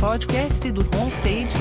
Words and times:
podcast 0.00 0.72
do 0.72 0.80
Homestage. 0.96 1.54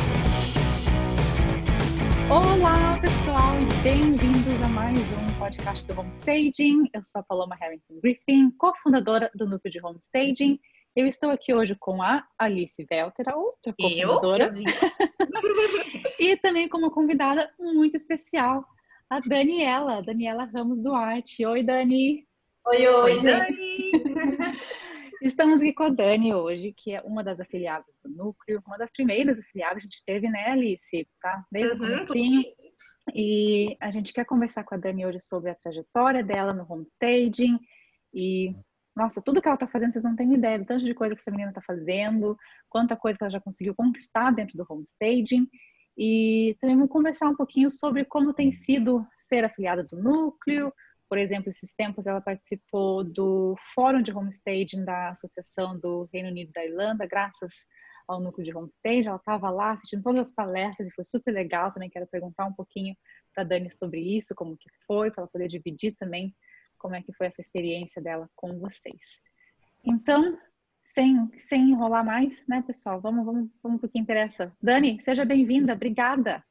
Olá, 2.32 2.98
pessoal, 3.02 3.56
e 3.60 3.84
bem-vindos 3.84 4.48
a 4.64 4.70
mais 4.70 4.98
um 4.98 5.38
podcast 5.38 5.86
do 5.86 6.00
Homestaging. 6.00 6.90
Eu 6.94 7.04
sou 7.04 7.20
a 7.20 7.24
Paloma 7.24 7.58
Harrington 7.58 8.00
Griffin, 8.02 8.50
cofundadora 8.52 9.30
do 9.36 9.46
Núcleo 9.46 9.70
de 9.70 9.86
Homestaging. 9.86 10.58
Eu 10.96 11.06
estou 11.06 11.30
aqui 11.32 11.54
hoje 11.54 11.76
com 11.78 12.02
a 12.02 12.26
Alice 12.40 12.82
Velter, 12.90 13.28
a 13.28 13.36
outra 13.36 13.76
cofundadora. 13.78 14.50
e 16.18 16.38
também 16.38 16.70
com 16.70 16.78
uma 16.78 16.92
convidada 16.92 17.52
muito 17.60 17.98
especial, 17.98 18.64
a 19.10 19.20
Daniela, 19.20 20.02
Daniela 20.02 20.46
Ramos 20.46 20.82
Duarte. 20.82 21.46
Oi, 21.46 21.62
Dani! 21.62 22.26
Oi, 22.66 22.88
oi, 22.88 23.16
oi 23.16 23.22
Dani! 23.22 23.92
Estamos 25.22 25.62
aqui 25.62 25.74
com 25.74 25.84
a 25.84 25.90
Dani 25.90 26.34
hoje, 26.34 26.72
que 26.72 26.94
é 26.94 27.02
uma 27.02 27.24
das 27.24 27.40
afiliadas 27.42 27.94
do 28.04 28.10
Núcleo, 28.10 28.64
uma 28.66 28.78
das 28.78 28.92
primeiras 28.92 29.38
afiliadas 29.38 29.82
que 29.82 29.88
a 29.88 29.90
gente 29.90 30.04
teve, 30.06 30.30
né, 30.30 30.46
Alice? 30.50 31.08
Tá? 31.22 31.44
Desde 31.52 31.82
uhum, 31.82 31.88
o 31.88 32.08
comecinho. 32.08 32.44
E 33.14 33.76
a 33.82 33.92
gente 33.92 34.14
quer 34.14 34.26
conversar 34.26 34.64
com 34.64 34.76
a 34.76 34.78
Dani 34.78 35.06
hoje 35.06 35.20
sobre 35.20 35.50
a 35.50 35.56
trajetória 35.56 36.24
dela 36.24 36.54
no 36.54 36.66
homestaging 36.70 37.60
e 38.14 38.56
nossa, 38.96 39.22
tudo 39.22 39.42
que 39.42 39.48
ela 39.48 39.56
está 39.56 39.68
fazendo, 39.68 39.94
vocês 39.94 40.04
não 40.04 40.16
têm 40.16 40.34
ideia 40.34 40.60
do 40.60 40.66
tanto 40.66 40.84
de 40.84 40.94
coisa 40.94 41.16
que 41.16 41.22
essa 41.22 41.32
menina 41.32 41.52
está 41.52 41.62
fazendo, 41.62 42.38
quanta 42.68 42.98
coisa 42.98 43.18
que 43.18 43.24
ela 43.24 43.32
já 43.32 43.40
conseguiu 43.40 43.74
conquistar 43.74 44.32
dentro 44.32 44.58
do 44.58 44.66
homestaging. 44.68 45.48
E 45.98 46.58
também 46.60 46.76
vamos 46.76 46.92
conversar 46.92 47.30
um 47.30 47.36
pouquinho 47.36 47.70
sobre 47.70 48.04
como 48.04 48.34
tem 48.34 48.52
sido 48.52 49.06
ser 49.18 49.46
afiliada 49.46 49.84
do 49.84 50.02
núcleo, 50.02 50.74
por 51.10 51.18
exemplo, 51.18 51.50
esses 51.50 51.74
tempos 51.74 52.06
ela 52.06 52.22
participou 52.22 53.04
do 53.04 53.56
Fórum 53.74 54.02
de 54.02 54.12
Homestaging 54.12 54.86
da 54.86 55.10
Associação 55.10 55.78
do 55.80 56.08
Reino 56.14 56.30
Unido 56.30 56.52
da 56.54 56.64
Irlanda, 56.64 57.08
graças 57.08 57.52
ao 58.08 58.22
núcleo 58.22 58.46
de 58.46 58.56
Homestage. 58.56 59.08
Ela 59.08 59.18
estava 59.18 59.50
lá 59.50 59.72
assistindo 59.72 60.04
todas 60.04 60.30
as 60.30 60.36
palestras 60.36 60.88
e 60.88 60.92
foi 60.92 61.04
super 61.04 61.32
legal. 61.32 61.72
Também 61.74 61.90
quero 61.90 62.06
perguntar 62.08 62.46
um 62.46 62.54
pouquinho 62.54 62.96
para 63.34 63.44
Dani 63.44 63.72
sobre 63.72 64.00
isso, 64.00 64.36
como 64.36 64.56
que 64.56 64.70
foi, 64.86 65.10
para 65.10 65.24
ela 65.24 65.32
poder 65.32 65.48
dividir 65.48 65.96
também 65.98 66.34
como 66.78 66.96
é 66.96 67.02
que 67.02 67.14
foi 67.14 67.28
essa 67.28 67.42
experiência 67.42 68.02
dela 68.02 68.30
com 68.36 68.60
vocês. 68.60 69.02
Então, 69.84 70.38
sem, 70.94 71.30
sem 71.48 71.72
enrolar 71.72 72.06
mais, 72.06 72.44
né, 72.48 72.64
pessoal? 72.66 73.02
Vamos, 73.02 73.26
vamos, 73.26 73.50
vamos 73.64 73.80
para 73.80 73.88
o 73.88 73.92
que 73.92 74.00
interessa. 74.00 74.52
Dani, 74.62 75.02
seja 75.02 75.26
bem-vinda. 75.26 75.74
Obrigada. 75.74 76.44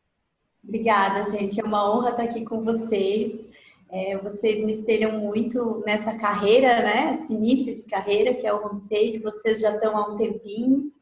Obrigada, 0.62 1.24
gente. 1.30 1.60
É 1.60 1.64
uma 1.64 1.90
honra 1.90 2.10
estar 2.10 2.24
aqui 2.24 2.44
com 2.44 2.62
vocês. 2.62 3.48
É, 3.90 4.18
vocês 4.18 4.62
me 4.64 4.72
espelham 4.72 5.18
muito 5.18 5.82
nessa 5.86 6.14
carreira, 6.14 6.82
né? 6.82 7.14
Esse 7.14 7.32
início 7.32 7.74
de 7.74 7.82
carreira 7.82 8.34
que 8.34 8.46
é 8.46 8.52
o 8.52 8.64
homestage. 8.64 9.18
Vocês 9.18 9.60
já 9.60 9.74
estão 9.74 9.96
há 9.96 10.08
um 10.08 10.16
tempinho. 10.16 10.92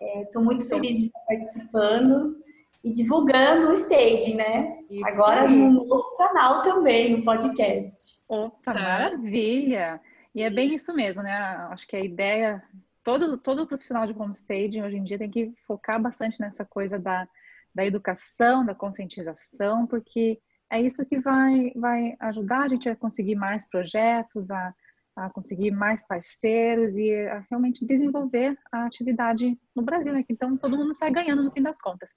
Estou 0.00 0.42
é, 0.42 0.44
muito 0.44 0.66
feliz 0.66 0.98
de 0.98 1.06
estar 1.06 1.20
participando 1.20 2.36
e 2.84 2.92
divulgando 2.92 3.68
o 3.68 3.72
stage, 3.72 4.34
né? 4.34 4.78
Isso 4.90 5.06
Agora 5.06 5.42
aí. 5.42 5.54
no 5.54 5.84
novo 5.84 6.16
canal 6.16 6.62
também, 6.62 7.16
no 7.16 7.24
podcast. 7.24 8.22
Opa, 8.28 8.74
maravilha! 8.74 10.00
E 10.34 10.42
é 10.42 10.50
bem 10.50 10.74
isso 10.74 10.94
mesmo, 10.94 11.22
né? 11.22 11.32
Acho 11.70 11.86
que 11.88 11.96
a 11.96 12.04
ideia, 12.04 12.62
todo, 13.02 13.36
todo 13.38 13.66
profissional 13.66 14.06
de 14.06 14.12
homestaging 14.12 14.82
hoje 14.82 14.96
em 14.96 15.04
dia 15.04 15.18
tem 15.18 15.30
que 15.30 15.52
focar 15.66 16.00
bastante 16.00 16.40
nessa 16.40 16.64
coisa 16.64 16.98
da, 16.98 17.26
da 17.74 17.84
educação, 17.84 18.64
da 18.64 18.74
conscientização, 18.74 19.86
porque 19.86 20.38
é 20.70 20.80
isso 20.80 21.04
que 21.06 21.18
vai, 21.18 21.72
vai 21.74 22.14
ajudar 22.20 22.62
a 22.62 22.68
gente 22.68 22.88
a 22.88 22.96
conseguir 22.96 23.34
mais 23.34 23.68
projetos, 23.68 24.50
a, 24.50 24.74
a 25.16 25.30
conseguir 25.30 25.70
mais 25.70 26.06
parceiros 26.06 26.96
e 26.96 27.14
a 27.14 27.44
realmente 27.50 27.86
desenvolver 27.86 28.56
a 28.70 28.84
atividade 28.84 29.58
no 29.74 29.82
Brasil, 29.82 30.12
né? 30.12 30.24
Então 30.28 30.56
todo 30.56 30.76
mundo 30.76 30.94
sai 30.94 31.10
ganhando 31.10 31.42
no 31.42 31.50
fim 31.50 31.62
das 31.62 31.80
contas. 31.80 32.08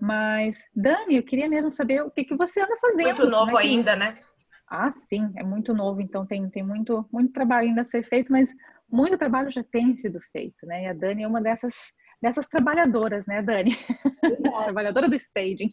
Mas, 0.00 0.64
Dani, 0.74 1.16
eu 1.16 1.22
queria 1.22 1.48
mesmo 1.48 1.70
saber 1.70 2.02
o 2.02 2.10
que, 2.10 2.24
que 2.24 2.34
você 2.34 2.60
anda 2.60 2.76
fazendo. 2.80 3.04
Muito 3.04 3.26
novo 3.28 3.58
é 3.58 3.62
que... 3.62 3.68
ainda, 3.68 3.94
né? 3.94 4.18
Ah, 4.66 4.90
sim, 4.90 5.30
é 5.36 5.42
muito 5.42 5.74
novo, 5.74 6.00
então 6.00 6.24
tem, 6.24 6.48
tem 6.48 6.62
muito, 6.62 7.04
muito 7.12 7.32
trabalho 7.32 7.68
ainda 7.68 7.82
a 7.82 7.84
ser 7.84 8.04
feito, 8.04 8.30
mas 8.30 8.54
muito 8.88 9.18
trabalho 9.18 9.50
já 9.50 9.64
tem 9.64 9.96
sido 9.96 10.20
feito, 10.32 10.64
né? 10.64 10.84
E 10.84 10.86
a 10.86 10.92
Dani 10.92 11.24
é 11.24 11.28
uma 11.28 11.40
dessas, 11.40 11.92
dessas 12.20 12.46
trabalhadoras, 12.46 13.24
né, 13.26 13.42
Dani? 13.42 13.76
Trabalhadora 14.64 15.08
do 15.08 15.14
staging. 15.16 15.72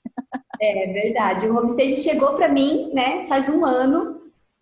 É 0.61 0.93
verdade. 0.93 1.47
O 1.47 1.57
homestage 1.57 1.97
chegou 1.97 2.35
para 2.35 2.49
mim, 2.49 2.91
né, 2.93 3.25
faz 3.27 3.49
um 3.49 3.65
ano, 3.65 4.21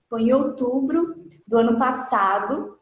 foi 0.09 0.23
em 0.23 0.33
outubro 0.33 1.15
do 1.47 1.57
ano 1.57 1.77
passado, 1.77 2.75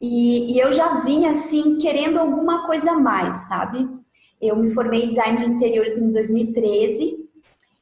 e, 0.00 0.54
e, 0.54 0.58
eu 0.60 0.72
já 0.72 1.00
vinha 1.00 1.32
assim 1.32 1.76
querendo 1.78 2.18
alguma 2.18 2.66
coisa 2.66 2.92
a 2.92 2.98
mais, 3.00 3.48
sabe? 3.48 3.88
Eu 4.40 4.54
me 4.54 4.70
formei 4.70 5.02
em 5.02 5.08
design 5.08 5.36
de 5.36 5.44
interiores 5.44 5.98
em 5.98 6.12
2013. 6.12 7.28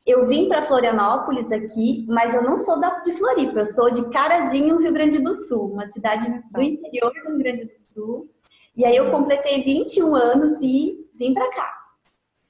Eu 0.07 0.27
vim 0.27 0.49
para 0.49 0.63
Florianópolis 0.63 1.53
aqui, 1.53 2.07
mas 2.09 2.35
eu 2.35 2.43
não 2.43 2.57
sou 2.57 2.81
da, 2.81 3.01
de 3.01 3.13
Floripa, 3.13 3.59
eu 3.59 3.67
sou 3.67 3.91
de 3.91 4.09
Carazinho, 4.09 4.79
Rio 4.79 4.93
Grande 4.93 5.19
do 5.19 5.35
Sul, 5.35 5.73
uma 5.73 5.85
cidade 5.85 6.27
do 6.51 6.63
interior 6.63 7.13
do 7.13 7.29
Rio 7.29 7.39
Grande 7.39 7.65
do 7.65 7.77
Sul. 7.93 8.31
E 8.77 8.85
aí 8.85 8.97
eu 8.97 9.11
completei 9.11 9.63
21 9.63 10.15
anos 10.15 10.59
e 10.61 11.09
vim 11.15 11.33
para 11.33 11.51
cá. 11.51 11.73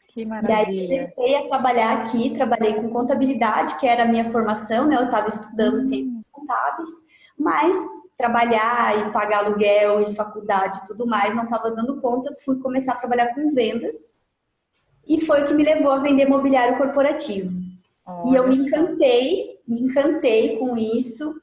Que 0.08 0.24
maravilha. 0.24 0.48
E 0.48 0.52
aí 0.52 1.12
comecei 1.12 1.36
a 1.36 1.48
trabalhar 1.48 1.98
aqui, 1.98 2.34
trabalhei 2.34 2.74
com 2.74 2.88
contabilidade, 2.90 3.78
que 3.78 3.86
era 3.86 4.02
a 4.02 4.06
minha 4.06 4.30
formação, 4.32 4.86
né? 4.86 4.96
Eu 4.96 5.04
estava 5.04 5.28
estudando 5.28 5.74
uhum. 5.74 5.80
ciências 5.80 6.24
contábeis, 6.32 6.90
mas 7.38 7.76
trabalhar 8.16 8.98
e 8.98 9.12
pagar 9.12 9.44
aluguel 9.44 10.00
e 10.00 10.14
faculdade 10.14 10.80
e 10.82 10.86
tudo 10.86 11.06
mais, 11.06 11.34
não 11.34 11.44
estava 11.44 11.70
dando 11.70 12.00
conta, 12.00 12.32
fui 12.44 12.58
começar 12.60 12.94
a 12.94 12.96
trabalhar 12.96 13.34
com 13.34 13.52
vendas 13.52 14.14
e 15.06 15.20
foi 15.20 15.42
o 15.42 15.46
que 15.46 15.54
me 15.54 15.62
levou 15.62 15.92
a 15.92 15.98
vender 15.98 16.26
mobiliário 16.26 16.78
corporativo. 16.78 17.50
Olha. 18.06 18.30
E 18.30 18.34
eu 18.36 18.48
me 18.48 18.56
encantei, 18.56 19.60
me 19.68 19.82
encantei 19.82 20.58
com 20.58 20.76
isso 20.76 21.34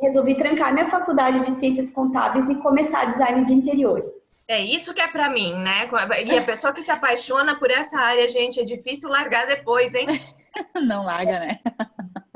resolvi 0.00 0.34
trancar 0.34 0.72
minha 0.72 0.86
faculdade 0.86 1.40
de 1.40 1.52
ciências 1.52 1.90
contábeis 1.90 2.48
e 2.48 2.56
começar 2.56 3.04
design 3.06 3.44
de 3.44 3.52
interiores. 3.52 4.12
É 4.46 4.60
isso 4.60 4.92
que 4.92 5.00
é 5.00 5.06
para 5.06 5.30
mim, 5.30 5.54
né? 5.54 5.88
E 6.26 6.38
a 6.38 6.44
pessoa 6.44 6.72
que 6.72 6.82
se 6.82 6.90
apaixona 6.90 7.58
por 7.58 7.70
essa 7.70 7.98
área, 7.98 8.28
gente, 8.28 8.60
é 8.60 8.64
difícil 8.64 9.08
largar 9.08 9.46
depois, 9.46 9.94
hein? 9.94 10.06
Não 10.86 11.04
larga, 11.04 11.40
né? 11.40 11.58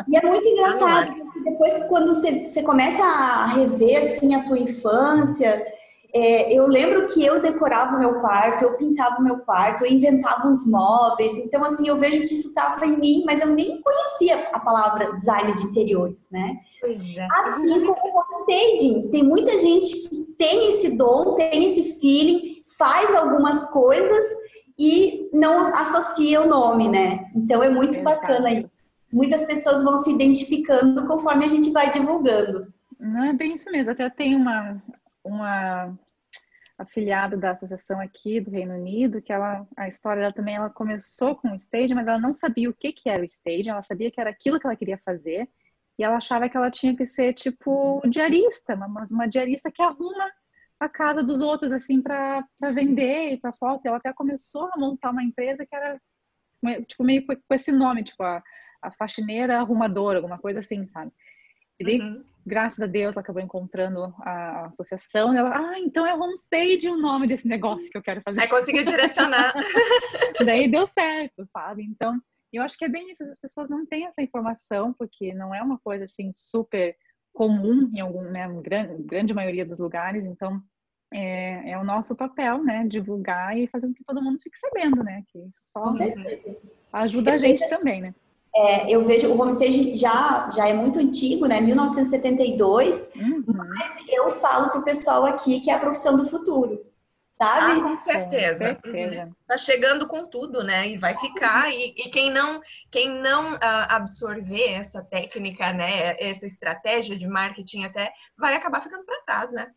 E 0.08 0.16
é 0.16 0.22
muito 0.22 0.46
engraçado, 0.48 1.12
porque 1.14 1.40
depois 1.40 1.84
quando 1.84 2.14
você, 2.14 2.46
você 2.46 2.62
começa 2.62 3.02
a 3.02 3.46
rever 3.46 4.00
assim 4.00 4.34
a 4.34 4.44
tua 4.44 4.58
infância, 4.58 5.62
é, 6.14 6.54
eu 6.54 6.66
lembro 6.66 7.06
que 7.06 7.24
eu 7.24 7.40
decorava 7.40 7.96
o 7.96 7.98
meu 7.98 8.20
quarto, 8.20 8.64
eu 8.64 8.76
pintava 8.76 9.18
o 9.18 9.22
meu 9.22 9.38
quarto, 9.40 9.84
eu 9.84 9.92
inventava 9.92 10.48
uns 10.48 10.66
móveis. 10.66 11.36
Então, 11.36 11.62
assim, 11.64 11.86
eu 11.86 11.96
vejo 11.96 12.20
que 12.20 12.32
isso 12.32 12.48
estava 12.48 12.86
em 12.86 12.96
mim, 12.96 13.24
mas 13.26 13.42
eu 13.42 13.48
nem 13.48 13.80
conhecia 13.82 14.48
a 14.52 14.58
palavra 14.58 15.12
design 15.12 15.54
de 15.54 15.64
interiores, 15.64 16.26
né? 16.30 16.56
Pois 16.80 16.98
é. 17.16 17.26
Assim 17.30 17.86
como 17.86 18.20
o 18.20 18.24
staging. 18.40 19.10
Tem 19.10 19.22
muita 19.22 19.58
gente 19.58 20.08
que 20.08 20.24
tem 20.38 20.70
esse 20.70 20.96
dom, 20.96 21.34
tem 21.34 21.66
esse 21.66 22.00
feeling, 22.00 22.62
faz 22.78 23.14
algumas 23.14 23.70
coisas 23.70 24.24
e 24.78 25.28
não 25.32 25.74
associa 25.74 26.40
o 26.40 26.48
nome, 26.48 26.88
né? 26.88 27.26
Então, 27.36 27.62
é 27.62 27.68
muito 27.68 28.00
bacana 28.02 28.48
aí. 28.48 28.66
Muitas 29.12 29.44
pessoas 29.44 29.82
vão 29.82 29.98
se 29.98 30.10
identificando 30.10 31.06
conforme 31.06 31.44
a 31.44 31.48
gente 31.48 31.70
vai 31.70 31.90
divulgando. 31.90 32.66
Não 32.98 33.24
é 33.24 33.32
bem 33.32 33.54
isso 33.54 33.70
mesmo. 33.70 33.92
Até 33.92 34.08
tem 34.10 34.34
uma, 34.34 34.82
uma 35.28 35.96
afiliada 36.78 37.36
da 37.36 37.50
associação 37.50 38.00
aqui 38.00 38.40
do 38.40 38.50
Reino 38.50 38.74
Unido, 38.74 39.20
que 39.20 39.32
ela, 39.32 39.66
a 39.76 39.88
história 39.88 40.22
dela 40.22 40.32
também, 40.32 40.54
ela 40.54 40.70
começou 40.70 41.34
com 41.34 41.50
o 41.50 41.54
stage, 41.56 41.92
mas 41.92 42.06
ela 42.06 42.20
não 42.20 42.32
sabia 42.32 42.70
o 42.70 42.74
que, 42.74 42.92
que 42.92 43.08
era 43.08 43.20
o 43.20 43.24
stage, 43.24 43.68
ela 43.68 43.82
sabia 43.82 44.10
que 44.10 44.20
era 44.20 44.30
aquilo 44.30 44.60
que 44.60 44.66
ela 44.66 44.76
queria 44.76 44.98
fazer, 44.98 45.48
e 45.98 46.04
ela 46.04 46.16
achava 46.16 46.48
que 46.48 46.56
ela 46.56 46.70
tinha 46.70 46.96
que 46.96 47.04
ser, 47.04 47.32
tipo, 47.34 48.00
diarista, 48.08 48.76
mas 48.76 49.10
uma 49.10 49.26
diarista 49.26 49.72
que 49.72 49.82
arruma 49.82 50.30
a 50.78 50.88
casa 50.88 51.22
dos 51.24 51.40
outros, 51.40 51.72
assim, 51.72 52.00
para 52.00 52.46
vender 52.72 53.32
e 53.32 53.36
para 53.36 53.52
foto, 53.52 53.84
e 53.84 53.88
ela 53.88 53.96
até 53.96 54.12
começou 54.12 54.70
a 54.72 54.78
montar 54.78 55.10
uma 55.10 55.24
empresa 55.24 55.66
que 55.66 55.74
era, 55.74 56.00
tipo, 56.86 57.02
meio 57.02 57.26
com 57.26 57.54
esse 57.54 57.72
nome, 57.72 58.04
tipo, 58.04 58.22
a, 58.22 58.40
a 58.80 58.92
faxineira 58.92 59.58
arrumadora, 59.58 60.18
alguma 60.18 60.38
coisa 60.38 60.60
assim, 60.60 60.86
sabe? 60.86 61.10
E 61.80 61.84
daí, 61.84 62.00
uhum. 62.00 62.24
graças 62.44 62.80
a 62.80 62.86
Deus, 62.86 63.14
ela 63.14 63.20
acabou 63.20 63.42
encontrando 63.42 64.12
a 64.20 64.66
associação. 64.66 65.32
E 65.32 65.36
ela, 65.36 65.56
ah, 65.56 65.78
então 65.78 66.06
é 66.06 66.14
Homestage 66.14 66.88
o 66.88 66.96
nome 66.96 67.26
desse 67.26 67.46
negócio 67.46 67.90
que 67.90 67.96
eu 67.96 68.02
quero 68.02 68.20
fazer. 68.22 68.40
Aí 68.40 68.48
conseguiu 68.48 68.84
direcionar. 68.84 69.54
daí 70.44 70.68
deu 70.68 70.86
certo, 70.86 71.46
sabe? 71.46 71.84
Então, 71.84 72.20
eu 72.52 72.62
acho 72.62 72.76
que 72.76 72.84
é 72.84 72.88
bem 72.88 73.10
isso. 73.10 73.22
As 73.22 73.40
pessoas 73.40 73.68
não 73.68 73.86
têm 73.86 74.06
essa 74.06 74.20
informação, 74.20 74.92
porque 74.92 75.32
não 75.32 75.54
é 75.54 75.62
uma 75.62 75.78
coisa 75.78 76.04
assim 76.04 76.30
super 76.32 76.96
comum 77.32 77.88
em 77.94 78.00
algum, 78.00 78.22
né, 78.22 78.48
grande, 78.60 79.02
grande 79.04 79.32
maioria 79.32 79.64
dos 79.64 79.78
lugares. 79.78 80.24
Então, 80.24 80.60
é, 81.12 81.70
é, 81.70 81.78
o 81.78 81.84
nosso 81.84 82.16
papel, 82.16 82.62
né? 82.62 82.84
Divulgar 82.86 83.56
e 83.56 83.68
fazer 83.68 83.86
com 83.86 83.94
que 83.94 84.04
todo 84.04 84.22
mundo 84.22 84.40
fique 84.42 84.58
sabendo, 84.58 85.02
né? 85.02 85.22
Que 85.28 85.38
isso 85.38 85.60
só 85.62 85.92
ajuda 86.92 87.34
a 87.34 87.38
gente 87.38 87.66
também, 87.68 88.02
né? 88.02 88.14
É, 88.58 88.90
eu 88.92 89.04
vejo 89.04 89.28
o 89.28 89.40
homestage 89.40 89.94
já, 89.94 90.50
já 90.50 90.66
é 90.66 90.72
muito 90.72 90.98
antigo, 90.98 91.46
né? 91.46 91.60
1972, 91.60 93.08
uhum. 93.14 93.44
mas 93.46 94.04
eu 94.08 94.32
falo 94.32 94.70
pro 94.70 94.82
pessoal 94.82 95.24
aqui 95.24 95.60
que 95.60 95.70
é 95.70 95.74
a 95.74 95.78
profissão 95.78 96.16
do 96.16 96.26
futuro. 96.26 96.84
sabe? 97.40 97.78
Ah, 97.78 97.82
com 97.84 97.94
certeza. 97.94 98.74
Com 98.74 98.90
certeza. 98.90 99.30
Tá 99.46 99.56
chegando 99.56 100.08
com 100.08 100.26
tudo, 100.26 100.64
né? 100.64 100.88
E 100.88 100.96
vai 100.96 101.16
ficar. 101.16 101.70
E, 101.70 101.94
e 101.96 102.10
quem 102.10 102.32
não, 102.32 102.60
quem 102.90 103.08
não 103.08 103.54
uh, 103.54 103.58
absorver 103.60 104.72
essa 104.72 105.04
técnica, 105.04 105.72
né? 105.72 106.16
Essa 106.18 106.44
estratégia 106.44 107.16
de 107.16 107.28
marketing 107.28 107.84
até, 107.84 108.12
vai 108.36 108.56
acabar 108.56 108.82
ficando 108.82 109.04
para 109.04 109.22
trás, 109.22 109.52
né? 109.52 109.70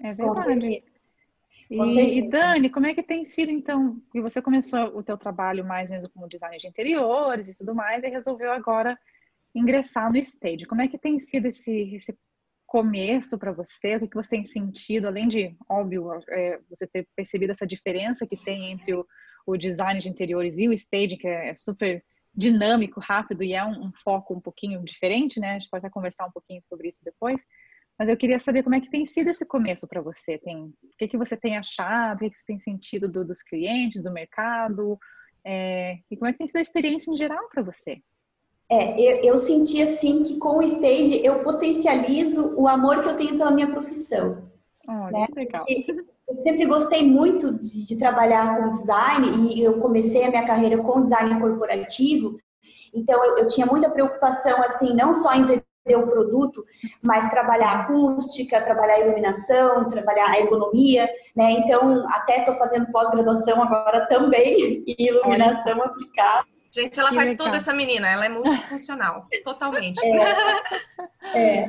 É 0.00 0.14
verdade. 0.14 0.84
E, 1.72 2.18
e, 2.18 2.28
Dani, 2.28 2.68
como 2.68 2.86
é 2.86 2.94
que 2.94 3.02
tem 3.02 3.24
sido 3.24 3.50
então? 3.50 4.00
E 4.14 4.20
você 4.20 4.42
começou 4.42 4.96
o 4.96 5.02
teu 5.02 5.16
trabalho 5.16 5.64
mais 5.64 5.90
mesmo 5.90 6.10
como 6.10 6.28
designer 6.28 6.58
de 6.58 6.68
interiores 6.68 7.48
e 7.48 7.54
tudo 7.54 7.74
mais, 7.74 8.04
e 8.04 8.08
resolveu 8.08 8.52
agora 8.52 8.98
ingressar 9.54 10.10
no 10.10 10.18
stage. 10.18 10.66
Como 10.66 10.82
é 10.82 10.88
que 10.88 10.98
tem 10.98 11.18
sido 11.18 11.46
esse, 11.46 11.94
esse 11.94 12.18
começo 12.66 13.38
para 13.38 13.52
você? 13.52 13.96
O 13.96 14.00
que, 14.00 14.08
que 14.08 14.16
você 14.16 14.30
tem 14.30 14.44
sentido, 14.44 15.06
além 15.06 15.28
de, 15.28 15.56
óbvio, 15.68 16.10
é, 16.28 16.60
você 16.68 16.86
ter 16.86 17.08
percebido 17.16 17.52
essa 17.52 17.66
diferença 17.66 18.26
que 18.26 18.36
tem 18.36 18.72
entre 18.72 18.94
o, 18.94 19.06
o 19.46 19.56
design 19.56 19.98
de 20.00 20.08
interiores 20.08 20.58
e 20.58 20.68
o 20.68 20.72
stage, 20.72 21.16
que 21.16 21.26
é, 21.26 21.50
é 21.50 21.54
super 21.54 22.04
dinâmico, 22.34 23.00
rápido 23.00 23.42
e 23.42 23.52
é 23.52 23.64
um, 23.64 23.86
um, 23.86 23.92
foco 24.02 24.34
um 24.34 24.40
pouquinho 24.40 24.82
diferente, 24.82 25.38
né? 25.38 25.50
A 25.50 25.58
gente 25.58 25.68
pode 25.70 25.84
até 25.84 25.92
conversar 25.92 26.26
um 26.26 26.32
pouquinho 26.32 26.62
sobre 26.62 26.88
isso 26.88 27.04
depois. 27.04 27.42
Mas 28.02 28.08
eu 28.08 28.16
queria 28.16 28.40
saber 28.40 28.64
como 28.64 28.74
é 28.74 28.80
que 28.80 28.90
tem 28.90 29.06
sido 29.06 29.30
esse 29.30 29.46
começo 29.46 29.86
para 29.86 30.00
você. 30.00 30.36
Tem, 30.36 30.64
o 30.64 30.74
que, 30.98 31.06
que 31.06 31.16
você 31.16 31.36
tem 31.36 31.56
achado, 31.56 32.16
o 32.16 32.18
que, 32.18 32.30
que 32.30 32.36
você 32.36 32.46
tem 32.46 32.58
sentido 32.58 33.08
do, 33.08 33.24
dos 33.24 33.44
clientes, 33.44 34.02
do 34.02 34.10
mercado, 34.10 34.98
é, 35.44 35.98
e 36.10 36.16
como 36.16 36.28
é 36.28 36.32
que 36.32 36.38
tem 36.38 36.48
sido 36.48 36.56
a 36.56 36.62
experiência 36.62 37.12
em 37.12 37.16
geral 37.16 37.48
para 37.48 37.62
você? 37.62 38.02
É, 38.68 39.00
eu, 39.00 39.22
eu, 39.22 39.38
senti 39.38 39.80
assim 39.80 40.20
que 40.24 40.36
com 40.36 40.58
o 40.58 40.62
stage 40.64 41.24
eu 41.24 41.44
potencializo 41.44 42.56
o 42.56 42.66
amor 42.66 43.02
que 43.02 43.08
eu 43.08 43.16
tenho 43.16 43.38
pela 43.38 43.52
minha 43.52 43.70
profissão. 43.70 44.50
Oh, 44.88 45.08
né? 45.08 45.28
legal. 45.36 45.64
Porque 45.64 45.94
eu 46.26 46.34
sempre 46.34 46.66
gostei 46.66 47.06
muito 47.06 47.56
de, 47.56 47.86
de, 47.86 47.98
trabalhar 48.00 48.56
com 48.56 48.72
design 48.72 49.28
e 49.54 49.62
eu 49.62 49.78
comecei 49.78 50.24
a 50.24 50.28
minha 50.28 50.44
carreira 50.44 50.76
com 50.78 51.04
design 51.04 51.38
corporativo. 51.38 52.36
Então 52.92 53.24
eu, 53.24 53.38
eu 53.38 53.46
tinha 53.46 53.64
muita 53.64 53.88
preocupação 53.88 54.60
assim, 54.60 54.92
não 54.92 55.14
só 55.14 55.32
em 55.34 55.62
vender 55.84 55.96
o 55.96 56.06
produto, 56.06 56.64
mas 57.02 57.28
trabalhar 57.30 57.80
acústica, 57.80 58.60
trabalhar 58.62 59.00
iluminação, 59.00 59.88
trabalhar 59.88 60.30
a 60.30 60.38
ergonomia, 60.38 61.08
né? 61.36 61.52
Então 61.52 62.06
até 62.08 62.38
estou 62.38 62.54
fazendo 62.54 62.90
pós-graduação 62.90 63.62
agora 63.62 64.06
também 64.06 64.84
em 64.86 64.96
iluminação 64.98 65.78
Olha. 65.78 65.86
aplicada. 65.86 66.46
Gente, 66.74 66.98
ela 66.98 67.10
que 67.10 67.16
faz 67.16 67.30
legal. 67.30 67.46
tudo 67.46 67.56
essa 67.56 67.74
menina, 67.74 68.08
ela 68.08 68.24
é 68.24 68.28
multifuncional, 68.30 69.26
totalmente. 69.44 70.00
É. 71.34 71.38
é. 71.38 71.68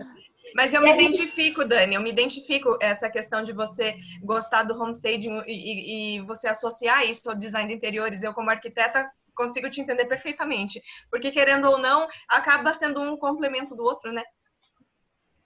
Mas 0.56 0.74
eu 0.74 0.81
me 0.81 0.94
identifico, 0.94 1.66
Dani, 1.66 1.95
eu 1.95 2.01
me 2.01 2.12
identifico 2.12 2.77
essa 2.80 3.09
questão 3.09 3.44
de 3.44 3.51
você 3.51 3.95
gostar 4.21 4.63
do 4.63 4.80
homestaging 4.80 5.42
e, 5.48 5.51
e, 5.51 6.18
e 6.18 6.21
você 6.21 6.48
associar 6.48 7.04
isso 7.04 7.27
ao 7.27 7.36
design 7.36 7.68
de 7.68 7.74
interiores. 7.74 8.21
Eu, 8.21 8.33
como 8.33 8.51
arquiteta, 8.51 9.09
consigo 9.35 9.69
te 9.69 9.81
entender 9.81 10.06
perfeitamente. 10.06 10.81
Porque, 11.09 11.31
querendo 11.31 11.69
ou 11.69 11.77
não, 11.77 12.07
acaba 12.30 12.74
sendo 12.74 13.01
um 13.01 13.18
complemento 13.18 13.75
do 13.75 13.83
outro, 13.83 14.12
né? 14.12 14.24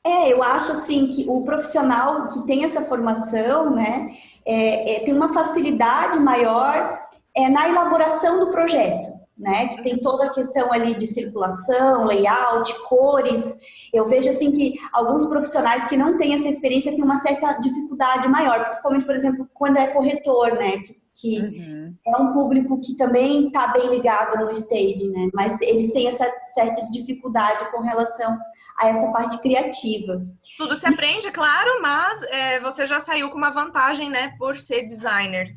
É, 0.04 0.32
eu 0.32 0.42
acho 0.42 0.72
assim 0.72 1.08
que 1.10 1.26
o 1.28 1.44
profissional 1.44 2.30
que 2.30 2.46
tem 2.46 2.64
essa 2.64 2.84
formação, 2.84 3.76
né, 3.76 4.08
é, 4.46 4.96
é, 4.96 5.00
tem 5.02 5.14
uma 5.14 5.34
facilidade 5.34 6.18
maior 6.20 6.98
é, 7.36 7.50
na 7.50 7.68
elaboração 7.68 8.40
do 8.40 8.50
projeto 8.50 9.17
né? 9.38 9.68
Que 9.68 9.84
tem 9.84 9.98
toda 9.98 10.26
a 10.26 10.34
questão 10.34 10.74
ali 10.74 10.96
de 10.96 11.06
circulação, 11.06 12.06
layout, 12.06 12.74
cores. 12.88 13.58
Eu 13.94 14.06
vejo 14.06 14.30
assim 14.30 14.52
que 14.52 14.74
alguns 14.92 15.26
profissionais 15.26 15.86
que 15.86 15.96
não 15.96 16.18
têm 16.18 16.34
essa 16.34 16.48
experiência 16.48 16.94
têm 16.96 17.04
uma 17.04 17.18
certa 17.18 17.54
dificuldade 17.54 18.28
maior, 18.28 18.64
principalmente, 18.66 19.06
por 19.06 19.16
exemplo, 19.16 19.48
quando 19.54 19.78
é 19.78 19.88
corretor, 19.88 20.56
né? 20.56 20.78
Que, 20.80 20.96
que 21.16 21.40
uhum. 21.40 21.96
é 22.06 22.18
um 22.18 22.34
público 22.34 22.80
que 22.82 22.96
também 22.96 23.48
está 23.48 23.68
bem 23.68 23.88
ligado 23.90 24.44
no 24.44 24.52
stage, 24.52 25.08
né? 25.10 25.30
Mas 25.34 25.60
eles 25.62 25.92
têm 25.92 26.08
essa 26.08 26.26
certa 26.54 26.82
dificuldade 26.92 27.70
com 27.72 27.82
relação 27.82 28.38
a 28.80 28.88
essa 28.88 29.12
parte 29.12 29.40
criativa. 29.40 30.22
Tudo 30.58 30.76
se 30.76 30.88
aprende, 30.88 31.32
claro, 31.32 31.82
mas 31.82 32.22
é, 32.24 32.60
você 32.62 32.86
já 32.86 33.00
saiu 33.00 33.30
com 33.30 33.38
uma 33.38 33.50
vantagem, 33.50 34.10
né? 34.10 34.36
Por 34.38 34.58
ser 34.58 34.84
designer. 34.84 35.56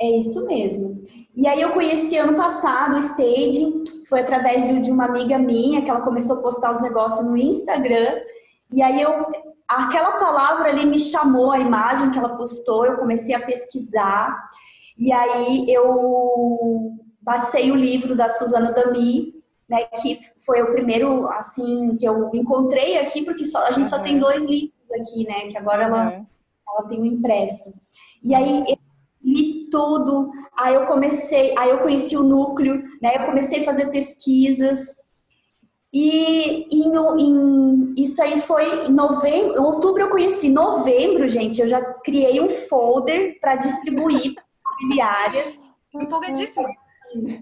É 0.00 0.10
isso 0.18 0.44
mesmo. 0.46 1.02
E 1.34 1.46
aí 1.46 1.60
eu 1.60 1.70
conheci 1.70 2.16
ano 2.16 2.36
passado 2.36 2.96
o 2.96 2.98
Staging, 2.98 3.84
foi 4.08 4.20
através 4.20 4.66
de, 4.82 4.90
uma 4.90 5.06
amiga 5.06 5.38
minha 5.38 5.82
que 5.82 5.90
ela 5.90 6.00
começou 6.00 6.36
a 6.36 6.42
postar 6.42 6.72
os 6.72 6.82
negócios 6.82 7.24
no 7.24 7.36
Instagram. 7.36 8.20
E 8.72 8.82
aí 8.82 9.00
eu 9.00 9.26
aquela 9.68 10.18
palavra 10.18 10.68
ali 10.68 10.84
me 10.84 11.00
chamou 11.00 11.50
a 11.50 11.58
imagem 11.58 12.10
que 12.10 12.18
ela 12.18 12.36
postou, 12.36 12.84
eu 12.84 12.98
comecei 12.98 13.34
a 13.34 13.40
pesquisar. 13.40 14.36
E 14.98 15.12
aí 15.12 15.66
eu 15.68 16.92
baixei 17.20 17.70
o 17.72 17.76
livro 17.76 18.14
da 18.14 18.28
Suzana 18.28 18.72
Dami, 18.72 19.34
né, 19.68 19.84
que 20.00 20.20
foi 20.44 20.62
o 20.62 20.72
primeiro 20.72 21.26
assim 21.32 21.96
que 21.96 22.06
eu 22.06 22.30
encontrei 22.34 22.98
aqui, 22.98 23.22
porque 23.22 23.44
só, 23.44 23.64
a 23.64 23.70
gente 23.70 23.84
uhum. 23.84 23.88
só 23.88 23.98
tem 24.00 24.18
dois 24.18 24.44
livros 24.44 24.72
aqui, 25.00 25.26
né, 25.26 25.46
que 25.48 25.56
agora 25.56 25.84
ela, 25.84 26.10
uhum. 26.10 26.26
ela 26.68 26.88
tem 26.88 26.98
o 26.98 27.02
um 27.02 27.06
impresso. 27.06 27.72
E 28.22 28.34
aí 28.34 28.64
tudo, 29.74 30.30
aí 30.56 30.72
eu 30.72 30.86
comecei, 30.86 31.52
aí 31.58 31.70
eu 31.70 31.80
conheci 31.80 32.16
o 32.16 32.22
núcleo, 32.22 32.80
né? 33.02 33.16
Eu 33.16 33.26
comecei 33.26 33.60
a 33.60 33.64
fazer 33.64 33.90
pesquisas. 33.90 35.00
E 35.92 36.64
em, 36.72 36.92
em, 37.18 37.94
isso 37.98 38.22
aí 38.22 38.40
foi 38.40 38.86
em 38.86 38.92
novembro, 38.92 39.54
em 39.54 39.58
outubro 39.58 40.02
eu 40.02 40.10
conheci, 40.10 40.48
novembro, 40.48 41.26
gente, 41.26 41.60
eu 41.60 41.66
já 41.66 41.82
criei 41.82 42.40
um 42.40 42.48
folder 42.48 43.40
para 43.40 43.56
distribuir 43.56 44.34
imobiliárias. 44.80 45.54
Empolgadíssima. 45.92 46.68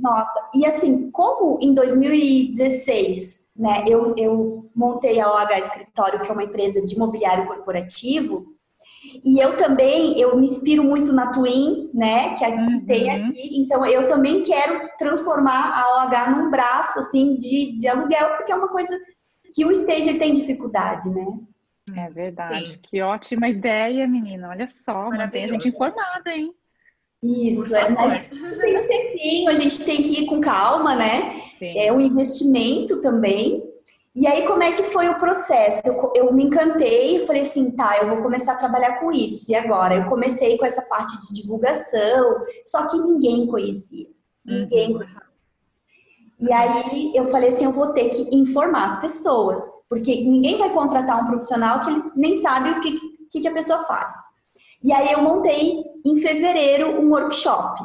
Nossa, 0.00 0.50
e 0.54 0.64
assim, 0.64 1.10
como 1.10 1.58
em 1.60 1.74
2016, 1.74 3.44
né, 3.56 3.84
eu, 3.86 4.14
eu 4.16 4.70
montei 4.74 5.20
a 5.20 5.30
OH 5.30 5.58
Escritório, 5.58 6.20
que 6.20 6.30
é 6.30 6.32
uma 6.32 6.44
empresa 6.44 6.82
de 6.82 6.94
imobiliário 6.94 7.46
corporativo, 7.46 8.46
e 9.24 9.38
eu 9.38 9.56
também, 9.56 10.18
eu 10.18 10.36
me 10.36 10.44
inspiro 10.44 10.84
muito 10.84 11.12
na 11.12 11.32
Twin, 11.32 11.90
né, 11.92 12.34
que, 12.34 12.44
uhum. 12.44 12.84
tem 12.86 13.10
aqui. 13.10 13.60
Então, 13.60 13.84
eu 13.86 14.06
também 14.06 14.42
quero 14.42 14.88
transformar 14.98 15.80
a 15.80 16.04
OH 16.04 16.30
num 16.30 16.50
braço, 16.50 16.98
assim, 16.98 17.36
de, 17.36 17.76
de 17.76 17.88
aluguel, 17.88 18.36
porque 18.36 18.52
é 18.52 18.56
uma 18.56 18.68
coisa 18.68 18.98
que 19.54 19.64
o 19.64 19.70
Stager 19.70 20.18
tem 20.18 20.34
dificuldade, 20.34 21.10
né? 21.10 21.26
É 21.96 22.10
verdade. 22.10 22.72
Sim. 22.72 22.78
Que 22.82 23.02
ótima 23.02 23.48
ideia, 23.48 24.06
menina. 24.06 24.48
Olha 24.48 24.68
só, 24.68 25.10
mantém 25.10 25.44
a 25.44 25.48
gente 25.48 25.68
informada, 25.68 26.30
hein? 26.30 26.54
Isso, 27.22 27.74
é, 27.74 27.88
mas 27.88 28.28
tem 28.28 28.78
um 28.78 28.88
tempinho, 28.88 29.50
a 29.50 29.54
gente 29.54 29.84
tem 29.84 30.02
que 30.02 30.22
ir 30.22 30.26
com 30.26 30.40
calma, 30.40 30.96
né? 30.96 31.30
Sim. 31.58 31.78
É 31.78 31.92
um 31.92 32.00
investimento 32.00 33.00
também. 33.00 33.62
E 34.14 34.26
aí, 34.26 34.46
como 34.46 34.62
é 34.62 34.72
que 34.72 34.82
foi 34.82 35.08
o 35.08 35.18
processo? 35.18 35.80
Eu, 35.84 36.12
eu 36.14 36.32
me 36.34 36.44
encantei 36.44 37.16
e 37.16 37.26
falei 37.26 37.42
assim, 37.42 37.70
tá, 37.70 37.96
eu 37.98 38.08
vou 38.08 38.22
começar 38.22 38.52
a 38.52 38.56
trabalhar 38.56 39.00
com 39.00 39.10
isso. 39.10 39.50
E 39.50 39.54
agora? 39.54 39.94
Eu 39.94 40.04
comecei 40.04 40.58
com 40.58 40.66
essa 40.66 40.82
parte 40.82 41.18
de 41.18 41.40
divulgação, 41.40 42.44
só 42.66 42.86
que 42.88 42.98
ninguém 42.98 43.46
conhecia. 43.46 44.06
Ninguém 44.44 44.92
uhum. 44.92 44.98
conhecia. 44.98 45.22
E 46.38 46.52
aí 46.52 47.12
eu 47.14 47.26
falei 47.26 47.48
assim, 47.50 47.64
eu 47.64 47.72
vou 47.72 47.92
ter 47.92 48.10
que 48.10 48.36
informar 48.36 48.86
as 48.86 49.00
pessoas, 49.00 49.62
porque 49.88 50.24
ninguém 50.24 50.58
vai 50.58 50.70
contratar 50.70 51.22
um 51.22 51.28
profissional 51.28 51.80
que 51.80 51.90
ele 51.90 52.02
nem 52.16 52.42
sabe 52.42 52.70
o 52.70 52.80
que, 52.80 52.98
que, 53.30 53.40
que 53.40 53.48
a 53.48 53.52
pessoa 53.52 53.78
faz. 53.84 54.14
E 54.82 54.92
aí 54.92 55.12
eu 55.12 55.22
montei 55.22 55.84
em 56.04 56.16
fevereiro 56.18 57.00
um 57.00 57.10
workshop 57.10 57.80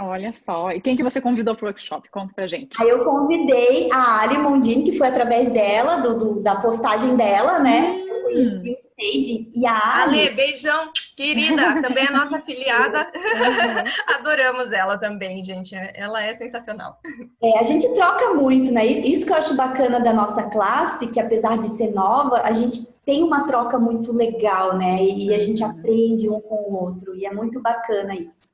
Olha 0.00 0.32
só. 0.32 0.70
E 0.70 0.80
quem 0.80 0.96
que 0.96 1.02
você 1.02 1.20
convidou 1.20 1.56
para 1.56 1.64
o 1.64 1.68
workshop? 1.68 2.08
Conta 2.10 2.32
pra 2.32 2.46
gente. 2.46 2.80
Aí 2.80 2.88
eu 2.88 3.04
convidei 3.04 3.90
a 3.92 4.20
Ali 4.20 4.38
Mondini, 4.38 4.84
que 4.84 4.96
foi 4.96 5.08
através 5.08 5.48
dela, 5.48 5.96
do, 5.96 6.16
do 6.16 6.40
da 6.40 6.54
postagem 6.54 7.16
dela, 7.16 7.58
né? 7.58 7.98
Hum. 8.00 8.08
Eu 8.08 8.22
conheci 8.22 8.70
o 8.70 8.78
stage. 8.78 9.52
E 9.56 9.66
a 9.66 10.02
Ali... 10.02 10.20
Ale, 10.20 10.30
beijão, 10.30 10.92
querida. 11.16 11.82
Também 11.82 12.06
é 12.06 12.12
nossa 12.12 12.36
afiliada. 12.36 13.10
Uhum. 13.12 14.14
Adoramos 14.14 14.70
ela 14.70 14.96
também, 14.98 15.42
gente. 15.42 15.74
Ela 15.74 16.22
é 16.22 16.32
sensacional. 16.32 16.98
É, 17.42 17.58
a 17.58 17.62
gente 17.64 17.92
troca 17.94 18.34
muito, 18.34 18.70
né? 18.70 18.86
Isso 18.86 19.26
que 19.26 19.32
eu 19.32 19.36
acho 19.36 19.56
bacana 19.56 19.98
da 19.98 20.12
nossa 20.12 20.44
classe, 20.44 21.08
que 21.08 21.18
apesar 21.18 21.58
de 21.58 21.68
ser 21.70 21.92
nova, 21.92 22.42
a 22.44 22.52
gente 22.52 22.86
tem 23.04 23.24
uma 23.24 23.46
troca 23.46 23.78
muito 23.78 24.12
legal, 24.12 24.76
né? 24.76 25.02
E 25.02 25.34
a 25.34 25.38
gente 25.38 25.64
uhum. 25.64 25.70
aprende 25.70 26.28
um 26.28 26.40
com 26.40 26.54
o 26.54 26.84
outro. 26.84 27.16
E 27.16 27.26
é 27.26 27.32
muito 27.32 27.60
bacana 27.60 28.14
isso. 28.14 28.52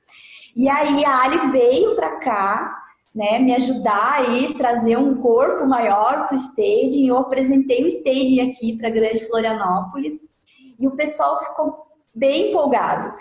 E 0.55 0.69
aí 0.69 1.05
a 1.05 1.23
Ali 1.23 1.51
veio 1.51 1.95
para 1.95 2.17
cá, 2.17 2.83
né, 3.15 3.39
me 3.39 3.55
ajudar 3.55 4.15
aí, 4.21 4.55
trazer 4.55 4.97
um 4.97 5.17
corpo 5.17 5.67
maior 5.67 6.27
para 6.27 6.35
o 6.35 6.39
staging. 6.39 7.07
Eu 7.07 7.19
apresentei 7.19 7.85
o 7.85 7.89
staging 7.89 8.49
aqui 8.49 8.77
para 8.77 8.91
Grande 8.91 9.27
Florianópolis 9.27 10.15
e 10.79 10.87
o 10.87 10.97
pessoal 10.97 11.43
ficou 11.45 11.87
bem 12.15 12.51
empolgado. 12.51 13.15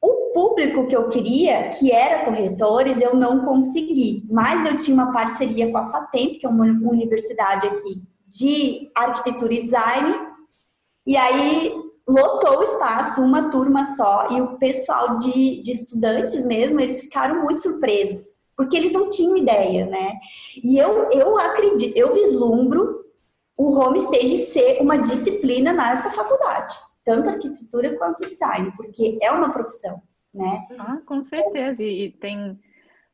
O 0.00 0.30
público 0.32 0.86
que 0.86 0.96
eu 0.96 1.08
queria, 1.08 1.68
que 1.70 1.90
era 1.90 2.24
corretores, 2.24 3.00
eu 3.00 3.16
não 3.16 3.44
consegui, 3.44 4.24
mas 4.30 4.64
eu 4.64 4.76
tinha 4.76 4.94
uma 4.94 5.12
parceria 5.12 5.70
com 5.70 5.78
a 5.78 5.86
FATEM, 5.86 6.38
que 6.38 6.46
é 6.46 6.48
uma 6.48 6.64
universidade 6.64 7.66
aqui 7.66 8.02
de 8.28 8.90
arquitetura 8.94 9.54
e 9.54 9.62
design, 9.62 10.27
E 11.08 11.16
aí 11.16 11.74
lotou 12.06 12.58
o 12.58 12.62
espaço, 12.62 13.22
uma 13.22 13.50
turma 13.50 13.82
só, 13.82 14.28
e 14.30 14.42
o 14.42 14.58
pessoal 14.58 15.16
de, 15.16 15.62
de 15.62 15.72
estudantes 15.72 16.44
mesmo, 16.44 16.78
eles 16.78 17.00
ficaram 17.00 17.42
muito 17.42 17.62
surpresos, 17.62 18.38
porque 18.54 18.76
eles 18.76 18.92
não 18.92 19.08
tinham 19.08 19.38
ideia, 19.38 19.86
né? 19.86 20.18
E 20.62 20.76
eu, 20.76 21.10
eu 21.10 21.38
acredito, 21.38 21.96
eu 21.96 22.12
vislumbro 22.12 23.06
o 23.56 23.74
home 23.74 23.96
stage 23.96 24.36
ser 24.42 24.82
uma 24.82 24.98
disciplina 24.98 25.72
nessa 25.72 26.10
faculdade, 26.10 26.74
tanto 27.02 27.30
arquitetura 27.30 27.96
quanto 27.96 28.28
design, 28.28 28.70
porque 28.76 29.18
é 29.22 29.32
uma 29.32 29.50
profissão, 29.50 30.02
né? 30.34 30.66
Ah, 30.78 30.98
com 31.06 31.22
certeza. 31.22 31.82
E, 31.82 32.12
tem 32.20 32.60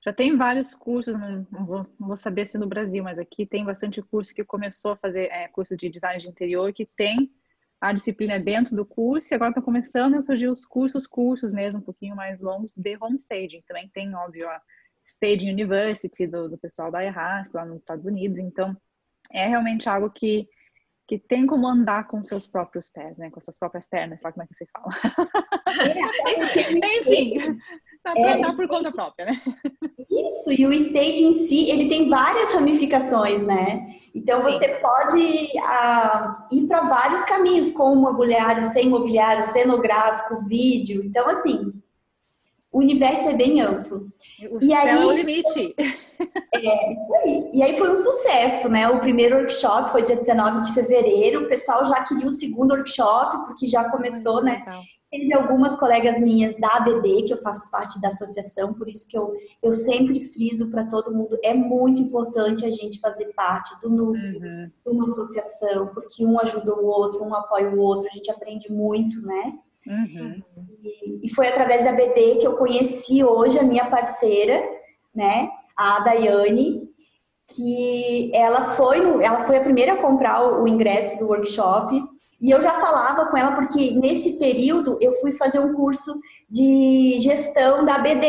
já 0.04 0.12
tem 0.12 0.36
vários 0.36 0.74
cursos, 0.74 1.14
não, 1.14 1.46
não, 1.50 1.64
vou, 1.64 1.86
não, 1.98 2.08
vou, 2.08 2.16
saber 2.16 2.44
se 2.44 2.58
no 2.58 2.66
Brasil, 2.66 3.04
mas 3.04 3.18
aqui 3.20 3.46
tem 3.46 3.64
bastante 3.64 4.02
curso 4.02 4.34
que 4.34 4.44
começou 4.44 4.92
a 4.92 4.96
fazer 4.96 5.30
é, 5.30 5.46
curso 5.46 5.76
de 5.76 5.88
design 5.88 6.20
de 6.20 6.28
interior, 6.28 6.72
que 6.74 6.84
tem 6.84 7.30
a 7.84 7.92
disciplina 7.92 8.40
dentro 8.40 8.74
do 8.74 8.86
curso, 8.86 9.32
e 9.32 9.34
agora 9.34 9.50
estão 9.50 9.62
começando 9.62 10.14
a 10.14 10.22
surgir 10.22 10.48
os 10.48 10.64
cursos, 10.64 11.06
cursos 11.06 11.52
mesmo, 11.52 11.80
um 11.80 11.84
pouquinho 11.84 12.16
mais 12.16 12.40
longos, 12.40 12.72
de 12.74 12.96
home 12.98 13.16
staging. 13.16 13.62
Também 13.68 13.90
tem, 13.90 14.14
óbvio, 14.14 14.48
a 14.48 14.58
Staging 15.04 15.50
University 15.50 16.26
do, 16.26 16.48
do 16.48 16.56
pessoal 16.56 16.90
da 16.90 17.04
Erasmus, 17.04 17.52
lá 17.52 17.66
nos 17.66 17.82
Estados 17.82 18.06
Unidos. 18.06 18.38
Então, 18.38 18.74
é 19.30 19.46
realmente 19.46 19.88
algo 19.88 20.10
que 20.10 20.48
que 21.06 21.18
tem 21.18 21.46
como 21.46 21.68
andar 21.68 22.06
com 22.06 22.22
seus 22.22 22.46
próprios 22.46 22.88
pés, 22.88 23.18
né? 23.18 23.30
Com 23.30 23.38
suas 23.38 23.58
próprias 23.58 23.86
pernas, 23.86 24.22
sabe 24.22 24.32
como 24.32 24.44
é 24.44 24.46
que 24.46 24.54
vocês 24.54 24.70
falam? 24.70 24.88
Enfim, 27.02 27.58
dá 28.04 28.12
pra 28.12 28.34
andar 28.34 28.56
por 28.56 28.68
conta 28.68 28.92
própria, 28.92 29.26
né? 29.26 29.40
Isso, 30.10 30.52
e 30.52 30.66
o 30.66 30.72
stage 30.72 31.24
em 31.24 31.32
si, 31.44 31.70
ele 31.70 31.88
tem 31.88 32.08
várias 32.08 32.50
ramificações, 32.50 33.42
né? 33.42 33.96
Então 34.14 34.38
Sim. 34.38 34.44
você 34.44 34.68
pode 34.68 35.58
ah, 35.60 36.46
ir 36.52 36.66
para 36.66 36.82
vários 36.82 37.22
caminhos, 37.22 37.70
com 37.70 37.96
mobiliário, 37.96 38.62
sem 38.62 38.88
mobiliário, 38.88 39.42
cenográfico, 39.42 40.46
vídeo. 40.46 41.02
Então, 41.04 41.26
assim, 41.28 41.72
o 42.70 42.80
universo 42.80 43.28
é 43.28 43.34
bem 43.34 43.60
amplo. 43.60 44.08
O 44.50 44.62
e 44.62 44.74
aí, 44.74 44.88
é 44.88 44.96
o 44.96 45.12
limite. 45.12 45.74
É, 46.54 46.92
isso 46.92 47.14
aí. 47.22 47.50
E 47.52 47.62
aí 47.62 47.76
foi 47.76 47.90
um 47.90 47.96
sucesso, 47.96 48.68
né? 48.68 48.88
O 48.88 49.00
primeiro 49.00 49.36
workshop 49.36 49.90
foi 49.90 50.02
dia 50.02 50.16
19 50.16 50.60
de 50.60 50.74
fevereiro. 50.74 51.44
O 51.44 51.48
pessoal 51.48 51.84
já 51.84 52.04
queria 52.04 52.26
o 52.26 52.30
segundo 52.30 52.72
workshop, 52.72 53.46
porque 53.46 53.66
já 53.66 53.90
começou, 53.90 54.42
né? 54.42 54.64
Teve 55.14 55.32
algumas 55.32 55.78
colegas 55.78 56.20
minhas 56.20 56.56
da 56.56 56.66
ABD, 56.74 57.22
que 57.22 57.32
eu 57.32 57.40
faço 57.40 57.70
parte 57.70 58.00
da 58.00 58.08
associação, 58.08 58.74
por 58.74 58.88
isso 58.88 59.08
que 59.08 59.16
eu, 59.16 59.32
eu 59.62 59.72
sempre 59.72 60.20
friso 60.20 60.68
para 60.72 60.84
todo 60.86 61.14
mundo. 61.14 61.38
É 61.40 61.54
muito 61.54 62.02
importante 62.02 62.66
a 62.66 62.70
gente 62.70 62.98
fazer 62.98 63.32
parte 63.32 63.80
do 63.80 63.88
núcleo 63.88 64.40
uhum. 64.40 64.70
de 64.84 64.90
uma 64.90 65.04
associação, 65.04 65.86
porque 65.94 66.26
um 66.26 66.40
ajuda 66.40 66.74
o 66.74 66.84
outro, 66.84 67.22
um 67.22 67.32
apoia 67.32 67.70
o 67.70 67.78
outro, 67.78 68.08
a 68.08 68.12
gente 68.12 68.28
aprende 68.28 68.72
muito, 68.72 69.22
né? 69.22 69.52
Uhum. 69.86 70.42
E, 70.82 71.26
e, 71.26 71.30
foi 71.32 71.46
através 71.46 71.84
da 71.84 71.92
BD 71.92 72.38
que 72.40 72.46
eu 72.46 72.56
conheci 72.56 73.22
hoje 73.22 73.56
a 73.56 73.62
minha 73.62 73.88
parceira, 73.88 74.64
né, 75.14 75.48
a 75.76 76.00
Daiane, 76.00 76.88
que 77.54 78.34
ela 78.34 78.64
foi, 78.64 78.98
no, 78.98 79.22
ela 79.22 79.44
foi 79.44 79.58
a 79.58 79.62
primeira 79.62 79.92
a 79.92 80.02
comprar 80.02 80.42
o, 80.42 80.64
o 80.64 80.68
ingresso 80.68 81.20
do 81.20 81.28
workshop. 81.28 82.02
E 82.40 82.50
eu 82.50 82.60
já 82.60 82.72
falava 82.80 83.26
com 83.26 83.36
ela 83.36 83.52
porque 83.52 83.92
nesse 83.92 84.38
período 84.38 84.98
eu 85.00 85.12
fui 85.14 85.32
fazer 85.32 85.58
um 85.60 85.72
curso 85.74 86.18
de 86.48 87.16
gestão 87.20 87.84
da 87.84 87.98
BD. 87.98 88.26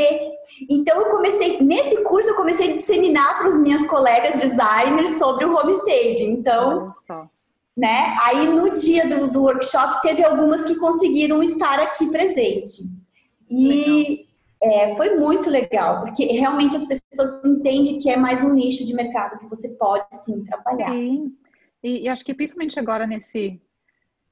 Então 0.69 1.01
eu 1.01 1.09
comecei, 1.09 1.61
nesse 1.61 2.03
curso 2.03 2.29
eu 2.29 2.35
comecei 2.35 2.69
a 2.69 2.73
disseminar 2.73 3.39
para 3.39 3.49
os 3.49 3.57
minhas 3.57 3.85
colegas 3.87 4.41
designers 4.41 5.17
sobre 5.17 5.45
o 5.45 5.55
homestage. 5.55 6.23
Então, 6.23 6.93
né? 7.75 8.15
Aí 8.23 8.47
no 8.47 8.69
dia 8.71 9.07
do, 9.07 9.27
do, 9.29 9.41
workshop 9.41 10.01
teve 10.01 10.23
algumas 10.23 10.63
que 10.63 10.75
conseguiram 10.75 11.43
estar 11.43 11.79
aqui 11.79 12.09
presente. 12.09 12.83
E 13.49 14.25
é, 14.63 14.95
foi 14.95 15.17
muito 15.17 15.49
legal, 15.49 16.01
porque 16.01 16.25
realmente 16.25 16.75
as 16.75 16.85
pessoas 16.85 17.43
entendem 17.43 17.99
que 17.99 18.09
é 18.09 18.17
mais 18.17 18.43
um 18.43 18.53
nicho 18.53 18.85
de 18.85 18.93
mercado 18.93 19.37
que 19.39 19.47
você 19.47 19.69
pode 19.69 20.05
sim 20.23 20.43
trabalhar. 20.45 20.91
Sim. 20.91 21.35
E, 21.83 22.03
e 22.03 22.09
acho 22.09 22.23
que 22.23 22.33
principalmente 22.33 22.79
agora 22.79 23.05
nesse 23.05 23.61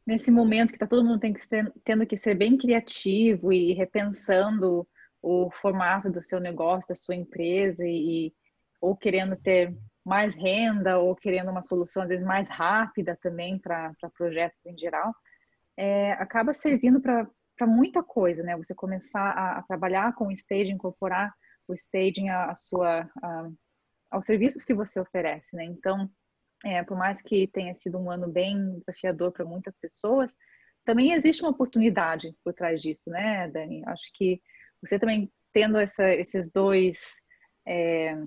nesse 0.05 0.31
momento 0.31 0.71
que 0.71 0.79
tá 0.79 0.87
todo 0.87 1.05
mundo 1.05 1.19
tem 1.19 1.33
que 1.33 1.41
ser, 1.41 1.71
tendo 1.83 2.05
que 2.05 2.17
ser 2.17 2.35
bem 2.35 2.57
criativo 2.57 3.51
e 3.51 3.73
repensando 3.73 4.87
o 5.21 5.49
formato 5.61 6.11
do 6.11 6.21
seu 6.21 6.39
negócio, 6.39 6.89
da 6.89 6.95
sua 6.95 7.15
empresa 7.15 7.83
e 7.85 8.33
ou 8.81 8.97
querendo 8.97 9.37
ter 9.37 9.73
mais 10.05 10.35
renda 10.35 10.99
ou 10.99 11.15
querendo 11.15 11.49
uma 11.49 11.63
solução 11.63 12.03
às 12.03 12.09
vezes 12.09 12.25
mais 12.25 12.49
rápida 12.49 13.17
também 13.21 13.57
para 13.57 13.95
projetos 14.17 14.65
em 14.65 14.77
geral, 14.77 15.15
é, 15.77 16.11
acaba 16.13 16.51
servindo 16.51 16.99
para 17.01 17.27
muita 17.65 18.03
coisa, 18.03 18.43
né? 18.43 18.57
Você 18.57 18.75
começar 18.75 19.21
a, 19.21 19.59
a, 19.59 19.63
trabalhar 19.63 20.13
com 20.15 20.27
o 20.27 20.31
staging, 20.31 20.73
incorporar 20.73 21.33
o 21.65 21.73
staging 21.73 22.27
à, 22.27 22.51
à 22.51 22.55
sua, 22.57 23.09
a, 23.23 23.49
aos 24.11 24.25
serviços 24.25 24.65
que 24.65 24.73
você 24.73 24.99
oferece, 24.99 25.55
né? 25.55 25.63
Então, 25.63 26.09
é, 26.63 26.83
por 26.83 26.97
mais 26.97 27.21
que 27.21 27.47
tenha 27.47 27.73
sido 27.73 27.97
um 27.97 28.09
ano 28.09 28.27
bem 28.27 28.79
desafiador 28.79 29.31
para 29.31 29.45
muitas 29.45 29.77
pessoas, 29.77 30.35
também 30.85 31.13
existe 31.13 31.41
uma 31.41 31.51
oportunidade 31.51 32.35
por 32.43 32.53
trás 32.53 32.81
disso, 32.81 33.09
né, 33.09 33.49
Dani? 33.49 33.83
Acho 33.85 34.03
que 34.13 34.41
você 34.81 34.99
também 34.99 35.31
tendo 35.53 35.77
essa, 35.77 36.09
esses 36.09 36.49
dois 36.49 37.21
é, 37.65 38.17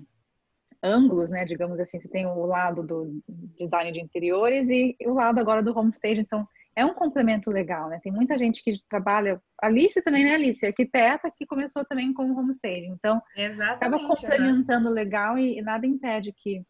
ângulos, 0.81 1.29
né? 1.29 1.45
Digamos 1.45 1.79
assim, 1.79 1.99
você 1.99 2.07
tem 2.07 2.25
o 2.25 2.45
lado 2.45 2.83
do 2.83 3.21
design 3.57 3.91
de 3.91 3.99
interiores 3.99 4.69
e 4.69 4.95
o 5.05 5.13
lado 5.13 5.39
agora 5.39 5.61
do 5.61 5.77
homestage, 5.77 6.21
então 6.21 6.47
é 6.75 6.85
um 6.85 6.93
complemento 6.93 7.49
legal, 7.49 7.89
né? 7.89 7.99
Tem 8.03 8.11
muita 8.11 8.37
gente 8.37 8.63
que 8.63 8.73
trabalha, 8.87 9.41
Alice 9.61 9.99
também, 10.03 10.23
né, 10.23 10.35
Alice? 10.35 10.65
Arquiteta 10.65 11.31
que 11.35 11.45
começou 11.45 11.83
também 11.85 12.13
com 12.13 12.31
o 12.31 12.37
homestage, 12.37 12.85
então 12.85 13.21
Exatamente, 13.35 13.77
acaba 13.77 13.99
complementando 14.07 14.89
né? 14.89 15.01
legal 15.01 15.37
e, 15.37 15.57
e, 15.57 15.61
nada 15.61 15.87
impede 15.87 16.31
que 16.33 16.63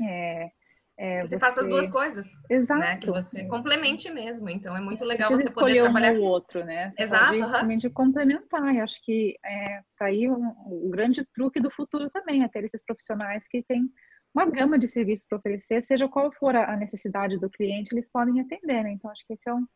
é, 0.00 0.50
é, 0.98 1.20
você, 1.20 1.28
você 1.28 1.38
faça 1.38 1.60
as 1.60 1.68
duas 1.68 1.88
coisas. 1.88 2.26
Exato. 2.50 2.80
Né? 2.80 2.96
Que 2.96 3.08
você 3.08 3.44
complemente 3.44 4.10
mesmo. 4.10 4.50
Então 4.50 4.76
é 4.76 4.80
muito 4.80 5.04
legal 5.04 5.30
você 5.30 5.48
poder 5.52 5.82
trabalhar. 5.82 6.12
Um 6.14 6.22
outro, 6.22 6.64
né? 6.64 6.90
Você 6.90 7.02
Exato. 7.04 7.38
Pode 7.38 7.86
uhum. 7.86 7.92
complementar. 7.92 8.74
Eu 8.74 8.82
acho 8.82 9.00
que 9.04 9.38
é, 9.44 9.80
tá 9.96 10.06
aí 10.06 10.28
um, 10.28 10.52
o 10.66 10.90
grande 10.90 11.24
truque 11.32 11.60
do 11.60 11.70
futuro 11.70 12.10
também, 12.10 12.42
é 12.42 12.48
ter 12.48 12.64
esses 12.64 12.84
profissionais 12.84 13.46
que 13.48 13.62
têm 13.62 13.88
uma 14.34 14.44
gama 14.46 14.76
de 14.76 14.88
serviços 14.88 15.24
para 15.26 15.38
oferecer, 15.38 15.84
seja 15.84 16.08
qual 16.08 16.32
for 16.32 16.54
a 16.54 16.76
necessidade 16.76 17.38
do 17.38 17.48
cliente, 17.48 17.94
eles 17.94 18.10
podem 18.10 18.40
atender, 18.40 18.82
né? 18.82 18.92
Então 18.92 19.10
acho 19.10 19.24
que 19.26 19.34
esse 19.34 19.48
é 19.48 19.54
um, 19.54 19.66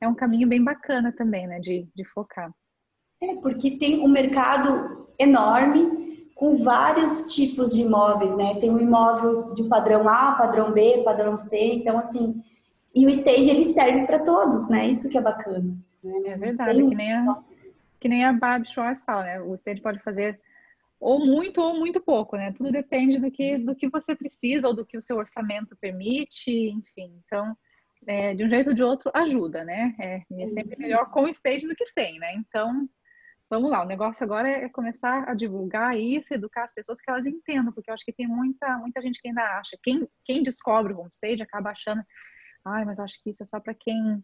é 0.00 0.08
um 0.08 0.14
caminho 0.14 0.48
bem 0.48 0.62
bacana 0.62 1.12
também, 1.12 1.48
né? 1.48 1.58
De, 1.58 1.88
de 1.94 2.04
focar. 2.04 2.50
É, 3.20 3.34
porque 3.36 3.76
tem 3.76 4.00
um 4.00 4.08
mercado 4.08 5.12
enorme 5.18 6.19
com 6.40 6.56
vários 6.56 7.34
tipos 7.34 7.74
de 7.74 7.82
imóveis, 7.82 8.34
né? 8.34 8.54
Tem 8.58 8.70
um 8.70 8.80
imóvel 8.80 9.52
de 9.52 9.64
padrão 9.64 10.08
A, 10.08 10.32
padrão 10.32 10.72
B, 10.72 11.02
padrão 11.04 11.36
C, 11.36 11.74
então 11.74 11.98
assim, 11.98 12.42
e 12.94 13.04
o 13.04 13.10
stage 13.10 13.50
ele 13.50 13.74
serve 13.74 14.06
para 14.06 14.20
todos, 14.20 14.66
né? 14.70 14.88
Isso 14.88 15.10
que 15.10 15.18
é 15.18 15.20
bacana. 15.20 15.76
Né? 16.02 16.30
É 16.30 16.38
verdade, 16.38 16.78
Tem... 16.78 16.88
que, 16.88 16.94
nem 16.94 17.12
a, 17.12 17.42
que 18.00 18.08
nem 18.08 18.24
a 18.24 18.32
Barb 18.32 18.66
Schwartz 18.66 19.04
fala, 19.04 19.24
né? 19.24 19.42
O 19.42 19.54
stage 19.56 19.82
pode 19.82 19.98
fazer 19.98 20.40
ou 20.98 21.18
muito 21.26 21.60
ou 21.60 21.78
muito 21.78 22.00
pouco, 22.00 22.38
né? 22.38 22.54
Tudo 22.56 22.72
depende 22.72 23.18
do 23.18 23.30
que 23.30 23.58
do 23.58 23.76
que 23.76 23.90
você 23.90 24.16
precisa 24.16 24.66
ou 24.66 24.72
do 24.72 24.86
que 24.86 24.96
o 24.96 25.02
seu 25.02 25.18
orçamento 25.18 25.76
permite, 25.78 26.50
enfim. 26.50 27.20
Então, 27.26 27.54
é, 28.06 28.34
de 28.34 28.44
um 28.46 28.48
jeito 28.48 28.70
ou 28.70 28.74
de 28.74 28.82
outro 28.82 29.10
ajuda, 29.12 29.62
né? 29.62 29.94
É, 29.98 30.22
é 30.38 30.48
sempre 30.48 30.78
melhor 30.78 31.10
com 31.10 31.24
o 31.24 31.28
stage 31.28 31.68
do 31.68 31.76
que 31.76 31.84
sem, 31.84 32.18
né? 32.18 32.32
Então, 32.32 32.88
vamos 33.50 33.68
lá, 33.68 33.82
o 33.82 33.86
negócio 33.86 34.22
agora 34.22 34.48
é 34.48 34.68
começar 34.68 35.28
a 35.28 35.34
divulgar 35.34 35.98
isso, 35.98 36.32
educar 36.32 36.62
as 36.62 36.72
pessoas 36.72 37.00
que 37.00 37.10
elas 37.10 37.26
entendam, 37.26 37.72
porque 37.72 37.90
eu 37.90 37.94
acho 37.94 38.04
que 38.04 38.12
tem 38.12 38.26
muita, 38.26 38.78
muita 38.78 39.02
gente 39.02 39.20
que 39.20 39.28
ainda 39.28 39.42
acha, 39.58 39.76
quem, 39.82 40.08
quem 40.24 40.42
descobre 40.42 40.92
o 40.92 41.00
homestage 41.00 41.42
acaba 41.42 41.70
achando, 41.70 42.00
ai, 42.64 42.84
mas 42.84 43.00
acho 43.00 43.20
que 43.22 43.30
isso 43.30 43.42
é 43.42 43.46
só 43.46 43.58
para 43.58 43.74
quem 43.74 44.22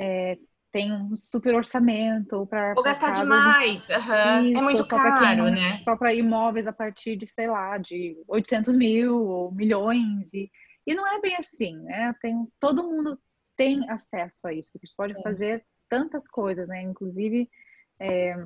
é, 0.00 0.38
tem 0.70 0.92
um 0.92 1.16
super 1.16 1.56
orçamento 1.56 2.36
ou 2.36 2.46
para 2.46 2.74
ou 2.76 2.82
gastar 2.84 3.10
demais, 3.10 3.88
uhum. 3.88 4.44
isso, 4.46 4.58
é 4.58 4.62
muito 4.62 4.88
caro, 4.88 5.44
quem, 5.44 5.54
né? 5.54 5.80
Só 5.80 5.96
para 5.96 6.14
imóveis 6.14 6.68
a 6.68 6.72
partir 6.72 7.16
de 7.16 7.26
sei 7.26 7.48
lá 7.48 7.78
de 7.78 8.16
800 8.28 8.76
mil 8.76 9.24
ou 9.26 9.52
milhões 9.52 10.28
e, 10.32 10.48
e 10.86 10.94
não 10.94 11.06
é 11.06 11.20
bem 11.20 11.36
assim, 11.36 11.76
né? 11.78 12.14
Tem 12.20 12.46
todo 12.60 12.84
mundo 12.84 13.18
tem 13.56 13.90
acesso 13.90 14.46
a 14.46 14.52
isso, 14.52 14.70
porque 14.72 14.86
pode 14.96 15.18
é. 15.18 15.22
fazer 15.22 15.64
tantas 15.88 16.28
coisas, 16.28 16.68
né? 16.68 16.82
Inclusive 16.82 17.50
é, 17.98 18.36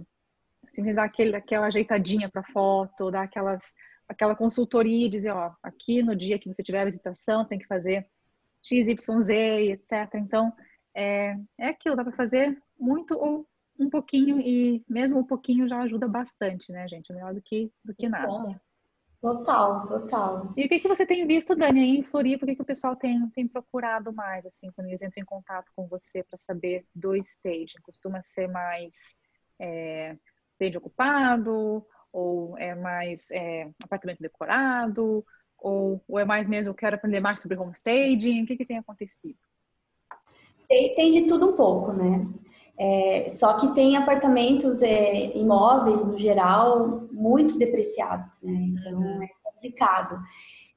Assim, 0.72 0.94
dar 0.94 1.04
aquele, 1.04 1.36
aquela 1.36 1.66
ajeitadinha 1.66 2.30
para 2.30 2.42
foto, 2.44 3.10
dar 3.10 3.22
aquelas, 3.22 3.62
aquela 4.08 4.34
consultoria 4.34 5.06
e 5.06 5.10
dizer, 5.10 5.30
ó, 5.30 5.52
aqui 5.62 6.02
no 6.02 6.16
dia 6.16 6.38
que 6.38 6.48
você 6.48 6.62
tiver 6.62 6.80
a 6.80 6.86
visitação, 6.86 7.44
você 7.44 7.50
tem 7.50 7.58
que 7.58 7.66
fazer 7.66 8.06
X, 8.62 8.88
Y, 8.88 9.18
Z, 9.18 9.34
etc. 9.72 10.14
Então, 10.14 10.52
é, 10.94 11.36
é 11.58 11.68
aquilo, 11.68 11.96
dá 11.96 12.04
para 12.04 12.12
fazer 12.16 12.56
muito 12.78 13.14
ou 13.14 13.46
um 13.78 13.90
pouquinho 13.90 14.40
e 14.40 14.82
mesmo 14.88 15.18
um 15.18 15.24
pouquinho 15.24 15.68
já 15.68 15.80
ajuda 15.82 16.08
bastante, 16.08 16.70
né, 16.72 16.88
gente? 16.88 17.10
É 17.10 17.14
melhor 17.14 17.34
do 17.34 17.42
que, 17.42 17.70
do 17.84 17.94
que 17.94 18.08
nada. 18.08 18.28
Bom. 18.28 18.56
Total, 19.20 19.84
total. 19.84 20.52
E 20.56 20.66
o 20.66 20.68
que, 20.68 20.80
que 20.80 20.88
você 20.88 21.06
tem 21.06 21.24
visto, 21.28 21.54
Dani, 21.54 21.80
aí 21.80 21.98
em 21.98 22.02
Floripa? 22.02 22.44
O 22.44 22.48
que, 22.48 22.56
que 22.56 22.62
o 22.62 22.66
pessoal 22.66 22.96
tem, 22.96 23.24
tem 23.30 23.46
procurado 23.46 24.12
mais, 24.12 24.44
assim, 24.44 24.68
quando 24.72 24.88
eles 24.88 25.00
entram 25.00 25.22
em 25.22 25.24
contato 25.24 25.70
com 25.76 25.86
você 25.86 26.24
para 26.24 26.38
saber 26.40 26.84
do 26.92 27.14
stage? 27.14 27.74
Costuma 27.84 28.20
ser 28.22 28.48
mais 28.48 28.96
é, 29.60 30.16
stage 30.62 30.78
ocupado? 30.78 31.84
Ou 32.12 32.56
é 32.58 32.74
mais 32.74 33.30
é, 33.30 33.68
apartamento 33.82 34.20
decorado? 34.20 35.24
Ou, 35.58 36.02
ou, 36.08 36.18
é 36.18 36.24
mais 36.24 36.48
mesmo, 36.48 36.70
eu 36.70 36.74
quero 36.74 36.96
aprender 36.96 37.20
mais 37.20 37.40
sobre 37.40 37.56
homestaging? 37.56 38.42
O 38.42 38.46
que, 38.46 38.56
que 38.56 38.66
tem 38.66 38.78
acontecido? 38.78 39.38
Tem, 40.68 40.94
tem 40.94 41.10
de 41.10 41.28
tudo 41.28 41.50
um 41.50 41.56
pouco, 41.56 41.92
né? 41.92 42.26
É, 42.78 43.28
só 43.28 43.54
que 43.54 43.74
tem 43.74 43.96
apartamentos, 43.96 44.82
é, 44.82 45.36
imóveis 45.36 46.04
no 46.04 46.16
geral, 46.16 47.06
muito 47.12 47.58
depreciados, 47.58 48.40
né? 48.42 48.52
Então 48.52 48.98
uhum. 48.98 49.22
é 49.22 49.28
complicado. 49.42 50.18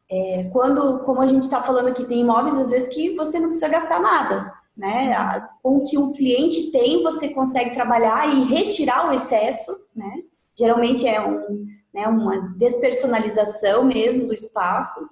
É, 0.09 0.43
quando, 0.51 0.99
como 0.99 1.21
a 1.21 1.27
gente 1.27 1.43
está 1.43 1.63
falando 1.63 1.87
aqui, 1.87 2.05
tem 2.05 2.19
imóveis 2.19 2.57
às 2.59 2.69
vezes 2.69 2.93
que 2.93 3.15
você 3.15 3.39
não 3.39 3.47
precisa 3.47 3.69
gastar 3.69 3.99
nada, 3.99 4.53
né? 4.75 5.47
Com 5.61 5.77
o 5.77 5.83
que 5.83 5.97
o 5.97 6.11
cliente 6.11 6.71
tem, 6.71 7.01
você 7.01 7.29
consegue 7.29 7.73
trabalhar 7.73 8.27
e 8.33 8.43
retirar 8.43 9.09
o 9.09 9.13
excesso, 9.13 9.71
né? 9.95 10.23
Geralmente 10.57 11.07
é 11.07 11.21
um, 11.21 11.65
né, 11.93 12.07
uma 12.07 12.53
despersonalização 12.57 13.83
mesmo 13.85 14.27
do 14.27 14.33
espaço 14.33 15.07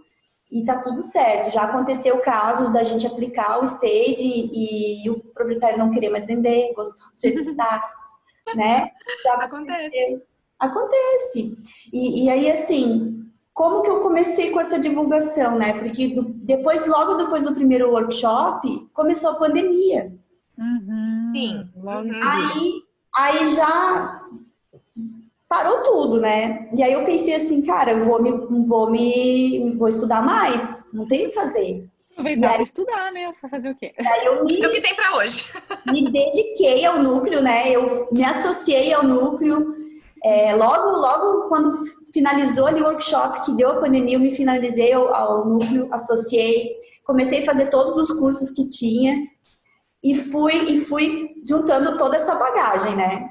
e 0.52 0.64
tá 0.64 0.78
tudo 0.78 1.02
certo. 1.02 1.52
Já 1.52 1.64
aconteceu 1.64 2.20
casos 2.20 2.72
da 2.72 2.84
gente 2.84 3.08
aplicar 3.08 3.60
o 3.60 3.66
stage 3.66 4.24
e, 4.24 5.06
e 5.06 5.10
o 5.10 5.20
proprietário 5.20 5.80
não 5.80 5.92
querer 5.92 6.10
mais 6.10 6.26
vender, 6.26 6.74
gostou 6.76 7.08
do 7.12 7.20
jeito 7.20 7.44
que 7.44 7.56
tá, 7.56 7.82
né? 8.56 8.92
Já 9.24 9.34
Acontece. 9.34 10.22
Acontece. 10.60 11.58
E, 11.92 12.24
e, 12.24 12.30
aí, 12.30 12.50
assim, 12.50 13.26
como 13.54 13.84
que 13.84 13.90
eu 13.90 14.02
comecei 14.02 14.50
com 14.50 14.60
essa 14.60 14.80
divulgação, 14.80 15.58
né? 15.58 15.74
Porque 15.74 16.08
do, 16.08 16.24
depois, 16.24 16.88
logo 16.88 17.14
depois 17.16 17.44
do 17.44 17.54
primeiro 17.54 17.92
workshop, 17.92 18.90
começou 18.94 19.32
a 19.32 19.36
pandemia. 19.36 20.12
Uhum. 20.58 21.32
Sim. 21.32 21.70
Uhum. 21.76 22.20
Aí, 22.24 22.74
aí 23.16 23.56
já 23.56 24.22
parou 25.48 25.84
tudo, 25.84 26.20
né? 26.20 26.68
E 26.76 26.82
aí 26.82 26.94
eu 26.94 27.06
pensei 27.06 27.36
assim, 27.36 27.64
cara, 27.64 27.92
eu 27.92 28.06
vou 28.06 28.22
me, 28.22 28.32
vou 28.66 28.90
me, 28.90 29.76
vou 29.78 29.88
estudar 29.88 30.24
mais, 30.24 30.84
não 30.92 31.08
tem 31.08 31.26
o 31.26 31.30
que 31.30 31.36
fazer. 31.36 31.88
Aproveitar 32.12 32.54
para 32.54 32.64
estudar, 32.64 33.12
né? 33.12 33.34
Para 33.40 33.50
fazer 33.50 33.70
o 33.72 33.76
quê? 33.76 33.94
Aí 33.98 34.26
eu 34.26 34.46
me, 34.46 34.66
o 34.66 34.72
que 34.72 34.82
tem 34.82 34.96
para 34.96 35.18
hoje? 35.18 35.46
Me 35.88 36.12
dediquei 36.12 36.86
ao 36.86 37.00
núcleo, 37.00 37.42
né? 37.42 37.72
Eu 37.72 38.08
me 38.12 38.24
associei 38.24 38.94
ao 38.94 39.04
núcleo. 39.04 39.83
É, 40.24 40.56
logo, 40.56 40.98
logo 40.98 41.50
quando 41.50 41.70
finalizou 42.14 42.68
ali 42.68 42.82
o 42.82 42.86
workshop 42.86 43.42
que 43.42 43.52
deu 43.54 43.72
a 43.72 43.82
pandemia, 43.82 44.16
eu 44.16 44.22
me 44.22 44.32
finalizei 44.32 44.94
ao, 44.94 45.14
ao 45.14 45.46
núcleo, 45.46 45.90
associei, 45.92 46.76
comecei 47.04 47.40
a 47.40 47.46
fazer 47.46 47.70
todos 47.70 47.98
os 47.98 48.18
cursos 48.18 48.50
que 48.50 48.70
tinha 48.70 49.18
e 50.02 50.16
fui 50.16 50.54
e 50.54 50.80
fui 50.80 51.30
juntando 51.46 51.98
toda 51.98 52.16
essa 52.16 52.36
bagagem, 52.36 52.96
né? 52.96 53.30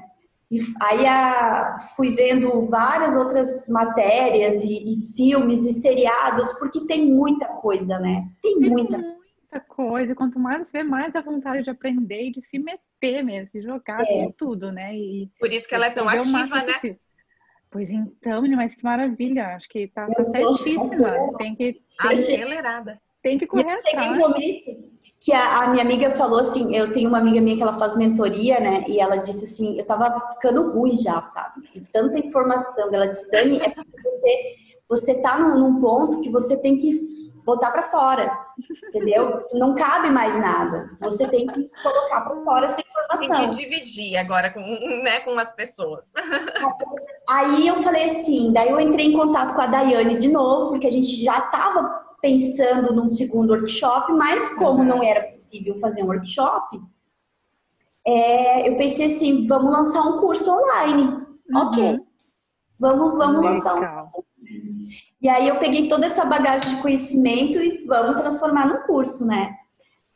E 0.51 0.59
aí 0.79 1.05
a, 1.07 1.77
fui 1.95 2.11
vendo 2.11 2.63
várias 2.65 3.15
outras 3.15 3.67
matérias 3.69 4.63
e, 4.63 4.93
e, 4.93 5.07
filmes 5.15 5.65
e 5.65 5.73
seriados, 5.73 6.53
porque 6.53 6.85
tem 6.85 7.11
muita 7.11 7.47
coisa, 7.47 7.97
né? 7.97 8.27
Tem, 8.41 8.59
muita. 8.59 8.99
Muita 9.53 9.59
coisa. 9.59 10.15
Quanto 10.15 10.39
mais 10.39 10.67
você 10.67 10.79
vê, 10.79 10.83
mais 10.83 11.13
dá 11.13 11.21
vontade 11.21 11.63
de 11.63 11.69
aprender 11.69 12.27
e 12.27 12.31
de 12.31 12.41
se 12.41 12.57
meter 12.57 13.23
mesmo, 13.23 13.49
se 13.49 13.61
jogar 13.61 14.01
é. 14.01 14.05
com 14.05 14.31
tudo, 14.31 14.71
né? 14.71 14.95
E, 14.95 15.29
Por 15.39 15.51
isso 15.51 15.67
que 15.67 15.75
ela 15.75 15.87
é 15.87 15.91
tão 15.91 16.07
ativa, 16.09 16.45
né? 16.45 16.73
Possível. 16.73 16.99
Pois 17.69 17.89
então, 17.89 18.43
mas 18.55 18.75
que 18.75 18.83
maravilha. 18.83 19.55
Acho 19.55 19.67
que 19.67 19.87
tá, 19.87 20.05
tá 20.05 20.21
certíssima. 20.21 21.35
Tem 21.37 21.55
que. 21.55 21.81
Acelerada. 21.99 23.01
Tem 23.21 23.37
que 23.37 23.47
correr 23.47 23.61
atrás. 23.61 23.81
Cheguei 23.81 24.09
um 24.09 24.17
momento 24.17 24.93
que 25.19 25.31
a, 25.31 25.63
a, 25.63 25.67
minha 25.69 25.83
amiga 25.83 26.11
falou 26.11 26.41
assim, 26.41 26.75
eu 26.75 26.91
tenho 26.91 27.07
uma 27.07 27.17
amiga 27.17 27.39
minha 27.39 27.55
que 27.55 27.63
ela 27.63 27.73
faz 27.73 27.95
mentoria, 27.95 28.59
né? 28.59 28.83
E 28.87 28.99
ela 28.99 29.15
disse 29.15 29.45
assim, 29.45 29.79
eu 29.79 29.85
tava 29.85 30.19
ficando 30.33 30.73
ruim 30.73 30.95
já, 30.95 31.21
sabe? 31.21 31.61
De 31.73 31.81
tanta 31.91 32.19
informação. 32.19 32.93
Ela 32.93 33.07
disse, 33.07 33.31
Dani, 33.31 33.57
é 33.59 33.69
porque 33.69 34.01
você, 34.03 34.55
você 34.87 35.15
tá 35.15 35.39
num, 35.39 35.57
num 35.57 35.81
ponto 35.81 36.19
que 36.19 36.29
você 36.29 36.57
tem 36.57 36.77
que 36.77 37.31
botar 37.45 37.71
para 37.71 37.83
fora, 37.83 38.29
entendeu? 38.87 39.45
Não 39.53 39.75
cabe 39.75 40.09
mais 40.09 40.39
nada. 40.39 40.89
Você 40.99 41.27
tem 41.27 41.47
que 41.47 41.69
colocar 41.81 42.21
para 42.21 42.35
fora 42.43 42.65
essa 42.65 42.81
informação. 42.81 43.37
Tem 43.37 43.49
que 43.49 43.55
dividir 43.57 44.17
agora 44.17 44.51
com, 44.51 44.59
né, 44.59 45.19
com 45.21 45.37
as 45.39 45.51
pessoas. 45.53 46.11
Aí 47.29 47.67
eu 47.67 47.77
falei 47.77 48.05
assim, 48.05 48.51
daí 48.53 48.69
eu 48.69 48.79
entrei 48.79 49.07
em 49.07 49.13
contato 49.13 49.55
com 49.55 49.61
a 49.61 49.67
Daiane 49.67 50.17
de 50.17 50.29
novo, 50.29 50.71
porque 50.71 50.87
a 50.87 50.91
gente 50.91 51.23
já 51.23 51.41
tava 51.41 52.03
pensando 52.21 52.93
num 52.93 53.09
segundo 53.09 53.51
workshop, 53.51 54.11
mas 54.13 54.53
como 54.55 54.79
uhum. 54.79 54.85
não 54.85 55.03
era 55.03 55.23
possível 55.23 55.75
fazer 55.75 56.03
um 56.03 56.07
workshop, 56.07 56.81
é, 58.05 58.69
eu 58.69 58.77
pensei 58.77 59.07
assim, 59.07 59.47
vamos 59.47 59.71
lançar 59.71 60.01
um 60.01 60.19
curso 60.19 60.51
online. 60.51 61.03
Uhum. 61.03 61.57
Ok. 61.67 61.99
Vamos, 62.79 63.17
vamos 63.17 63.43
lançar 63.43 63.75
um 63.75 63.93
curso. 63.93 64.25
E 65.23 65.29
aí 65.29 65.47
eu 65.47 65.55
peguei 65.55 65.87
toda 65.87 66.05
essa 66.05 66.25
bagagem 66.25 66.75
de 66.75 66.81
conhecimento 66.81 67.57
e 67.57 67.85
vamos 67.85 68.21
transformar 68.21 68.67
num 68.67 68.81
curso, 68.81 69.25
né? 69.25 69.55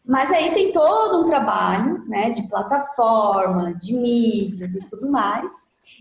Mas 0.05 0.29
aí 0.31 0.53
tem 0.53 0.73
todo 0.73 1.23
um 1.23 1.29
trabalho, 1.29 2.05
né, 2.07 2.29
de 2.29 2.47
plataforma, 2.49 3.73
de 3.73 3.93
mídias 3.93 4.75
e 4.75 4.81
tudo 4.89 5.09
mais. 5.09 5.49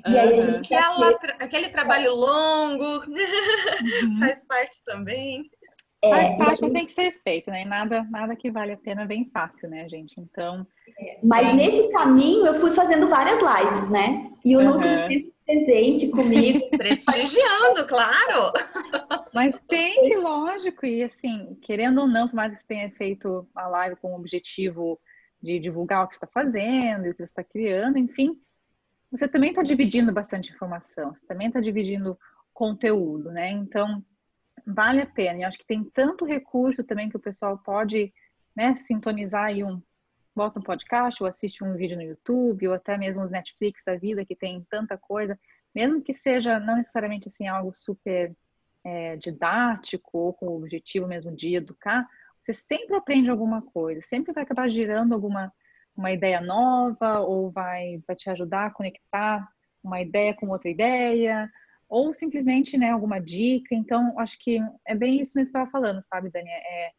E 0.04 0.10
uhum. 0.10 0.20
aí 0.20 0.38
a 0.38 0.40
gente 0.40 0.74
Aquela, 0.74 1.10
aquele 1.38 1.68
trabalho 1.68 2.16
longo 2.16 3.04
uhum. 3.06 4.18
faz 4.18 4.44
parte 4.44 4.76
também. 4.84 5.48
É, 6.02 6.10
Faz 6.10 6.36
parte, 6.36 6.62
mas 6.62 6.72
tem 6.72 6.86
que 6.86 6.92
ser 6.92 7.20
feito, 7.22 7.50
né? 7.50 7.64
Nada, 7.64 8.06
nada 8.10 8.36
que 8.36 8.50
vale 8.50 8.72
a 8.72 8.76
pena 8.76 9.06
vem 9.06 9.30
fácil, 9.32 9.70
né, 9.70 9.88
gente? 9.88 10.14
Então. 10.20 10.66
É, 11.00 11.18
mas 11.22 11.48
é... 11.48 11.52
nesse 11.52 11.90
caminho 11.90 12.46
eu 12.46 12.54
fui 12.54 12.70
fazendo 12.70 13.08
várias 13.08 13.38
lives, 13.40 13.88
né? 13.88 14.30
E 14.44 14.56
o 14.56 14.60
uhum. 14.60 14.66
núcleo 14.66 14.94
sempre 14.94 15.32
presente 15.46 16.10
comigo. 16.10 16.60
Prestigiando, 16.76 17.86
claro! 17.86 18.52
Mas 19.32 19.58
tem 19.68 20.16
lógico, 20.18 20.84
e 20.84 21.04
assim, 21.04 21.56
querendo 21.62 22.00
ou 22.00 22.08
não, 22.08 22.28
por 22.28 22.34
mais 22.34 22.52
que 22.52 22.58
você 22.58 22.66
tenha 22.66 22.90
feito 22.90 23.48
a 23.54 23.68
live 23.68 23.96
com 23.96 24.12
o 24.12 24.16
objetivo 24.16 25.00
de 25.40 25.58
divulgar 25.60 26.04
o 26.04 26.08
que 26.08 26.14
está 26.14 26.26
fazendo 26.26 27.06
e 27.06 27.10
o 27.10 27.14
que 27.14 27.18
você 27.18 27.24
está 27.24 27.44
criando, 27.44 27.96
enfim, 27.96 28.38
você 29.10 29.28
também 29.28 29.50
está 29.50 29.62
dividindo 29.62 30.12
bastante 30.12 30.52
informação, 30.52 31.14
você 31.14 31.24
também 31.26 31.46
está 31.46 31.60
dividindo 31.60 32.18
conteúdo, 32.52 33.30
né? 33.30 33.50
Então, 33.50 34.04
vale 34.66 35.00
a 35.00 35.06
pena. 35.06 35.40
Eu 35.42 35.48
acho 35.48 35.58
que 35.58 35.66
tem 35.66 35.84
tanto 35.84 36.24
recurso 36.24 36.82
também 36.82 37.08
que 37.08 37.16
o 37.16 37.20
pessoal 37.20 37.58
pode 37.58 38.12
né, 38.54 38.74
sintonizar 38.76 39.44
aí 39.44 39.62
um, 39.62 39.80
bota 40.36 40.60
um 40.60 40.62
podcast 40.62 41.22
ou 41.22 41.28
assiste 41.28 41.64
um 41.64 41.74
vídeo 41.74 41.96
no 41.96 42.02
YouTube 42.02 42.68
ou 42.68 42.74
até 42.74 42.98
mesmo 42.98 43.22
os 43.22 43.30
Netflix 43.30 43.82
da 43.84 43.96
vida 43.96 44.24
que 44.24 44.36
tem 44.36 44.64
tanta 44.68 44.98
coisa, 44.98 45.38
mesmo 45.74 46.02
que 46.02 46.12
seja 46.12 46.60
não 46.60 46.76
necessariamente 46.76 47.28
assim 47.28 47.48
algo 47.48 47.72
super 47.74 48.36
é, 48.84 49.16
didático 49.16 50.18
ou 50.18 50.32
com 50.34 50.46
o 50.46 50.56
objetivo 50.56 51.08
mesmo 51.08 51.34
de 51.34 51.56
educar, 51.56 52.06
você 52.40 52.52
sempre 52.54 52.94
aprende 52.94 53.30
alguma 53.30 53.62
coisa, 53.62 54.00
sempre 54.02 54.32
vai 54.32 54.44
acabar 54.44 54.68
girando 54.68 55.14
alguma 55.14 55.52
uma 55.96 56.12
ideia 56.12 56.42
nova 56.42 57.20
ou 57.20 57.50
vai, 57.50 58.02
vai 58.06 58.14
te 58.14 58.28
ajudar 58.28 58.66
a 58.66 58.70
conectar 58.70 59.48
uma 59.82 60.02
ideia 60.02 60.34
com 60.34 60.48
outra 60.48 60.68
ideia 60.68 61.50
ou 61.88 62.12
simplesmente, 62.12 62.76
né, 62.76 62.90
alguma 62.90 63.18
dica. 63.18 63.74
Então, 63.74 64.18
acho 64.18 64.38
que 64.38 64.58
é 64.86 64.94
bem 64.94 65.20
isso 65.20 65.32
que 65.32 65.38
você 65.38 65.48
estava 65.48 65.70
falando, 65.70 66.02
sabe, 66.02 66.30
Dani? 66.30 66.50
É, 66.50 66.92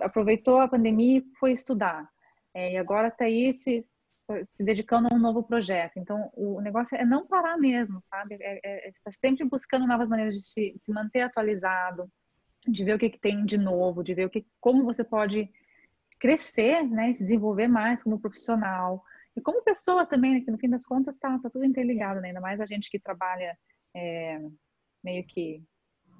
aproveitou 0.00 0.60
a 0.60 0.68
pandemia 0.68 1.18
e 1.18 1.24
foi 1.38 1.52
estudar. 1.52 2.08
É, 2.54 2.72
e 2.72 2.76
agora 2.76 3.08
está 3.08 3.24
aí 3.24 3.52
se, 3.52 3.80
se 4.42 4.64
dedicando 4.64 5.08
a 5.10 5.14
um 5.14 5.18
novo 5.18 5.42
projeto. 5.42 5.98
Então, 5.98 6.30
o 6.34 6.60
negócio 6.60 6.96
é 6.96 7.04
não 7.04 7.26
parar 7.26 7.58
mesmo, 7.58 8.00
sabe? 8.00 8.36
É, 8.40 8.60
é, 8.64 8.86
é 8.86 8.88
estar 8.88 9.12
sempre 9.12 9.44
buscando 9.44 9.86
novas 9.86 10.08
maneiras 10.08 10.34
de 10.34 10.42
se, 10.42 10.74
se 10.78 10.92
manter 10.92 11.22
atualizado, 11.22 12.08
de 12.66 12.84
ver 12.84 12.94
o 12.94 12.98
que, 12.98 13.10
que 13.10 13.20
tem 13.20 13.44
de 13.44 13.58
novo, 13.58 14.02
de 14.02 14.14
ver 14.14 14.26
o 14.26 14.30
que, 14.30 14.46
como 14.60 14.84
você 14.84 15.04
pode 15.04 15.50
crescer, 16.18 16.82
né, 16.84 17.12
se 17.12 17.22
desenvolver 17.22 17.68
mais 17.68 18.02
como 18.02 18.20
profissional. 18.20 19.04
E 19.36 19.40
como 19.40 19.64
pessoa 19.64 20.06
também, 20.06 20.34
né, 20.34 20.40
que 20.40 20.50
no 20.50 20.58
fim 20.58 20.70
das 20.70 20.86
contas 20.86 21.16
está 21.16 21.38
tá 21.38 21.50
tudo 21.50 21.64
interligado, 21.64 22.20
né? 22.20 22.28
ainda 22.28 22.40
mais 22.40 22.60
a 22.60 22.66
gente 22.66 22.90
que 22.90 22.98
trabalha 22.98 23.58
é, 23.94 24.40
meio 25.02 25.26
que 25.26 25.62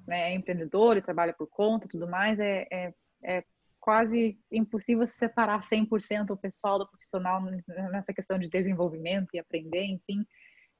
né, 0.05 0.31
é 0.31 0.35
empreendedor 0.35 0.97
e 0.97 1.01
trabalha 1.01 1.33
por 1.33 1.47
conta 1.47 1.87
tudo 1.87 2.07
mais, 2.07 2.39
é, 2.39 2.67
é, 2.71 2.93
é 3.23 3.43
quase 3.85 4.35
impossível 4.51 5.05
se 5.05 5.15
separar 5.15 5.61
100% 5.61 6.31
o 6.31 6.37
pessoal 6.37 6.79
do 6.79 6.89
profissional 6.89 7.39
nessa 7.91 8.11
questão 8.11 8.39
de 8.39 8.49
desenvolvimento 8.49 9.27
e 9.31 9.39
aprender, 9.39 9.83
enfim. 9.83 10.25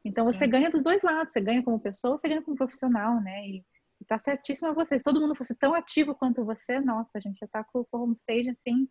Então 0.03 0.25
você 0.25 0.47
ganha 0.47 0.71
dos 0.71 0.83
dois 0.83 1.03
lados, 1.03 1.31
você 1.31 1.39
ganha 1.39 1.61
como 1.61 1.79
pessoa, 1.79 2.17
você 2.17 2.27
ganha 2.27 2.41
como 2.41 2.57
profissional, 2.57 3.21
né? 3.21 3.47
E, 3.47 3.63
e 4.01 4.05
tá 4.07 4.17
certíssimo 4.17 4.73
você. 4.73 4.97
Se 4.97 5.05
todo 5.05 5.21
mundo 5.21 5.35
fosse 5.35 5.53
tão 5.53 5.75
ativo 5.75 6.15
quanto 6.15 6.43
você, 6.43 6.79
nossa, 6.79 7.11
a 7.13 7.19
gente 7.19 7.37
já 7.37 7.47
tá 7.47 7.63
com 7.63 7.85
o 7.91 8.01
homestage 8.01 8.49
assim 8.49 8.87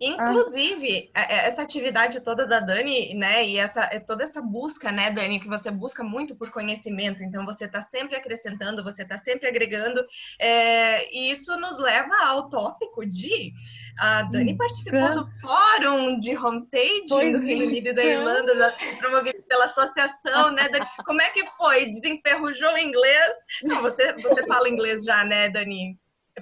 Inclusive, 0.00 1.10
ah. 1.14 1.22
essa 1.22 1.62
atividade 1.62 2.20
toda 2.20 2.46
da 2.46 2.60
Dani, 2.60 3.14
né, 3.14 3.46
e 3.46 3.58
essa 3.58 3.82
é 3.84 4.00
toda 4.00 4.24
essa 4.24 4.42
busca, 4.42 4.90
né, 4.90 5.10
Dani, 5.10 5.40
que 5.40 5.48
você 5.48 5.70
busca 5.70 6.02
muito 6.02 6.34
por 6.34 6.50
conhecimento, 6.50 7.22
então 7.22 7.44
você 7.46 7.66
está 7.66 7.80
sempre 7.80 8.16
acrescentando, 8.16 8.82
você 8.82 9.02
está 9.02 9.18
sempre 9.18 9.48
agregando, 9.48 10.04
é, 10.38 11.12
e 11.14 11.30
isso 11.30 11.56
nos 11.58 11.78
leva 11.78 12.14
ao 12.26 12.50
tópico 12.50 13.06
de 13.06 13.52
a 13.98 14.22
Dani 14.22 14.54
hum, 14.54 14.56
participou 14.56 14.98
é. 14.98 15.14
do 15.14 15.26
fórum 15.40 16.18
de 16.18 16.36
homestaging 16.36 17.04
pois 17.08 17.32
do 17.32 17.38
Reino 17.38 17.66
Unido 17.66 17.88
e 17.88 17.92
da 17.92 18.02
é. 18.02 18.14
Irlanda, 18.14 18.76
promovido 18.98 19.42
pela 19.44 19.66
associação, 19.66 20.50
né, 20.50 20.68
Dani? 20.68 20.86
Como 21.04 21.22
é 21.22 21.30
que 21.30 21.46
foi? 21.46 21.86
Desenferrujou 21.90 22.72
o 22.72 22.78
inglês? 22.78 23.32
Não, 23.62 23.80
você, 23.82 24.12
você 24.14 24.44
fala 24.46 24.68
inglês 24.68 25.04
já, 25.04 25.24
né, 25.24 25.48
Dani? 25.48 25.96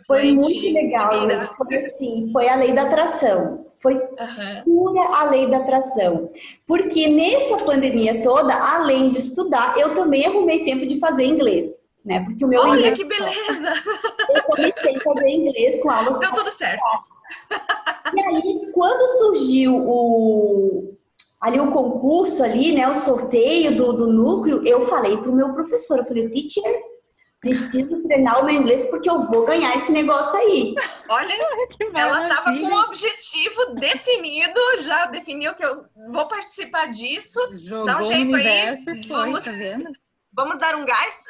Foi 0.06 0.32
muito 0.32 0.72
legal, 0.72 1.20
gente. 1.20 1.46
Foi 1.48 1.76
assim, 1.76 2.30
foi 2.32 2.48
a 2.48 2.56
lei 2.56 2.72
da 2.72 2.82
atração. 2.82 3.66
Foi 3.74 3.94
uhum. 3.94 4.62
pura 4.64 5.18
a 5.18 5.24
lei 5.30 5.46
da 5.46 5.58
atração. 5.58 6.30
Porque 6.66 7.08
nessa 7.08 7.58
pandemia 7.58 8.22
toda, 8.22 8.54
além 8.54 9.10
de 9.10 9.18
estudar, 9.18 9.76
eu 9.76 9.94
também 9.94 10.24
arrumei 10.24 10.64
tempo 10.64 10.86
de 10.86 10.98
fazer 10.98 11.24
inglês. 11.24 11.68
Né? 12.06 12.24
Porque 12.24 12.44
o 12.44 12.48
meu 12.48 12.60
Olha 12.60 12.78
inglês, 12.78 12.98
que 12.98 13.04
beleza! 13.04 13.72
Eu 14.30 14.42
comecei 14.44 14.96
a 14.96 15.00
fazer 15.00 15.28
inglês 15.28 15.82
com 15.82 15.90
aulas. 15.90 16.18
Deu 16.18 16.32
tudo 16.32 16.48
certo. 16.48 16.82
E 18.14 18.20
aí, 18.20 18.70
quando 18.72 19.06
surgiu 19.18 19.76
o, 19.76 20.94
ali 21.40 21.60
o 21.60 21.70
concurso 21.70 22.42
ali, 22.42 22.72
né, 22.72 22.88
o 22.88 22.94
sorteio 22.94 23.76
do, 23.76 23.92
do 23.92 24.06
núcleo, 24.12 24.66
eu 24.66 24.82
falei 24.82 25.16
pro 25.18 25.34
meu 25.34 25.52
professor, 25.52 25.98
eu 25.98 26.04
falei, 26.04 26.28
teacher, 26.28 26.62
preciso 27.42 28.00
treinar 28.04 28.40
o 28.40 28.44
meu 28.46 28.54
inglês 28.54 28.84
porque 28.84 29.10
eu 29.10 29.18
vou 29.18 29.44
ganhar 29.44 29.76
esse 29.76 29.90
negócio 29.90 30.38
aí. 30.38 30.74
Olha, 31.10 31.34
ela 31.94 32.28
estava 32.28 32.56
com 32.56 32.64
um 32.64 32.80
objetivo 32.82 33.74
definido, 33.74 34.60
já 34.78 35.06
definiu 35.06 35.52
que 35.54 35.64
eu 35.64 35.84
vou 36.10 36.28
participar 36.28 36.86
disso. 36.86 37.40
Jogou 37.58 37.86
Dá 37.86 37.98
um 37.98 38.02
jeito 38.04 38.34
aí. 38.36 38.76
Foi, 38.84 39.02
vamos, 39.08 39.40
tá 39.40 39.52
vamos 40.32 40.58
dar 40.60 40.76
um 40.76 40.86
gás? 40.86 41.26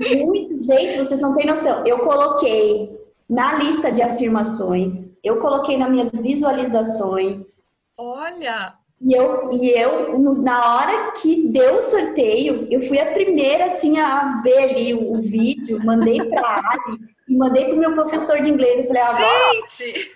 Muito, 0.00 0.60
gente, 0.60 0.96
vocês 0.96 1.20
não 1.20 1.34
têm 1.34 1.46
noção. 1.46 1.84
Eu 1.84 1.98
coloquei 1.98 2.96
na 3.28 3.54
lista 3.54 3.90
de 3.90 4.02
afirmações, 4.02 5.18
eu 5.24 5.40
coloquei 5.40 5.76
nas 5.76 5.90
minhas 5.90 6.10
visualizações. 6.12 7.64
Olha! 7.98 8.78
E 9.00 9.12
eu, 9.12 9.50
e 9.52 9.70
eu, 9.70 10.18
na 10.42 10.74
hora 10.74 11.12
que 11.12 11.48
deu 11.48 11.74
o 11.74 11.82
sorteio, 11.82 12.66
eu 12.70 12.80
fui 12.80 12.98
a 12.98 13.12
primeira, 13.12 13.66
assim, 13.66 13.98
a 13.98 14.40
ver 14.42 14.58
ali 14.58 14.94
o, 14.94 15.12
o 15.12 15.20
vídeo, 15.20 15.84
mandei 15.84 16.22
para 16.24 16.40
a 16.40 16.58
Ali 16.72 17.16
e 17.28 17.36
mandei 17.36 17.66
pro 17.66 17.76
meu 17.76 17.92
professor 17.92 18.40
de 18.40 18.50
inglês. 18.50 18.78
Eu 18.78 18.86
falei, 18.86 19.02
agora... 19.02 19.52
Gente! 19.52 20.12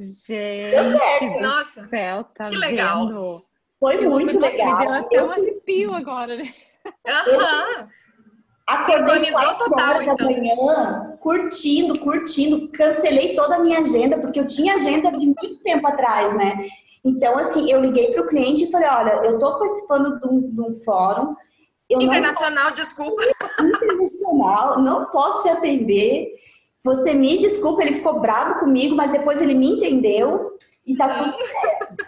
Gente! 0.00 0.70
Deu 0.70 0.84
certo! 0.84 1.40
Nossa! 1.40 1.88
Céu, 1.88 2.24
tá 2.34 2.48
que 2.48 2.56
legal! 2.56 3.06
Vendo? 3.06 3.42
Foi 3.78 3.96
eu 4.04 4.10
muito 4.10 4.38
legal. 4.38 4.76
Revelação 4.76 5.18
eu 5.18 5.30
arrepio 5.30 5.94
agora, 5.94 6.36
né? 6.36 6.52
Aham! 7.06 7.88
Acordei 8.70 9.30
quatro 9.30 9.72
horas 9.72 10.02
então. 10.02 10.16
da 10.16 10.24
manhã, 10.24 11.18
curtindo, 11.20 11.98
curtindo. 12.00 12.68
Cancelei 12.68 13.34
toda 13.34 13.56
a 13.56 13.58
minha 13.58 13.80
agenda, 13.80 14.18
porque 14.18 14.40
eu 14.40 14.46
tinha 14.46 14.74
agenda 14.74 15.10
de 15.10 15.26
muito 15.26 15.58
tempo 15.62 15.86
atrás, 15.86 16.34
né? 16.36 16.68
Então, 17.04 17.38
assim, 17.38 17.70
eu 17.70 17.80
liguei 17.80 18.12
para 18.12 18.22
o 18.22 18.26
cliente 18.26 18.64
e 18.64 18.70
falei, 18.70 18.88
olha, 18.88 19.12
eu 19.24 19.34
estou 19.34 19.58
participando 19.58 20.20
de 20.20 20.28
um, 20.28 20.40
de 20.40 20.60
um 20.60 20.72
fórum. 20.84 21.34
internacional, 21.88 22.66
não... 22.66 22.74
desculpa. 22.74 23.22
Internacional, 23.58 24.80
não 24.80 25.06
posso 25.06 25.42
te 25.44 25.48
atender. 25.48 26.28
Você 26.84 27.12
me 27.12 27.38
desculpa, 27.38 27.82
ele 27.82 27.92
ficou 27.92 28.20
bravo 28.20 28.60
comigo, 28.60 28.94
mas 28.94 29.10
depois 29.10 29.40
ele 29.40 29.54
me 29.54 29.72
entendeu 29.72 30.56
e 30.86 30.96
tá 30.96 31.18
tudo 31.18 31.36
certo. 31.36 32.06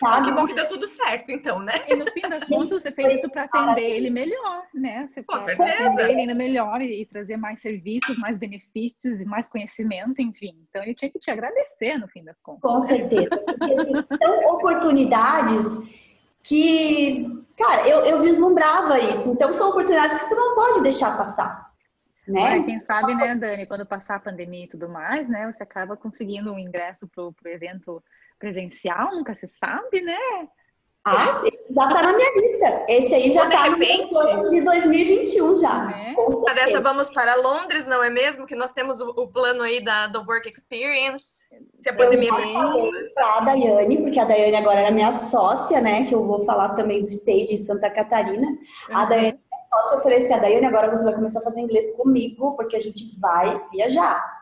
Sabe? 0.00 0.28
Que 0.28 0.34
bom 0.34 0.46
que 0.46 0.54
deu 0.54 0.66
tudo 0.66 0.86
certo, 0.86 1.30
então, 1.30 1.60
né? 1.60 1.74
E 1.86 1.94
no 1.94 2.10
fim 2.10 2.22
das 2.22 2.44
contas, 2.48 2.82
você 2.82 2.90
fez 2.90 3.20
isso 3.20 3.28
para 3.28 3.44
atender 3.44 3.82
ele 3.82 4.08
melhor, 4.08 4.64
né? 4.74 5.06
Você 5.10 5.22
Com 5.22 5.38
certeza. 5.40 6.02
ele 6.02 6.22
ainda 6.22 6.34
melhor 6.34 6.80
e, 6.80 7.04
trazer 7.04 7.36
mais 7.36 7.60
serviços, 7.60 8.18
mais 8.18 8.38
benefícios 8.38 9.20
e 9.20 9.24
mais 9.26 9.48
conhecimento, 9.48 10.22
enfim. 10.22 10.56
Então, 10.68 10.82
ele 10.82 10.94
tinha 10.94 11.10
que 11.10 11.18
te 11.18 11.30
agradecer, 11.30 11.98
no 11.98 12.08
fim 12.08 12.24
das 12.24 12.40
contas. 12.40 12.62
Com 12.62 12.80
certeza. 12.80 13.28
Porque, 13.28 13.80
assim, 13.80 13.92
são 14.22 14.54
oportunidades 14.54 15.66
que, 16.42 17.44
cara, 17.56 17.86
eu, 17.86 18.00
eu 18.00 18.20
vislumbrava 18.20 18.98
isso. 18.98 19.30
Então, 19.30 19.52
são 19.52 19.68
oportunidades 19.68 20.18
que 20.18 20.28
tu 20.28 20.34
não 20.34 20.54
pode 20.54 20.82
deixar 20.82 21.16
passar. 21.16 21.70
Né? 22.26 22.62
quem 22.62 22.80
sabe, 22.80 23.14
né, 23.14 23.34
Dani, 23.34 23.66
quando 23.66 23.84
passar 23.84 24.16
a 24.16 24.20
pandemia 24.20 24.64
e 24.64 24.68
tudo 24.68 24.88
mais, 24.88 25.28
né, 25.28 25.50
você 25.50 25.64
acaba 25.64 25.96
conseguindo 25.96 26.52
um 26.52 26.58
ingresso 26.58 27.08
para 27.08 27.24
o 27.24 27.34
evento 27.46 28.00
presencial, 28.40 29.14
nunca 29.14 29.34
se 29.34 29.46
sabe, 29.62 30.00
né? 30.00 30.18
Ah, 31.02 31.42
já 31.70 31.88
tá 31.88 32.02
na 32.02 32.12
minha 32.12 32.30
lista. 32.36 32.84
Esse 32.86 33.14
aí 33.14 33.30
já 33.30 33.48
tá 33.48 33.64
repente, 33.64 34.02
no 34.02 34.08
plano 34.10 34.50
de 34.50 34.60
2021 34.60 35.56
já. 35.56 35.90
É. 35.90 36.14
A 36.50 36.52
dessa 36.52 36.80
vamos 36.80 37.08
para 37.08 37.36
Londres, 37.36 37.86
não 37.86 38.04
é 38.04 38.10
mesmo? 38.10 38.46
Que 38.46 38.54
nós 38.54 38.70
temos 38.70 39.00
o, 39.00 39.08
o 39.08 39.28
plano 39.28 39.62
aí 39.62 39.82
da 39.82 40.08
do 40.08 40.20
Work 40.20 40.50
Experience. 40.50 41.40
Se 41.78 41.88
a 41.88 41.96
pandemia 41.96 42.28
eu 42.28 42.36
já 42.36 42.52
falei 42.52 43.08
pra 43.14 43.40
Daiane, 43.40 44.02
porque 44.02 44.20
a 44.20 44.26
Daiane 44.26 44.56
agora 44.56 44.80
era 44.80 44.90
minha 44.90 45.10
sócia, 45.10 45.80
né? 45.80 46.04
Que 46.04 46.14
eu 46.14 46.22
vou 46.22 46.38
falar 46.44 46.74
também 46.74 47.02
do 47.02 47.08
stage 47.08 47.54
em 47.54 47.58
Santa 47.58 47.88
Catarina. 47.88 48.46
Uhum. 48.46 48.96
A 48.96 49.06
Daiane 49.06 49.40
é 49.52 49.78
sócia, 49.78 49.96
eu 49.96 50.02
falei 50.02 50.18
assim, 50.18 50.34
a 50.34 50.38
Daiane, 50.38 50.66
agora 50.66 50.90
você 50.90 51.04
vai 51.04 51.14
começar 51.14 51.38
a 51.38 51.44
fazer 51.44 51.60
inglês 51.62 51.90
comigo, 51.96 52.54
porque 52.56 52.76
a 52.76 52.80
gente 52.80 53.18
vai 53.18 53.58
viajar. 53.72 54.39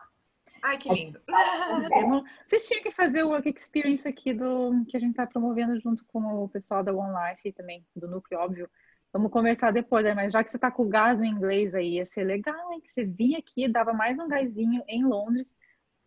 Ai, 0.61 0.77
que 0.77 0.89
lindo. 0.89 1.19
Vocês 2.45 2.67
tinham 2.67 2.83
que 2.83 2.91
fazer 2.91 3.23
o 3.23 3.29
Work 3.29 3.49
Experience 3.49 4.07
aqui 4.07 4.33
do 4.33 4.85
que 4.87 4.97
a 4.97 4.99
gente 4.99 5.11
está 5.11 5.25
promovendo 5.25 5.79
junto 5.79 6.03
com 6.05 6.43
o 6.43 6.49
pessoal 6.49 6.83
da 6.83 6.93
One 6.93 7.13
Life 7.13 7.51
também, 7.53 7.85
do 7.95 8.07
núcleo, 8.07 8.39
óbvio. 8.39 8.69
Vamos 9.11 9.31
conversar 9.31 9.71
depois, 9.71 10.05
né? 10.05 10.13
mas 10.13 10.33
já 10.33 10.43
que 10.43 10.51
você 10.51 10.57
está 10.57 10.69
com 10.69 10.83
o 10.83 10.87
gás 10.89 11.17
no 11.17 11.25
inglês 11.25 11.73
aí, 11.73 11.95
ia 11.95 12.05
ser 12.05 12.23
legal, 12.23 12.71
hein? 12.71 12.79
Que 12.79 12.91
você 12.91 13.03
vinha 13.03 13.39
aqui, 13.39 13.67
dava 13.67 13.91
mais 13.91 14.19
um 14.19 14.27
gásinho 14.27 14.83
em 14.87 15.03
Londres, 15.03 15.51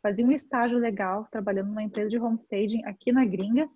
fazia 0.00 0.24
um 0.24 0.30
estágio 0.30 0.78
legal, 0.78 1.26
trabalhando 1.30 1.68
numa 1.68 1.82
empresa 1.82 2.08
de 2.08 2.18
homestaging 2.18 2.84
aqui 2.84 3.10
na 3.10 3.24
gringa. 3.24 3.68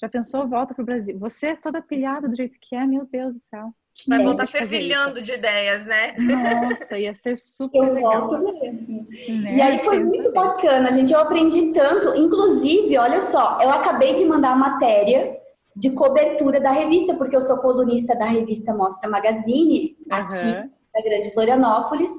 Já 0.00 0.08
pensou, 0.08 0.46
volta 0.46 0.74
para 0.74 0.82
o 0.82 0.86
Brasil? 0.86 1.18
Você 1.18 1.48
é 1.48 1.56
toda 1.56 1.82
pilhada 1.82 2.28
do 2.28 2.36
jeito 2.36 2.56
que 2.60 2.76
é, 2.76 2.86
meu 2.86 3.04
Deus 3.04 3.34
do 3.34 3.40
céu. 3.40 3.74
Vai 4.06 4.22
voltar 4.22 4.46
fervilhando 4.46 5.20
de 5.20 5.32
ideias, 5.32 5.86
né? 5.86 6.14
Nossa, 6.18 6.98
ia 6.98 7.14
ser 7.14 7.36
super 7.36 7.78
eu 7.78 7.94
legal. 7.94 8.28
Volto 8.28 8.60
mesmo. 8.60 9.06
Né? 9.42 9.56
E 9.56 9.60
aí 9.60 9.78
foi 9.80 10.02
muito 10.04 10.32
bacana, 10.32 10.92
gente. 10.92 11.12
Eu 11.12 11.20
aprendi 11.20 11.72
tanto. 11.72 12.16
Inclusive, 12.16 12.96
olha 12.96 13.20
só, 13.20 13.58
eu 13.60 13.70
acabei 13.70 14.14
de 14.14 14.24
mandar 14.24 14.52
a 14.52 14.56
matéria 14.56 15.36
de 15.74 15.90
cobertura 15.90 16.60
da 16.60 16.70
revista, 16.70 17.14
porque 17.14 17.36
eu 17.36 17.40
sou 17.40 17.58
colunista 17.58 18.16
da 18.16 18.24
revista 18.24 18.74
Mostra 18.74 19.08
Magazine, 19.08 19.96
aqui 20.10 20.44
uhum. 20.44 20.70
da 20.94 21.02
Grande 21.02 21.32
Florianópolis, 21.32 22.10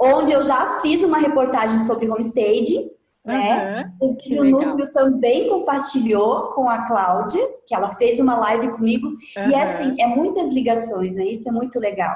onde 0.00 0.32
eu 0.32 0.42
já 0.42 0.80
fiz 0.80 1.02
uma 1.02 1.18
reportagem 1.18 1.80
sobre 1.80 2.08
homestaging 2.08 2.90
né? 3.24 3.92
Uhum, 4.00 4.16
o 4.38 4.44
núcleo 4.44 4.92
também 4.92 5.48
compartilhou 5.48 6.50
com 6.52 6.68
a 6.68 6.86
Cláudia, 6.86 7.42
que 7.66 7.74
ela 7.74 7.90
fez 7.90 8.18
uma 8.18 8.36
live 8.38 8.68
comigo. 8.70 9.08
Uhum. 9.08 9.50
E 9.50 9.54
é 9.54 9.62
assim, 9.62 9.96
é 10.00 10.06
muitas 10.06 10.50
ligações, 10.50 11.14
né? 11.16 11.24
Isso 11.24 11.48
é 11.48 11.52
muito 11.52 11.78
legal. 11.78 12.14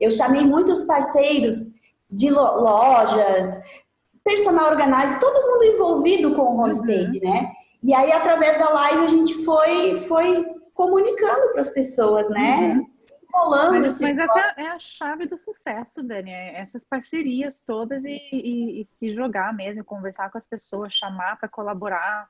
Eu 0.00 0.10
chamei 0.10 0.44
muitos 0.44 0.84
parceiros 0.84 1.72
de 2.10 2.30
lojas, 2.30 3.62
personal 4.22 4.70
organizer, 4.70 5.18
todo 5.18 5.50
mundo 5.50 5.64
envolvido 5.64 6.34
com 6.34 6.42
o 6.42 6.60
homestay, 6.60 7.06
uhum. 7.06 7.20
né? 7.22 7.52
E 7.82 7.92
aí, 7.92 8.12
através 8.12 8.56
da 8.58 8.68
live, 8.68 9.04
a 9.04 9.08
gente 9.08 9.34
foi, 9.44 9.96
foi 9.96 10.46
comunicando 10.72 11.50
para 11.50 11.60
as 11.60 11.68
pessoas, 11.70 12.28
né? 12.30 12.80
Rolando. 13.32 13.80
Mas, 13.80 14.00
mas 14.00 14.18
essa 14.18 14.60
é 14.60 14.66
a 14.66 14.78
chave 14.78 15.26
do 15.26 15.38
sucesso, 15.38 16.02
Dani. 16.02 16.30
É 16.30 16.60
essas 16.60 16.84
parcerias 16.84 17.60
todas 17.60 18.04
e, 18.04 18.20
e, 18.32 18.80
e, 18.80 18.84
se 18.84 19.12
jogar 19.12 19.54
mesmo, 19.54 19.84
conversar 19.84 20.30
com 20.30 20.38
as 20.38 20.46
pessoas, 20.46 20.92
chamar 20.92 21.36
para 21.38 21.48
colaborar, 21.48 22.28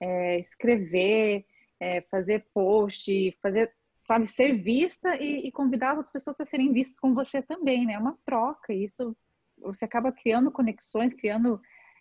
é, 0.00 0.38
escrever, 0.38 1.46
é, 1.80 2.02
fazer 2.02 2.46
post, 2.52 3.36
fazer, 3.40 3.72
sabe, 4.06 4.28
ser 4.28 4.52
vista 4.62 5.16
e, 5.16 5.48
e 5.48 5.52
convidar 5.52 5.92
outras 5.92 6.12
pessoas 6.12 6.36
para 6.36 6.46
serem 6.46 6.72
vistas 6.72 6.98
com 6.98 7.14
você 7.14 7.40
também, 7.40 7.86
né? 7.86 7.94
É 7.94 7.98
uma 7.98 8.18
troca. 8.24 8.72
Isso 8.72 9.16
você 9.58 9.84
acaba 9.84 10.12
criando 10.12 10.50
conexões, 10.50 11.14
criando 11.14 11.60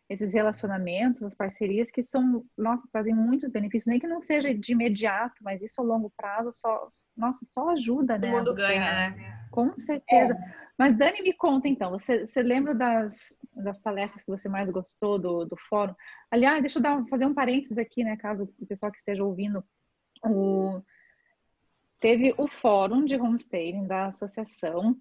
esses 0.10 0.34
relacionamentos, 0.34 1.24
as 1.24 1.36
parcerias 1.36 1.90
que 1.90 2.04
são, 2.04 2.46
nossa, 2.58 2.86
trazem 2.92 3.16
muitos 3.16 3.50
benefícios, 3.50 3.88
nem 3.88 4.00
que 4.00 4.08
não 4.08 4.20
seja 4.20 4.54
de 4.54 4.74
imediato, 4.74 5.36
mas 5.42 5.64
isso 5.64 5.80
a 5.80 5.84
longo 5.86 6.12
prazo 6.18 6.52
só, 6.52 6.92
nossa, 7.16 7.46
só 7.46 7.70
ajuda, 7.70 8.18
né? 8.18 8.32
O 8.34 8.38
mundo 8.38 8.54
ganha, 8.54 8.80
né? 8.80 9.48
Com 9.52 9.78
certeza. 9.78 10.34
É. 10.34 10.62
Mas 10.78 10.98
Dani, 10.98 11.22
me 11.22 11.34
conta 11.34 11.68
então, 11.68 11.92
você, 11.92 12.26
você 12.26 12.42
lembra 12.42 12.74
das, 12.74 13.38
das 13.54 13.80
palestras 13.80 14.24
que 14.24 14.32
você 14.32 14.50
mais 14.50 14.70
gostou 14.70 15.20
do, 15.20 15.46
do 15.46 15.56
fórum? 15.70 15.94
Aliás, 16.32 16.62
deixa 16.62 16.80
eu 16.80 16.84
dar, 16.84 17.06
fazer 17.06 17.26
um 17.26 17.36
parênteses 17.36 17.78
aqui, 17.78 18.04
né, 18.04 18.18
caso 18.18 18.52
o 18.60 18.66
pessoal 18.66 18.92
que 18.92 18.98
esteja 18.98 19.24
ouvindo, 19.24 19.64
o, 20.26 20.82
teve 22.00 22.34
o 22.36 22.48
fórum 22.48 23.06
de 23.06 23.16
homestaging 23.16 23.86
da 23.86 24.08
Associação 24.08 24.98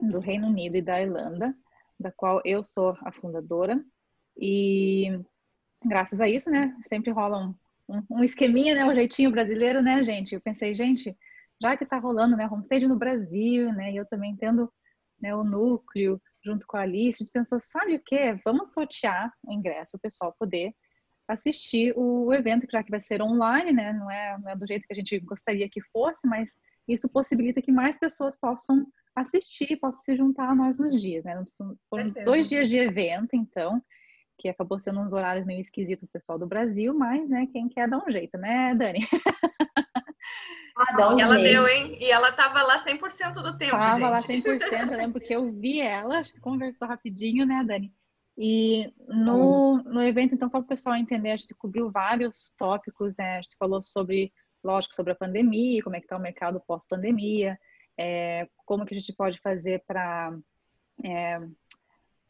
do 0.00 0.18
Reino 0.20 0.46
Unido 0.46 0.76
e 0.76 0.82
da 0.82 1.02
Irlanda, 1.02 1.54
da 2.00 2.10
qual 2.10 2.40
eu 2.44 2.64
sou 2.64 2.96
a 3.02 3.12
fundadora, 3.12 3.84
e 4.34 5.20
graças 5.84 6.22
a 6.22 6.28
isso, 6.28 6.50
né, 6.50 6.74
sempre 6.88 7.10
rola 7.10 7.38
um, 7.38 7.54
um, 7.86 8.02
um 8.18 8.24
esqueminha, 8.24 8.74
né, 8.74 8.86
o 8.86 8.94
jeitinho 8.94 9.30
brasileiro, 9.30 9.82
né, 9.82 10.02
gente? 10.02 10.34
Eu 10.34 10.40
pensei, 10.40 10.74
gente, 10.74 11.14
já 11.60 11.76
que 11.76 11.86
tá 11.86 11.98
rolando, 11.98 12.36
né, 12.36 12.46
homestead 12.46 12.86
no 12.86 12.96
Brasil, 12.96 13.72
né, 13.72 13.92
e 13.92 13.96
eu 13.96 14.06
também 14.06 14.36
tendo 14.36 14.72
né, 15.20 15.34
o 15.34 15.44
núcleo 15.44 16.20
junto 16.44 16.66
com 16.66 16.76
a 16.76 16.82
Alice, 16.82 17.16
a 17.16 17.24
gente 17.24 17.32
pensou, 17.32 17.60
sabe 17.60 17.96
o 17.96 18.02
que? 18.04 18.34
Vamos 18.44 18.72
sortear 18.72 19.32
o 19.44 19.52
ingresso, 19.52 19.96
o 19.96 20.00
pessoal 20.00 20.34
poder 20.38 20.72
assistir 21.28 21.92
o 21.96 22.32
evento, 22.32 22.66
já 22.70 22.82
que 22.82 22.90
vai 22.90 23.00
ser 23.00 23.20
online, 23.20 23.72
né? 23.72 23.92
Não 23.92 24.10
é, 24.10 24.38
não 24.38 24.50
é 24.50 24.56
do 24.56 24.66
jeito 24.66 24.86
que 24.86 24.94
a 24.94 24.96
gente 24.96 25.18
gostaria 25.20 25.68
que 25.68 25.82
fosse, 25.92 26.26
mas 26.26 26.56
isso 26.88 27.08
possibilita 27.08 27.60
que 27.60 27.70
mais 27.70 27.98
pessoas 27.98 28.38
possam 28.40 28.86
assistir, 29.14 29.76
possam 29.76 30.02
se 30.02 30.16
juntar 30.16 30.48
a 30.48 30.54
nós 30.54 30.78
nos 30.78 30.98
dias, 30.98 31.24
né? 31.24 31.44
Foram 31.90 32.10
dois 32.24 32.48
dias 32.48 32.68
de 32.68 32.78
evento, 32.78 33.36
então, 33.36 33.82
que 34.38 34.48
acabou 34.48 34.78
sendo 34.78 35.00
uns 35.00 35.12
horários 35.12 35.44
meio 35.44 35.60
esquisitos 35.60 36.08
pro 36.08 36.12
pessoal 36.12 36.38
do 36.38 36.46
Brasil, 36.46 36.94
mas, 36.94 37.28
né, 37.28 37.46
quem 37.52 37.68
quer 37.68 37.88
dar 37.88 37.98
um 37.98 38.10
jeito, 38.10 38.38
né, 38.38 38.74
Dani? 38.74 39.00
Ah, 40.78 40.96
dá 40.96 41.08
um 41.14 41.18
e 41.18 41.22
ela 41.22 41.38
jeito. 41.38 41.52
deu, 41.52 41.68
hein? 41.68 41.96
E 42.00 42.10
ela 42.10 42.32
tava 42.32 42.62
lá 42.62 42.78
100% 42.78 43.34
do 43.42 43.58
tempo, 43.58 43.72
Tava 43.72 44.20
gente. 44.20 44.46
lá 44.46 44.58
100%, 44.58 44.92
eu 44.92 44.96
lembro 44.96 45.12
porque 45.18 45.34
eu 45.34 45.52
vi 45.52 45.80
ela, 45.80 46.18
a 46.18 46.22
gente 46.22 46.40
conversou 46.40 46.86
rapidinho, 46.86 47.44
né, 47.44 47.64
Dani? 47.64 47.92
E 48.36 48.92
no, 49.08 49.82
no 49.82 50.02
evento, 50.02 50.34
então, 50.34 50.48
só 50.48 50.58
para 50.58 50.66
o 50.66 50.68
pessoal 50.68 50.94
entender, 50.94 51.32
a 51.32 51.36
gente 51.36 51.54
cobriu 51.54 51.90
vários 51.90 52.54
tópicos, 52.56 53.16
né? 53.16 53.38
a 53.38 53.42
gente 53.42 53.56
falou 53.58 53.82
sobre, 53.82 54.32
lógico, 54.62 54.94
sobre 54.94 55.12
a 55.12 55.16
pandemia, 55.16 55.82
como 55.82 55.96
é 55.96 55.98
que 55.98 56.06
está 56.06 56.16
o 56.16 56.20
mercado 56.20 56.62
pós-pandemia, 56.64 57.58
é, 57.98 58.48
como 58.64 58.86
que 58.86 58.94
a 58.94 58.98
gente 58.98 59.12
pode 59.12 59.40
fazer 59.40 59.82
para 59.84 60.38
é, 61.04 61.40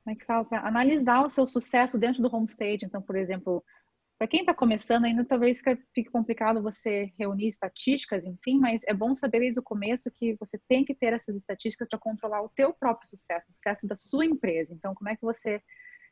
como 0.08 0.16
é 0.16 0.18
que 0.18 0.24
fala? 0.24 0.44
Para 0.46 0.66
analisar 0.66 1.22
o 1.22 1.28
seu 1.28 1.46
sucesso 1.46 1.98
dentro 1.98 2.22
do 2.22 2.34
homestage. 2.34 2.82
Então, 2.82 3.02
por 3.02 3.14
exemplo, 3.14 3.62
para 4.18 4.26
quem 4.26 4.40
está 4.40 4.52
começando 4.52 5.04
ainda, 5.04 5.24
talvez 5.24 5.62
fique 5.94 6.10
complicado 6.10 6.60
você 6.60 7.12
reunir 7.16 7.48
estatísticas, 7.48 8.24
enfim, 8.24 8.58
mas 8.58 8.82
é 8.84 8.92
bom 8.92 9.14
saber 9.14 9.38
desde 9.38 9.60
o 9.60 9.62
começo 9.62 10.10
que 10.10 10.34
você 10.40 10.58
tem 10.68 10.84
que 10.84 10.92
ter 10.92 11.12
essas 11.12 11.36
estatísticas 11.36 11.88
para 11.88 12.00
controlar 12.00 12.42
o 12.42 12.48
teu 12.48 12.72
próprio 12.72 13.08
sucesso, 13.08 13.52
o 13.52 13.54
sucesso 13.54 13.86
da 13.86 13.96
sua 13.96 14.26
empresa. 14.26 14.74
Então, 14.74 14.92
como 14.92 15.08
é 15.08 15.14
que 15.14 15.22
você 15.22 15.62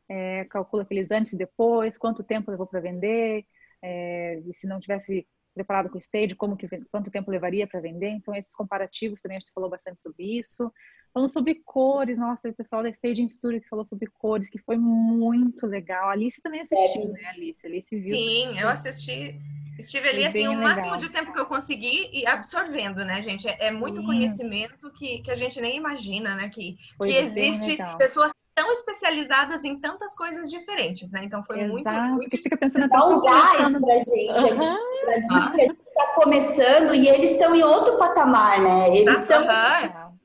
é, 0.08 0.44
calcula 0.44 0.84
aqueles 0.84 1.10
antes 1.10 1.32
e 1.32 1.38
depois, 1.38 1.98
quanto 1.98 2.22
tempo 2.22 2.52
levou 2.52 2.66
para 2.66 2.80
vender, 2.80 3.44
é, 3.82 4.38
e 4.38 4.54
se 4.54 4.68
não 4.68 4.78
tivesse 4.78 5.26
preparado 5.56 5.88
com 5.88 5.96
o 5.96 5.98
stage, 5.98 6.34
como 6.34 6.56
que, 6.56 6.68
quanto 6.92 7.10
tempo 7.10 7.30
levaria 7.30 7.66
para 7.66 7.80
vender. 7.80 8.10
Então, 8.10 8.34
esses 8.34 8.54
comparativos 8.54 9.22
também 9.22 9.38
a 9.38 9.40
gente 9.40 9.52
falou 9.52 9.70
bastante 9.70 10.02
sobre 10.02 10.38
isso. 10.38 10.70
Falando 11.14 11.30
sobre 11.30 11.54
cores, 11.64 12.18
nossa, 12.18 12.50
o 12.50 12.54
pessoal 12.54 12.82
da 12.82 12.90
Staging 12.90 13.28
Studio 13.30 13.62
que 13.62 13.68
falou 13.68 13.86
sobre 13.86 14.06
cores, 14.18 14.50
que 14.50 14.58
foi 14.58 14.76
muito 14.76 15.66
legal. 15.66 16.10
A 16.10 16.12
Alice 16.12 16.42
também 16.42 16.60
assistiu, 16.60 17.04
é. 17.04 17.22
né, 17.22 17.28
Alice? 17.30 17.66
Alice 17.66 17.98
viu. 17.98 18.14
Sim, 18.14 18.58
eu 18.58 18.68
assisti. 18.68 19.40
Estive 19.78 20.08
ali, 20.08 20.24
assim, 20.26 20.46
o 20.46 20.50
legal. 20.50 20.64
máximo 20.64 20.96
de 20.98 21.08
tempo 21.10 21.32
que 21.32 21.40
eu 21.40 21.46
consegui 21.46 22.10
e 22.12 22.26
absorvendo, 22.26 23.04
né, 23.04 23.22
gente? 23.22 23.48
É, 23.48 23.68
é 23.68 23.70
muito 23.70 24.00
Sim. 24.00 24.06
conhecimento 24.06 24.90
que, 24.92 25.20
que 25.20 25.30
a 25.30 25.34
gente 25.34 25.60
nem 25.60 25.76
imagina, 25.76 26.36
né? 26.36 26.50
Que, 26.50 26.76
que 27.02 27.16
existe 27.16 27.78
pessoas 27.96 28.32
tão 28.56 28.72
especializadas 28.72 29.64
em 29.64 29.78
tantas 29.78 30.16
coisas 30.16 30.50
diferentes, 30.50 31.10
né? 31.10 31.22
Então 31.24 31.42
foi 31.42 31.60
Exato. 31.60 31.72
muito, 31.72 31.90
muito. 32.14 32.30
Que 32.30 32.38
fica 32.38 32.56
pensando 32.56 32.88
Dá 32.88 33.06
um 33.06 33.20
gás 33.20 33.78
pra 33.78 33.98
gente 33.98 34.44
uhum. 34.44 34.48
aqui 34.48 34.56
no 34.56 35.06
Brasil, 35.06 35.28
ah. 35.30 35.52
que 35.54 35.60
a 35.60 35.64
gente 35.64 35.82
está 35.82 36.14
começando 36.14 36.94
e 36.94 37.06
eles 37.06 37.32
estão 37.32 37.54
em 37.54 37.62
outro 37.62 37.98
patamar, 37.98 38.62
né? 38.62 38.96
Eles 38.96 39.20
estão. 39.20 39.42
Uhum. 39.42 40.16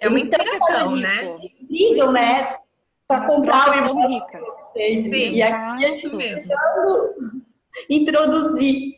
É 0.00 0.08
uma 0.08 0.18
inspiração, 0.18 0.96
né? 0.96 1.38
Brigam, 1.68 2.12
né? 2.12 2.56
Para 3.06 3.26
comprar 3.26 3.70
o 3.70 3.74
irmão 3.74 4.08
rica. 4.08 4.40
Sim, 4.74 5.32
e 5.32 5.42
aqui 5.42 5.84
a 5.84 5.92
gente 5.92 6.16
mesmo. 6.16 6.50
introduzir. 7.90 8.96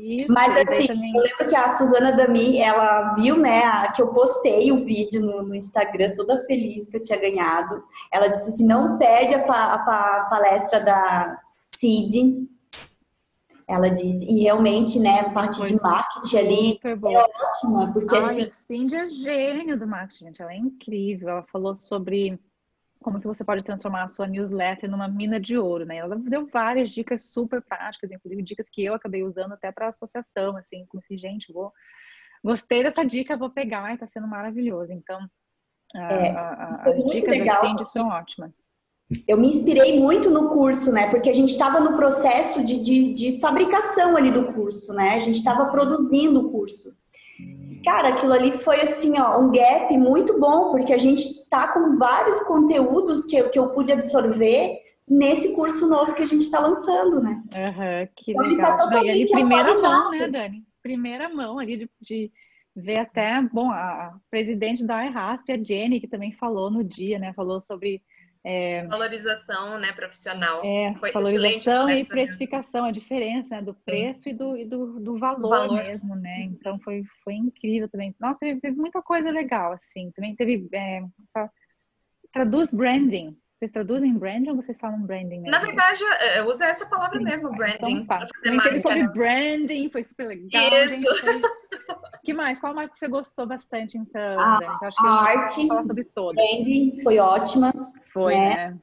Isso, 0.00 0.32
Mas 0.32 0.56
assim, 0.56 0.86
eu 0.88 1.22
lembro 1.22 1.46
que 1.46 1.54
a 1.54 1.68
Suzana 1.68 2.12
Dami, 2.12 2.58
ela 2.58 3.14
viu, 3.14 3.36
né, 3.36 3.88
que 3.92 4.00
eu 4.00 4.08
postei 4.08 4.72
o 4.72 4.84
vídeo 4.84 5.20
no, 5.20 5.42
no, 5.42 5.54
Instagram, 5.54 6.14
toda 6.16 6.44
feliz 6.46 6.88
que 6.88 6.96
eu 6.96 7.02
tinha 7.02 7.20
ganhado. 7.20 7.84
Ela 8.10 8.28
disse 8.28 8.48
assim, 8.48 8.66
não 8.66 8.96
perde 8.96 9.34
a, 9.34 9.44
a, 9.44 9.74
a 9.74 10.24
palestra 10.30 10.80
da 10.80 11.38
Cid. 11.74 12.48
Ela 13.68 13.88
disse, 13.88 14.24
e 14.24 14.42
realmente, 14.42 14.98
né, 14.98 15.20
a 15.20 15.30
parte 15.30 15.64
de 15.64 15.80
marketing 15.80 16.36
ali 16.36 16.80
é 16.82 17.18
ótima, 17.18 17.92
porque 17.92 18.16
assim... 18.16 18.42
A 18.42 18.50
Cindy 18.50 18.96
é 18.96 19.08
gênio 19.08 19.78
do 19.78 19.86
marketing, 19.86 20.24
gente, 20.24 20.42
ela 20.42 20.52
é 20.52 20.56
incrível. 20.56 21.28
Ela 21.28 21.42
falou 21.52 21.76
sobre 21.76 22.40
como 23.02 23.20
que 23.20 23.26
você 23.26 23.44
pode 23.44 23.64
transformar 23.64 24.04
a 24.04 24.08
sua 24.08 24.26
newsletter 24.26 24.90
numa 24.90 25.08
mina 25.08 25.40
de 25.40 25.56
ouro, 25.56 25.86
né? 25.86 25.96
Ela 25.96 26.16
deu 26.16 26.46
várias 26.46 26.90
dicas 26.90 27.32
super 27.32 27.62
práticas, 27.62 28.10
inclusive 28.10 28.42
dicas 28.42 28.68
que 28.70 28.84
eu 28.84 28.94
acabei 28.94 29.22
usando 29.22 29.52
até 29.52 29.72
para 29.72 29.88
associação, 29.88 30.56
assim, 30.56 30.84
como 30.88 31.02
assim, 31.02 31.18
gente, 31.18 31.52
vou 31.52 31.72
gostei 32.42 32.82
dessa 32.82 33.04
dica, 33.04 33.36
vou 33.36 33.50
pegar, 33.50 33.94
e 33.94 33.98
tá 33.98 34.06
sendo 34.06 34.26
maravilhoso. 34.26 34.92
Então, 34.92 35.20
é, 35.94 36.30
a, 36.30 36.40
a, 36.40 36.90
as 36.90 37.04
dicas 37.04 37.30
legal. 37.30 37.62
da 37.62 37.68
Cindy 37.68 37.90
são 37.90 38.08
ótimas. 38.08 38.52
Eu 39.26 39.36
me 39.36 39.48
inspirei 39.48 39.98
muito 39.98 40.30
no 40.30 40.50
curso, 40.50 40.92
né? 40.92 41.10
Porque 41.10 41.28
a 41.28 41.32
gente 41.32 41.50
estava 41.50 41.80
no 41.80 41.96
processo 41.96 42.64
de, 42.64 42.80
de, 42.80 43.12
de 43.12 43.40
fabricação 43.40 44.16
ali 44.16 44.30
do 44.30 44.52
curso, 44.52 44.92
né? 44.94 45.10
A 45.10 45.18
gente 45.18 45.36
estava 45.36 45.66
produzindo 45.66 46.40
o 46.40 46.50
curso. 46.50 46.96
Cara, 47.84 48.08
aquilo 48.08 48.32
ali 48.32 48.52
foi 48.52 48.80
assim, 48.80 49.18
ó, 49.18 49.40
um 49.40 49.50
gap 49.50 49.96
muito 49.96 50.38
bom, 50.38 50.70
porque 50.70 50.92
a 50.92 50.98
gente 50.98 51.48
tá 51.48 51.72
com 51.72 51.96
vários 51.96 52.40
conteúdos 52.40 53.24
que, 53.24 53.36
eu, 53.36 53.48
que 53.48 53.58
eu 53.58 53.70
pude 53.70 53.90
absorver 53.90 54.78
nesse 55.08 55.54
curso 55.54 55.88
novo 55.88 56.14
que 56.14 56.22
a 56.22 56.26
gente 56.26 56.42
está 56.42 56.60
lançando, 56.60 57.20
né? 57.20 57.42
Uhum, 57.54 58.08
que 58.16 58.32
então, 58.32 58.44
legal. 58.44 58.44
Ele 58.44 58.56
tá 58.62 58.76
totalmente 58.76 59.34
ali, 59.34 59.44
primeira 59.44 59.80
mão, 59.80 60.10
né, 60.10 60.28
Dani? 60.28 60.64
Primeira 60.82 61.28
mão 61.28 61.58
ali 61.58 61.76
de, 61.78 61.90
de 62.00 62.30
ver 62.76 62.98
até, 62.98 63.42
bom, 63.52 63.70
a 63.70 64.14
presidente 64.30 64.84
da 64.84 65.04
iRasp, 65.04 65.50
a 65.50 65.56
Jenny, 65.56 66.00
que 66.00 66.06
também 66.06 66.32
falou 66.32 66.70
no 66.70 66.84
dia, 66.84 67.18
né? 67.18 67.32
Falou 67.32 67.60
sobre 67.60 68.02
é, 68.42 68.86
valorização 68.86 69.78
né, 69.78 69.92
profissional. 69.92 70.64
É, 70.64 70.94
Foi 70.94 71.12
valorização 71.12 71.90
e 71.90 72.04
precificação, 72.04 72.84
a 72.86 72.90
diferença 72.90 73.56
né, 73.56 73.62
do 73.62 73.74
preço 73.74 74.28
e 74.28 74.32
do, 74.32 74.56
e 74.56 74.64
do, 74.64 74.98
do 74.98 75.18
valor, 75.18 75.50
valor, 75.50 75.82
mesmo, 75.82 76.14
né? 76.16 76.42
Então 76.44 76.78
foi, 76.80 77.02
foi 77.22 77.34
incrível 77.34 77.88
também. 77.88 78.14
Nossa, 78.18 78.38
teve, 78.38 78.60
teve 78.60 78.76
muita 78.76 79.02
coisa 79.02 79.30
legal, 79.30 79.72
assim. 79.72 80.10
Também 80.12 80.34
teve. 80.34 80.68
É, 80.72 81.02
traduz 82.32 82.72
branding. 82.72 83.36
Vocês 83.60 83.72
traduzem 83.72 84.14
branding 84.14 84.48
ou 84.48 84.56
vocês 84.56 84.78
falam 84.78 85.02
branding 85.02 85.40
mesmo? 85.40 85.50
Na 85.50 85.58
verdade, 85.58 86.02
eu 86.38 86.46
uso 86.46 86.64
essa 86.64 86.86
palavra 86.86 87.18
Sim, 87.18 87.24
mesmo, 87.24 87.54
branding. 87.54 87.92
Então, 87.92 88.06
tá. 88.06 88.26
Também 88.42 88.58
teve 88.60 88.80
sobre 88.80 89.06
branding, 89.12 89.90
foi 89.90 90.02
super 90.02 90.28
legal. 90.28 90.62
Isso. 90.86 91.14
Gente, 91.16 91.42
que 92.24 92.32
mais? 92.32 92.58
Qual 92.58 92.72
mais 92.72 92.88
que 92.88 92.96
você 92.96 93.06
gostou 93.06 93.46
bastante, 93.46 93.98
então? 93.98 94.40
A, 94.40 94.60
a 94.64 94.78
acho 94.86 94.96
que 94.96 95.06
a 95.06 95.10
arte, 95.10 95.68
falar 95.68 95.84
sobre 95.84 96.04
todas. 96.04 96.42
branding 96.42 97.02
foi 97.02 97.18
ótima. 97.18 97.70
Foi, 98.14 98.34
né? 98.34 98.56
né? 98.56 98.78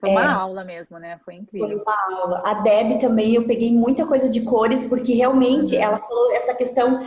Foi 0.00 0.08
uma 0.08 0.22
é, 0.22 0.26
aula 0.26 0.64
mesmo, 0.64 0.98
né? 0.98 1.20
Foi 1.22 1.34
incrível. 1.34 1.68
Foi 1.68 1.76
uma 1.76 2.18
aula. 2.18 2.42
A 2.46 2.54
Deb 2.62 2.98
também, 2.98 3.34
eu 3.34 3.46
peguei 3.46 3.74
muita 3.74 4.06
coisa 4.06 4.30
de 4.30 4.40
cores, 4.40 4.86
porque 4.86 5.12
realmente 5.12 5.76
uhum. 5.76 5.82
ela 5.82 5.98
falou 5.98 6.32
essa 6.34 6.54
questão. 6.54 7.06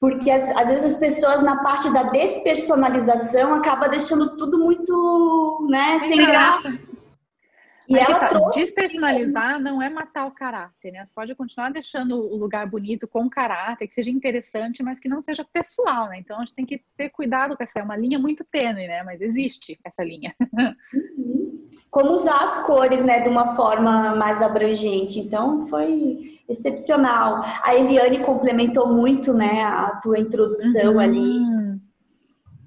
Porque 0.00 0.30
às, 0.30 0.48
às, 0.50 0.68
vezes 0.68 0.92
as 0.92 0.98
pessoas 0.98 1.42
na 1.42 1.62
parte 1.62 1.92
da 1.92 2.04
despersonalização 2.04 3.54
acaba 3.54 3.88
deixando 3.88 4.36
tudo 4.36 4.58
muito, 4.58 5.66
né, 5.68 5.98
sem, 6.00 6.16
sem 6.16 6.26
graça. 6.26 6.70
graça. 6.70 6.87
E 7.88 7.94
Mas 7.94 8.06
ela 8.06 8.20
tá, 8.20 8.28
trouxe... 8.28 8.60
Despersonalizar 8.60 9.58
não 9.58 9.80
é 9.80 9.88
matar 9.88 10.26
o 10.26 10.30
caráter, 10.30 10.92
né? 10.92 11.04
Você 11.04 11.12
pode 11.14 11.34
continuar 11.34 11.70
deixando 11.70 12.16
o 12.16 12.36
lugar 12.36 12.68
bonito 12.68 13.08
com 13.08 13.30
caráter, 13.30 13.88
que 13.88 13.94
seja 13.94 14.10
interessante, 14.10 14.82
mas 14.82 15.00
que 15.00 15.08
não 15.08 15.22
seja 15.22 15.42
pessoal, 15.42 16.08
né? 16.08 16.18
Então 16.18 16.36
a 16.36 16.40
gente 16.40 16.54
tem 16.54 16.66
que 16.66 16.82
ter 16.98 17.08
cuidado 17.08 17.56
com 17.56 17.62
essa. 17.62 17.78
É 17.78 17.82
uma 17.82 17.96
linha 17.96 18.18
muito 18.18 18.44
tênue, 18.44 18.86
né? 18.86 19.02
Mas 19.02 19.22
existe 19.22 19.78
essa 19.82 20.04
linha. 20.04 20.34
Uhum. 21.18 21.68
Como 21.90 22.12
usar 22.12 22.42
as 22.42 22.66
cores, 22.66 23.04
né? 23.04 23.20
De 23.20 23.28
uma 23.28 23.54
forma 23.54 24.14
mais 24.16 24.40
abrangente. 24.42 25.18
Então 25.18 25.66
foi 25.66 26.40
excepcional. 26.48 27.42
A 27.62 27.74
Eliane 27.74 28.20
complementou 28.20 28.92
muito, 28.92 29.32
né? 29.34 29.62
A 29.62 29.96
tua 30.02 30.18
introdução 30.18 30.94
uhum. 30.94 31.00
ali. 31.00 31.40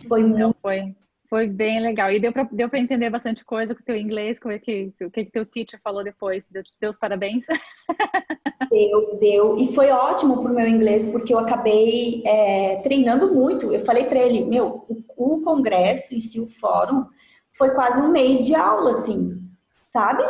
Foi 0.07 0.23
muito. 0.23 0.39
Não, 0.39 0.53
foi 0.61 0.95
foi 1.31 1.47
bem 1.47 1.79
legal. 1.79 2.11
E 2.11 2.19
deu 2.19 2.33
para 2.33 2.43
deu 2.51 2.69
entender 2.73 3.09
bastante 3.09 3.45
coisa 3.45 3.73
com 3.73 3.79
o 3.79 3.85
teu 3.85 3.95
inglês, 3.95 4.37
como 4.37 4.53
é 4.53 4.59
que, 4.59 4.91
o 4.99 5.09
que, 5.09 5.23
que 5.23 5.31
teu 5.31 5.45
teacher 5.45 5.79
falou 5.81 6.03
depois. 6.03 6.45
Deu, 6.51 6.61
deu 6.77 6.89
os 6.89 6.99
parabéns? 6.99 7.45
Deu, 8.69 9.17
deu. 9.19 9.57
E 9.57 9.73
foi 9.73 9.89
ótimo 9.91 10.41
pro 10.41 10.53
meu 10.53 10.65
inglês, 10.65 11.05
porque 11.05 11.33
eu 11.33 11.39
acabei 11.39 12.23
é, 12.25 12.77
treinando 12.77 13.33
muito. 13.33 13.73
Eu 13.73 13.81
falei 13.81 14.05
para 14.05 14.19
ele, 14.19 14.45
meu, 14.45 14.85
o, 14.87 15.03
o 15.17 15.41
congresso 15.41 16.15
em 16.15 16.21
si, 16.21 16.39
o 16.39 16.47
fórum, 16.47 17.03
foi 17.49 17.71
quase 17.71 17.99
um 17.99 18.13
mês 18.13 18.45
de 18.45 18.55
aula, 18.55 18.91
assim, 18.91 19.41
sabe? 19.91 20.23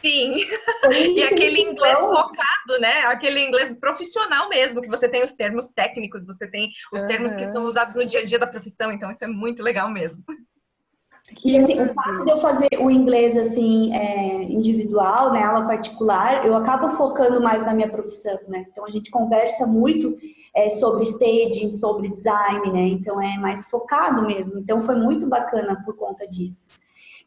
Sim. 0.00 0.34
E 0.92 1.22
aquele 1.22 1.60
inglês 1.60 1.98
focado, 1.98 2.80
né? 2.80 3.04
Aquele 3.06 3.40
inglês 3.40 3.72
profissional 3.78 4.48
mesmo, 4.48 4.80
que 4.80 4.88
você 4.88 5.08
tem 5.08 5.22
os 5.22 5.32
termos 5.32 5.68
técnicos, 5.68 6.26
você 6.26 6.48
tem 6.48 6.70
os 6.92 7.02
uhum. 7.02 7.08
termos 7.08 7.34
que 7.34 7.46
são 7.46 7.64
usados 7.64 7.94
no 7.94 8.04
dia 8.04 8.20
a 8.20 8.24
dia 8.24 8.38
da 8.38 8.46
profissão, 8.46 8.90
então 8.92 9.10
isso 9.10 9.24
é 9.24 9.28
muito 9.28 9.62
legal 9.62 9.88
mesmo. 9.90 10.22
E 11.44 11.56
assim, 11.56 11.80
o 11.80 11.88
fato 11.88 12.24
de 12.24 12.30
eu 12.30 12.38
fazer 12.38 12.68
o 12.80 12.90
inglês 12.90 13.36
assim 13.36 13.94
é, 13.94 14.42
individual, 14.42 15.32
né, 15.32 15.42
aula 15.42 15.66
particular, 15.66 16.44
eu 16.44 16.54
acabo 16.56 16.88
focando 16.88 17.40
mais 17.40 17.64
na 17.64 17.74
minha 17.74 17.88
profissão, 17.88 18.38
né? 18.48 18.66
Então 18.70 18.84
a 18.84 18.90
gente 18.90 19.10
conversa 19.10 19.66
muito 19.66 20.16
é, 20.54 20.68
sobre 20.68 21.04
staging, 21.04 21.70
sobre 21.70 22.08
design, 22.08 22.72
né? 22.72 22.82
Então 22.88 23.22
é 23.22 23.38
mais 23.38 23.68
focado 23.68 24.26
mesmo. 24.26 24.58
Então 24.58 24.80
foi 24.80 24.96
muito 24.96 25.28
bacana 25.28 25.80
por 25.84 25.96
conta 25.96 26.26
disso. 26.26 26.66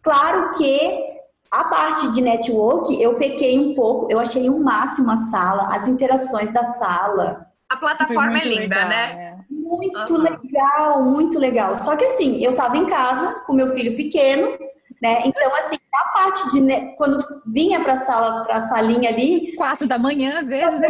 Claro 0.04 0.52
que 0.58 1.25
a 1.56 1.64
parte 1.64 2.12
de 2.12 2.22
network 2.22 3.02
eu 3.02 3.16
pequei 3.16 3.58
um 3.58 3.74
pouco, 3.74 4.12
eu 4.12 4.20
achei 4.20 4.50
o 4.50 4.58
um 4.58 4.64
máximo 4.64 5.10
a 5.10 5.16
sala, 5.16 5.74
as 5.74 5.88
interações 5.88 6.52
da 6.52 6.64
sala. 6.64 7.48
A 7.70 7.78
plataforma 7.78 8.38
é 8.38 8.44
linda, 8.44 8.76
legal, 8.76 8.90
né? 8.90 9.12
É. 9.14 9.36
Muito 9.50 10.14
uhum. 10.14 10.22
legal, 10.22 11.04
muito 11.04 11.40
legal. 11.40 11.76
Só 11.78 11.96
que 11.96 12.04
assim, 12.04 12.44
eu 12.44 12.56
tava 12.56 12.78
em 12.78 12.86
casa 12.86 13.42
com 13.46 13.54
meu 13.54 13.68
filho 13.70 13.96
pequeno, 13.96 14.58
né? 15.02 15.22
Então, 15.26 15.54
assim, 15.56 15.78
a 15.94 16.10
parte 16.10 16.52
de. 16.52 16.96
Quando 16.98 17.18
vinha 17.46 17.84
pra 17.84 17.96
sala, 17.96 18.44
pra 18.44 18.62
salinha 18.62 19.10
ali. 19.10 19.54
Quatro 19.56 19.88
da 19.88 19.98
manhã, 19.98 20.40
às 20.42 20.50
vezes. 20.50 20.80
Né? 20.80 20.88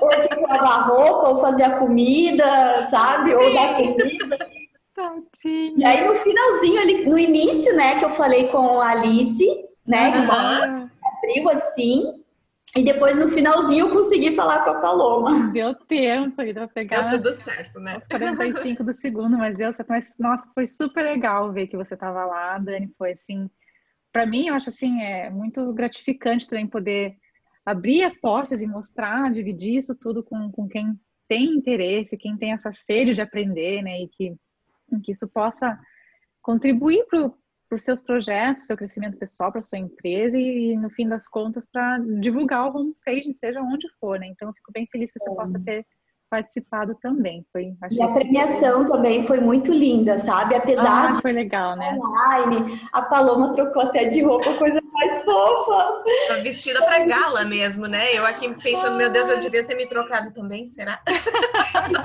ou 0.00 0.12
eu 0.12 0.20
tinha 0.20 0.36
que 0.36 0.46
lavar 0.46 0.88
roupa, 0.88 1.28
ou 1.28 1.38
fazer 1.38 1.64
a 1.64 1.78
comida, 1.78 2.86
sabe? 2.86 3.34
Ou 3.34 3.54
dar 3.54 3.74
comida. 3.74 4.49
Tadinha. 5.42 5.74
E 5.76 5.84
aí, 5.84 6.06
no 6.06 6.14
finalzinho 6.14 6.80
ali, 6.80 7.04
no 7.04 7.18
início, 7.18 7.74
né, 7.76 7.98
que 7.98 8.04
eu 8.04 8.10
falei 8.10 8.48
com 8.48 8.80
a 8.80 8.90
Alice, 8.90 9.44
né? 9.86 10.12
Que 10.12 10.18
Uhum. 10.18 10.88
abriu 11.04 11.48
assim. 11.50 12.20
E 12.76 12.84
depois, 12.84 13.18
no 13.18 13.26
finalzinho, 13.26 13.86
eu 13.86 13.90
consegui 13.90 14.32
falar 14.36 14.62
com 14.62 14.70
a 14.70 14.74
Paloma. 14.80 15.50
Deu 15.52 15.74
tempo 15.74 16.40
aí 16.40 16.54
pra 16.54 16.68
pegar 16.68 17.08
Deu 17.08 17.20
tudo 17.20 17.32
certo, 17.32 17.80
né? 17.80 17.96
os 17.96 18.06
45 18.06 18.84
do 18.84 18.94
segundo, 18.94 19.36
mas 19.36 19.56
deu 19.56 19.72
certo. 19.72 19.88
Mas, 19.88 20.14
nossa, 20.20 20.48
foi 20.54 20.68
super 20.68 21.02
legal 21.02 21.52
ver 21.52 21.66
que 21.66 21.76
você 21.76 21.96
tava 21.96 22.24
lá, 22.24 22.56
Dani. 22.58 22.88
Foi 22.96 23.10
assim, 23.12 23.50
para 24.12 24.24
mim, 24.24 24.46
eu 24.46 24.54
acho 24.54 24.68
assim, 24.68 25.02
é 25.02 25.28
muito 25.30 25.72
gratificante 25.72 26.46
também 26.48 26.66
poder 26.68 27.16
abrir 27.66 28.04
as 28.04 28.16
portas 28.16 28.62
e 28.62 28.66
mostrar, 28.68 29.32
dividir 29.32 29.76
isso 29.76 29.94
tudo 29.96 30.22
com, 30.22 30.50
com 30.52 30.68
quem 30.68 30.94
tem 31.28 31.46
interesse, 31.46 32.16
quem 32.16 32.36
tem 32.36 32.52
essa 32.52 32.72
sede 32.72 33.14
de 33.14 33.20
aprender, 33.20 33.82
né? 33.82 34.00
E 34.00 34.08
que, 34.08 34.34
que 34.98 35.12
isso 35.12 35.28
possa 35.28 35.78
contribuir 36.42 37.04
para 37.06 37.30
para 37.70 37.76
os 37.76 37.82
seus 37.82 38.02
projetos, 38.02 38.58
para 38.58 38.64
o 38.64 38.66
seu 38.66 38.76
crescimento 38.76 39.16
pessoal, 39.16 39.52
para 39.52 39.60
a 39.60 39.62
sua 39.62 39.78
empresa 39.78 40.36
e, 40.36 40.76
no 40.76 40.90
fim 40.90 41.08
das 41.08 41.28
contas, 41.28 41.64
para 41.72 41.98
divulgar 42.20 42.66
o 42.66 42.76
homestage, 42.76 43.32
seja 43.34 43.62
onde 43.62 43.86
for, 44.00 44.18
né? 44.18 44.26
Então, 44.26 44.48
eu 44.48 44.54
fico 44.54 44.72
bem 44.72 44.88
feliz 44.90 45.12
que 45.12 45.20
você 45.20 45.30
é. 45.30 45.34
possa 45.36 45.60
ter 45.60 45.86
participado 46.30 46.94
também. 47.02 47.44
Foi, 47.52 47.74
e 47.90 48.00
a 48.00 48.08
premiação 48.08 48.84
que... 48.84 48.92
também 48.92 49.22
foi 49.24 49.40
muito 49.40 49.72
linda, 49.72 50.18
sabe? 50.18 50.54
Apesar 50.54 51.08
ah, 51.08 51.12
de 51.12 51.20
foi 51.20 51.32
legal, 51.32 51.76
né? 51.76 51.98
online, 51.98 52.80
a 52.92 53.02
Paloma 53.02 53.52
trocou 53.52 53.82
até 53.82 54.04
de 54.04 54.22
roupa, 54.22 54.54
coisa 54.54 54.80
mais 54.92 55.22
fofa. 55.22 56.04
Tá 56.28 56.36
vestida 56.36 56.80
para 56.84 57.04
gala 57.04 57.44
mesmo, 57.44 57.86
né? 57.86 58.16
Eu 58.16 58.24
aqui 58.24 58.48
pensando, 58.62 58.96
meu 58.96 59.10
Deus, 59.10 59.28
eu 59.28 59.40
devia 59.40 59.66
ter 59.66 59.74
me 59.74 59.86
trocado 59.86 60.32
também, 60.32 60.64
será? 60.64 61.02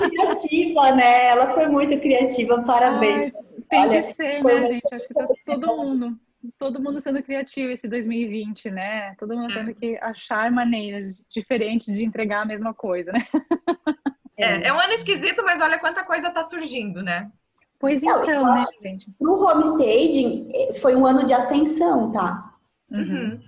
criativa, 0.09 0.91
né? 0.93 1.27
Ela 1.27 1.53
foi 1.53 1.67
muito 1.67 1.99
criativa, 1.99 2.61
parabéns. 2.63 3.33
Ai, 3.35 3.45
tem 3.69 3.79
Olha, 3.79 4.03
que 4.03 4.13
ser, 4.15 4.43
né, 4.43 4.67
gente? 4.67 4.93
Acho 4.93 5.07
que 5.07 5.13
tá 5.13 5.27
todo 5.45 5.67
mundo, 5.67 6.19
todo 6.57 6.81
mundo 6.81 7.01
sendo 7.01 7.21
criativo 7.23 7.71
esse 7.71 7.87
2020, 7.87 8.71
né? 8.71 9.15
Todo 9.15 9.35
mundo 9.35 9.53
tendo 9.53 9.73
que 9.73 9.97
achar 9.97 10.51
maneiras 10.51 11.23
diferentes 11.29 11.93
de 11.95 12.03
entregar 12.03 12.41
a 12.41 12.45
mesma 12.45 12.73
coisa, 12.73 13.11
né? 13.11 13.25
É, 14.37 14.67
é 14.67 14.73
um 14.73 14.79
ano 14.79 14.93
esquisito, 14.93 15.43
mas 15.43 15.61
olha 15.61 15.79
quanta 15.79 16.03
coisa 16.03 16.31
tá 16.31 16.43
surgindo, 16.43 17.01
né? 17.01 17.31
Pois 17.79 18.01
então, 18.01 18.45
né, 18.45 18.55
gente? 18.81 19.09
Pro 19.19 19.45
homestaging 19.45 20.73
foi 20.81 20.95
um 20.95 21.05
ano 21.05 21.25
de 21.25 21.33
ascensão, 21.33 22.11
tá? 22.11 22.53
Uhum. 22.89 23.39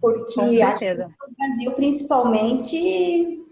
Porque 0.00 0.62
aqui 0.62 0.94
no 0.94 1.14
Brasil, 1.36 1.72
principalmente, 1.72 3.44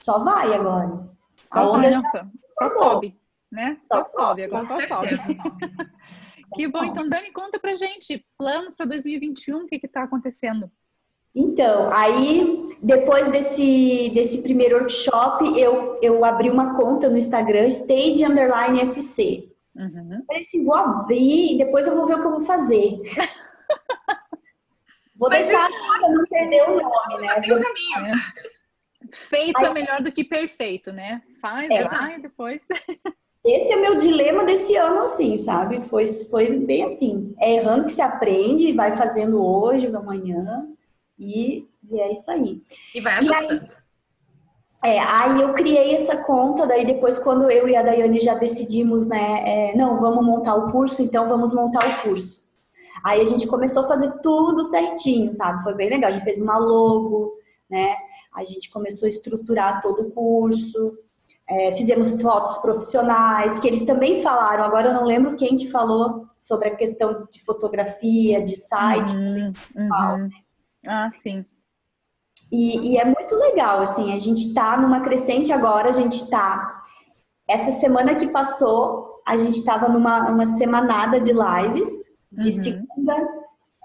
só 0.00 0.18
vai 0.18 0.52
agora. 0.52 1.08
Só, 1.46 1.72
vai, 1.72 1.90
não, 1.90 2.02
só, 2.06 2.26
só 2.50 2.70
sobe 2.70 3.18
né? 3.50 3.78
Só, 3.84 4.02
só 4.02 4.08
sobe, 4.10 4.44
agora 4.44 4.66
só 4.66 4.86
sobe. 4.86 5.08
que 6.54 6.68
bom, 6.68 6.84
então 6.84 7.08
Dani, 7.08 7.32
conta 7.32 7.58
pra 7.58 7.76
gente, 7.76 8.24
planos 8.36 8.76
para 8.76 8.86
2021, 8.86 9.64
o 9.64 9.66
que 9.66 9.78
que 9.78 9.88
tá 9.88 10.04
acontecendo? 10.04 10.70
Então, 11.34 11.90
aí 11.92 12.66
depois 12.82 13.28
desse, 13.28 14.10
desse 14.14 14.42
primeiro 14.42 14.76
workshop, 14.76 15.58
eu, 15.58 15.98
eu 16.02 16.24
abri 16.24 16.50
uma 16.50 16.74
conta 16.74 17.08
no 17.08 17.16
Instagram, 17.16 17.66
Stage 17.66 18.24
Underline 18.24 18.84
SC. 18.86 19.52
Uhum. 19.76 20.22
Falei 20.26 20.42
assim, 20.42 20.64
vou 20.64 20.74
abrir 20.74 21.54
e 21.54 21.58
depois 21.58 21.86
eu 21.86 21.94
vou 21.94 22.06
ver 22.06 22.14
o 22.14 22.20
que 22.20 22.26
eu 22.26 22.30
vou 22.30 22.40
fazer. 22.40 23.00
vou 25.14 25.28
Mas 25.28 25.46
deixar 25.46 25.70
isso... 25.70 25.98
para 25.98 26.08
não 26.08 26.24
perder 26.26 26.68
o 26.68 26.80
nome, 26.80 27.18
né? 27.20 27.40
Tem 27.40 27.56
um 27.56 27.62
caminho. 27.62 28.06
É. 28.06 28.12
Feito 29.12 29.58
aí... 29.58 29.66
é 29.66 29.72
melhor 29.72 30.02
do 30.02 30.12
que 30.12 30.24
perfeito, 30.24 30.92
né? 30.92 31.22
Faz 31.40 31.70
é. 31.70 32.16
e 32.16 32.22
depois... 32.22 32.66
Esse 33.44 33.72
é 33.72 33.76
o 33.76 33.80
meu 33.80 33.96
dilema 33.96 34.44
desse 34.44 34.76
ano, 34.76 35.04
assim, 35.04 35.38
sabe? 35.38 35.80
Foi, 35.80 36.06
foi 36.06 36.58
bem 36.58 36.84
assim. 36.84 37.34
É 37.38 37.54
errando 37.54 37.86
que 37.86 37.92
se 37.92 38.02
aprende, 38.02 38.72
vai 38.72 38.94
fazendo 38.94 39.42
hoje, 39.42 39.86
amanhã, 39.86 40.68
e, 41.18 41.66
e 41.90 42.00
é 42.00 42.12
isso 42.12 42.30
aí. 42.30 42.62
E 42.94 43.00
vai 43.00 43.14
ajustando. 43.14 43.54
E 43.54 44.86
aí, 44.86 44.96
é, 44.96 45.00
aí 45.00 45.40
eu 45.40 45.52
criei 45.54 45.94
essa 45.94 46.22
conta, 46.22 46.66
daí 46.66 46.86
depois 46.86 47.18
quando 47.18 47.50
eu 47.50 47.68
e 47.68 47.74
a 47.74 47.82
Daiane 47.82 48.20
já 48.20 48.34
decidimos, 48.34 49.06
né, 49.06 49.42
é, 49.44 49.76
não, 49.76 50.00
vamos 50.00 50.24
montar 50.24 50.54
o 50.54 50.70
curso, 50.70 51.02
então 51.02 51.28
vamos 51.28 51.52
montar 51.52 51.86
o 51.86 52.02
curso. 52.02 52.46
Aí 53.02 53.20
a 53.20 53.24
gente 53.24 53.46
começou 53.46 53.84
a 53.84 53.88
fazer 53.88 54.10
tudo 54.22 54.62
certinho, 54.64 55.32
sabe? 55.32 55.62
Foi 55.62 55.74
bem 55.74 55.90
legal, 55.90 56.10
a 56.10 56.12
gente 56.12 56.24
fez 56.24 56.40
uma 56.40 56.58
logo, 56.58 57.34
né? 57.70 57.94
A 58.34 58.44
gente 58.44 58.70
começou 58.70 59.06
a 59.06 59.08
estruturar 59.08 59.80
todo 59.80 60.02
o 60.02 60.10
curso, 60.10 60.98
é, 61.48 61.72
fizemos 61.72 62.20
fotos 62.20 62.58
profissionais, 62.58 63.58
que 63.58 63.66
eles 63.66 63.84
também 63.84 64.20
falaram, 64.22 64.64
agora 64.64 64.88
eu 64.88 64.94
não 64.94 65.04
lembro 65.04 65.36
quem 65.36 65.56
que 65.56 65.70
falou 65.70 66.26
sobre 66.38 66.68
a 66.68 66.76
questão 66.76 67.26
de 67.30 67.42
fotografia, 67.44 68.42
de 68.42 68.54
site. 68.54 69.16
Uhum, 69.16 69.52
uhum. 69.76 70.28
Ah, 70.88 71.08
sim. 71.22 71.44
E, 72.50 72.92
e, 72.92 72.96
é 72.96 73.04
muito 73.04 73.34
legal, 73.34 73.80
assim, 73.80 74.14
a 74.14 74.18
gente 74.18 74.54
tá 74.54 74.78
numa 74.78 75.00
crescente 75.00 75.52
agora, 75.52 75.90
a 75.90 75.92
gente 75.92 76.30
tá. 76.30 76.82
Essa 77.46 77.72
semana 77.72 78.14
que 78.14 78.28
passou, 78.28 79.22
a 79.26 79.36
gente 79.36 79.58
estava 79.58 79.88
numa 79.88 80.30
uma 80.30 80.46
semanada 80.46 81.20
de 81.20 81.32
lives, 81.32 81.88
de 82.32 82.48
uhum. 82.48 82.62
segunda 82.62 83.28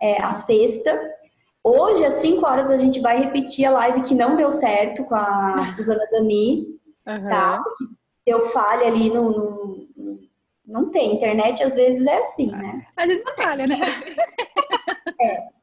é, 0.02 0.22
a 0.22 0.32
sexta. 0.32 1.14
Hoje, 1.62 2.06
às 2.06 2.14
5 2.14 2.46
horas, 2.46 2.72
a 2.72 2.78
gente 2.78 3.02
vai 3.02 3.18
repetir 3.18 3.66
a 3.66 3.72
live 3.72 4.02
que 4.02 4.16
não 4.16 4.36
deu 4.36 4.52
certo 4.52 5.04
com 5.06 5.16
a 5.16 5.66
Suzana 5.66 6.06
Dami. 6.12 6.66
Uhum. 7.06 7.30
Tá? 7.30 7.62
Porque 7.62 7.86
eu 8.26 8.42
falho 8.42 8.86
ali 8.88 9.10
no, 9.10 9.32
no, 9.32 9.88
no, 9.96 10.20
Não 10.66 10.90
tem, 10.90 11.16
internet 11.16 11.62
às 11.64 11.76
vezes 11.76 12.06
é 12.06 12.20
assim, 12.20 12.48
né? 12.52 12.86
Às 12.96 13.08
vezes 13.08 13.24
falha, 13.36 13.68
né? 13.68 13.78
É. 15.20 15.63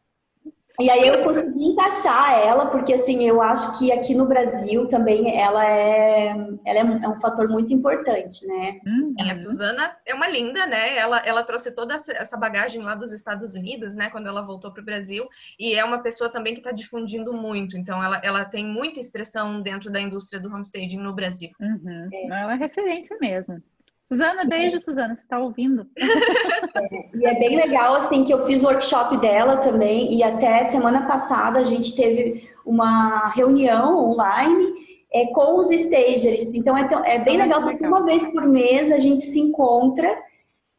E 0.81 0.91
aí 0.91 1.07
eu 1.07 1.23
consegui 1.23 1.65
encaixar 1.65 2.33
ela, 2.33 2.67
porque 2.67 2.95
assim, 2.95 3.25
eu 3.27 3.43
acho 3.43 3.79
que 3.79 3.93
aqui 3.93 4.15
no 4.15 4.27
Brasil 4.27 4.89
também 4.89 5.39
ela 5.39 5.65
é, 5.67 6.29
ela 6.65 6.79
é, 6.79 6.85
um, 6.85 7.05
é 7.05 7.09
um 7.09 7.17
fator 7.17 7.49
muito 7.49 7.73
importante, 7.73 8.47
né? 8.47 8.81
Uhum. 8.87 9.15
É, 9.19 9.31
a 9.31 9.37
Suzana 9.37 9.97
é 10.07 10.15
uma 10.15 10.29
linda, 10.29 10.67
né? 10.67 10.97
Ela, 10.97 11.19
ela 11.19 11.43
trouxe 11.43 11.75
toda 11.75 11.95
essa 11.95 12.37
bagagem 12.37 12.83
lá 12.83 12.95
dos 12.95 13.13
Estados 13.13 13.55
Unidos, 13.55 13.97
né? 13.97 14.11
Quando 14.11 14.27
ela 14.27 14.43
voltou 14.43 14.73
para 14.73 14.83
o 14.83 14.85
Brasil, 14.85 15.29
e 15.59 15.75
é 15.75 15.85
uma 15.85 15.99
pessoa 15.99 16.31
também 16.31 16.55
que 16.55 16.61
está 16.61 16.73
difundindo 16.73 17.33
muito. 17.33 17.77
Então, 17.77 18.03
ela, 18.03 18.21
ela 18.25 18.45
tem 18.45 18.67
muita 18.67 18.99
expressão 18.99 19.61
dentro 19.61 19.91
da 19.91 20.01
indústria 20.01 20.41
do 20.41 20.49
homestaging 20.49 20.99
no 20.99 21.15
Brasil. 21.15 21.51
Uhum. 21.61 22.09
É. 22.13 22.27
Ela 22.27 22.55
é 22.55 22.57
referência 22.57 23.17
mesmo. 23.21 23.63
Suzana, 24.11 24.45
beijo, 24.45 24.77
é. 24.77 24.81
Suzana, 24.81 25.15
você 25.15 25.23
está 25.23 25.39
ouvindo? 25.39 25.87
É, 25.97 27.11
e 27.15 27.27
é 27.27 27.39
bem 27.39 27.55
legal, 27.55 27.95
assim, 27.95 28.25
que 28.25 28.35
eu 28.35 28.45
fiz 28.45 28.61
o 28.61 28.67
workshop 28.67 29.17
dela 29.19 29.59
também, 29.59 30.13
e 30.17 30.21
até 30.21 30.65
semana 30.65 31.07
passada 31.07 31.61
a 31.61 31.65
gente 31.65 31.95
teve 31.95 32.51
uma 32.67 33.29
reunião 33.29 33.97
online 34.11 34.73
é, 35.15 35.27
com 35.27 35.61
os 35.61 35.71
stagers. 35.71 36.53
Então 36.55 36.77
é, 36.77 36.89
é 37.05 37.19
bem 37.21 37.41
ah, 37.41 37.45
legal, 37.45 37.63
porque 37.63 37.85
legal. 37.85 38.01
uma 38.01 38.05
vez 38.05 38.27
por 38.27 38.49
mês 38.49 38.91
a 38.91 38.99
gente 38.99 39.23
se 39.23 39.39
encontra 39.39 40.21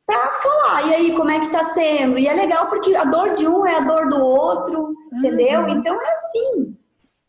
para 0.06 0.34
falar, 0.34 0.88
e 0.88 0.96
aí, 0.96 1.15
como 1.15 1.32
é 1.32 1.39
que 1.39 1.52
tá 1.52 1.63
sendo? 1.63 2.20
E 2.20 2.28
é 2.28 2.34
legal 2.34 2.67
porque 2.67 2.94
a 2.98 3.06
dor 3.06 3.34
de 3.34 3.48
um 3.48 3.65
é 3.65 3.78
a 3.78 3.80
dor 3.80 4.10
do 4.10 4.19
outro, 4.19 4.88
uhum. 4.88 5.19
entendeu? 5.19 5.69
Então 5.69 5.98
é 6.02 6.15
assim. 6.15 6.77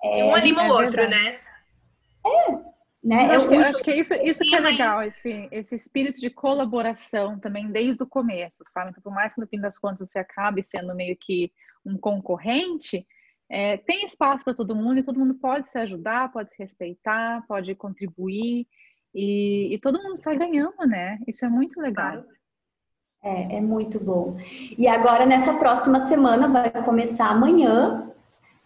É, 0.03 0.25
um 0.25 0.35
anima 0.35 0.65
o 0.65 0.73
outro, 0.73 1.09
né? 1.09 1.37
É, 2.27 2.72
né? 3.03 3.27
Eu 3.27 3.33
acho, 3.33 3.49
que, 3.49 3.55
eu 3.55 3.61
acho 3.61 3.83
que 3.83 3.91
é 3.91 3.99
isso, 3.99 4.15
isso 4.15 4.45
que 4.45 4.55
é 4.55 4.61
legal, 4.61 5.03
esse, 5.03 5.49
esse 5.51 5.75
espírito 5.75 6.21
de 6.21 6.31
colaboração 6.31 7.39
também 7.39 7.71
desde 7.71 8.03
o 8.03 8.07
começo, 8.07 8.63
sabe? 8.67 8.91
Então, 8.91 9.03
por 9.03 9.13
mais 9.13 9.35
que 9.35 9.41
no 9.41 9.47
fim 9.47 9.61
das 9.61 9.77
contas 9.77 10.09
você 10.09 10.21
acabe 10.21 10.63
sendo 10.63 10.95
meio 10.95 11.17
que 11.21 11.53
um 11.85 11.99
concorrente, 11.99 13.05
é, 13.51 13.77
tem 13.77 14.05
espaço 14.05 14.45
para 14.45 14.55
todo 14.55 14.77
mundo 14.77 14.99
e 14.99 15.03
todo 15.03 15.19
mundo 15.19 15.35
pode 15.35 15.69
se 15.69 15.79
ajudar, 15.79 16.33
pode 16.33 16.53
se 16.53 16.63
respeitar, 16.63 17.45
pode 17.49 17.75
contribuir 17.75 18.69
e, 19.13 19.75
e 19.75 19.79
todo 19.79 20.03
mundo 20.03 20.17
sai 20.17 20.39
ganhando, 20.39 20.87
né? 20.87 21.19
Isso 21.27 21.45
é 21.45 21.49
muito 21.49 21.81
legal. 21.81 22.25
É, 23.23 23.57
é 23.57 23.61
muito 23.61 23.99
bom. 23.99 24.37
E 24.79 24.87
agora, 24.87 25.27
nessa 25.27 25.55
próxima 25.55 26.07
semana, 26.07 26.49
vai 26.49 26.71
começar 26.85 27.31
amanhã, 27.31 28.11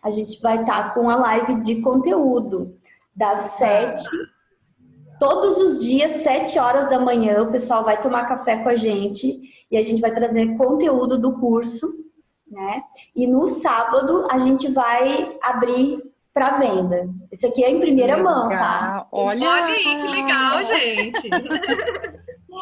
a 0.02 0.10
gente 0.10 0.40
vai 0.40 0.60
estar 0.60 0.88
tá 0.88 0.94
com 0.94 1.10
a 1.10 1.16
live 1.16 1.60
de 1.60 1.80
conteúdo, 1.80 2.75
das 3.16 3.38
sete, 3.38 4.08
todos 5.18 5.56
os 5.58 5.84
dias, 5.84 6.12
sete 6.12 6.58
horas 6.58 6.90
da 6.90 7.00
manhã, 7.00 7.42
o 7.42 7.50
pessoal 7.50 7.82
vai 7.82 8.00
tomar 8.00 8.26
café 8.26 8.58
com 8.58 8.68
a 8.68 8.76
gente 8.76 9.66
e 9.70 9.76
a 9.76 9.82
gente 9.82 10.00
vai 10.00 10.14
trazer 10.14 10.56
conteúdo 10.56 11.18
do 11.18 11.38
curso, 11.38 11.86
né? 12.46 12.82
E 13.14 13.26
no 13.26 13.46
sábado 13.46 14.26
a 14.30 14.38
gente 14.38 14.70
vai 14.70 15.36
abrir 15.42 16.02
para 16.32 16.58
venda. 16.58 17.08
Esse 17.32 17.46
aqui 17.46 17.64
é 17.64 17.70
em 17.70 17.80
primeira 17.80 18.16
legal. 18.16 18.34
mão, 18.34 18.48
tá? 18.50 19.08
Olha, 19.10 19.48
Olha 19.48 19.64
aí, 19.64 19.82
que 19.82 20.06
legal, 20.06 20.62
gente. 20.64 21.30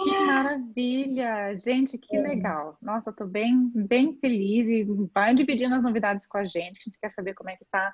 Que 0.05 0.27
maravilha! 0.27 1.57
Gente, 1.59 1.99
que 1.99 2.17
é. 2.17 2.23
legal. 2.23 2.77
Nossa, 2.81 3.11
eu 3.11 3.15
tô 3.15 3.27
bem, 3.27 3.71
bem 3.75 4.15
feliz 4.21 4.69
e 4.69 4.85
vai 5.13 5.35
dividindo 5.35 5.75
as 5.75 5.83
novidades 5.83 6.27
com 6.27 6.39
a 6.39 6.45
gente. 6.45 6.81
A 6.81 6.85
gente 6.85 6.99
quer 7.01 7.11
saber 7.11 7.35
como 7.35 7.51
é 7.51 7.57
que 7.57 7.65
tá, 7.65 7.93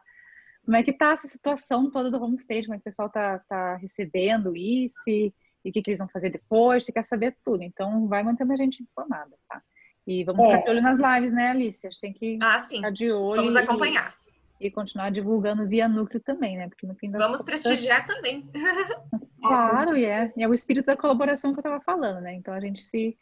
como 0.64 0.76
é 0.76 0.82
que 0.82 0.92
tá 0.92 1.12
essa 1.12 1.28
situação 1.28 1.90
toda 1.90 2.10
do 2.10 2.22
homestage, 2.22 2.66
como 2.66 2.74
é 2.74 2.78
que 2.78 2.82
o 2.82 2.84
pessoal 2.84 3.08
tá, 3.08 3.40
tá 3.48 3.76
recebendo 3.76 4.56
isso 4.56 5.08
e, 5.08 5.32
e 5.64 5.70
o 5.70 5.72
que, 5.72 5.82
que, 5.82 5.90
eles 5.90 5.98
vão 5.98 6.08
fazer 6.08 6.30
depois. 6.30 6.84
Você 6.84 6.92
quer 6.92 7.04
saber 7.04 7.36
tudo. 7.44 7.62
Então, 7.62 8.06
vai 8.06 8.22
mantendo 8.22 8.52
a 8.52 8.56
gente 8.56 8.82
informada, 8.82 9.36
tá? 9.48 9.62
E 10.06 10.24
vamos 10.24 10.44
é. 10.44 10.50
ficar 10.50 10.64
de 10.64 10.70
olho 10.70 10.82
nas 10.82 10.98
lives, 10.98 11.32
né, 11.32 11.50
Alice? 11.50 11.86
A 11.86 11.90
gente 11.90 12.00
tem 12.00 12.12
que 12.12 12.38
ah, 12.40 12.58
sim. 12.58 12.76
ficar 12.76 12.90
de 12.90 13.10
olho. 13.10 13.40
Vamos 13.40 13.56
acompanhar 13.56 14.14
e 14.60 14.70
continuar 14.70 15.10
divulgando 15.10 15.66
via 15.66 15.88
núcleo 15.88 16.20
também, 16.20 16.56
né? 16.58 16.68
Porque 16.68 16.86
no 16.86 16.94
fim 16.94 17.10
das 17.10 17.22
Vamos 17.22 17.40
contas, 17.40 17.62
prestigiar 17.62 18.04
também. 18.04 18.48
Claro, 19.42 19.96
e 19.96 20.04
é, 20.04 20.30
e 20.36 20.42
é 20.42 20.46
o 20.46 20.52
espírito 20.52 20.84
da 20.84 20.98
colaboração 20.98 21.54
que 21.54 21.60
eu 21.60 21.62
estava 21.62 21.80
falando, 21.80 22.20
né? 22.20 22.34
Então 22.34 22.52
a 22.52 22.60
gente 22.60 22.82
se, 22.82 23.16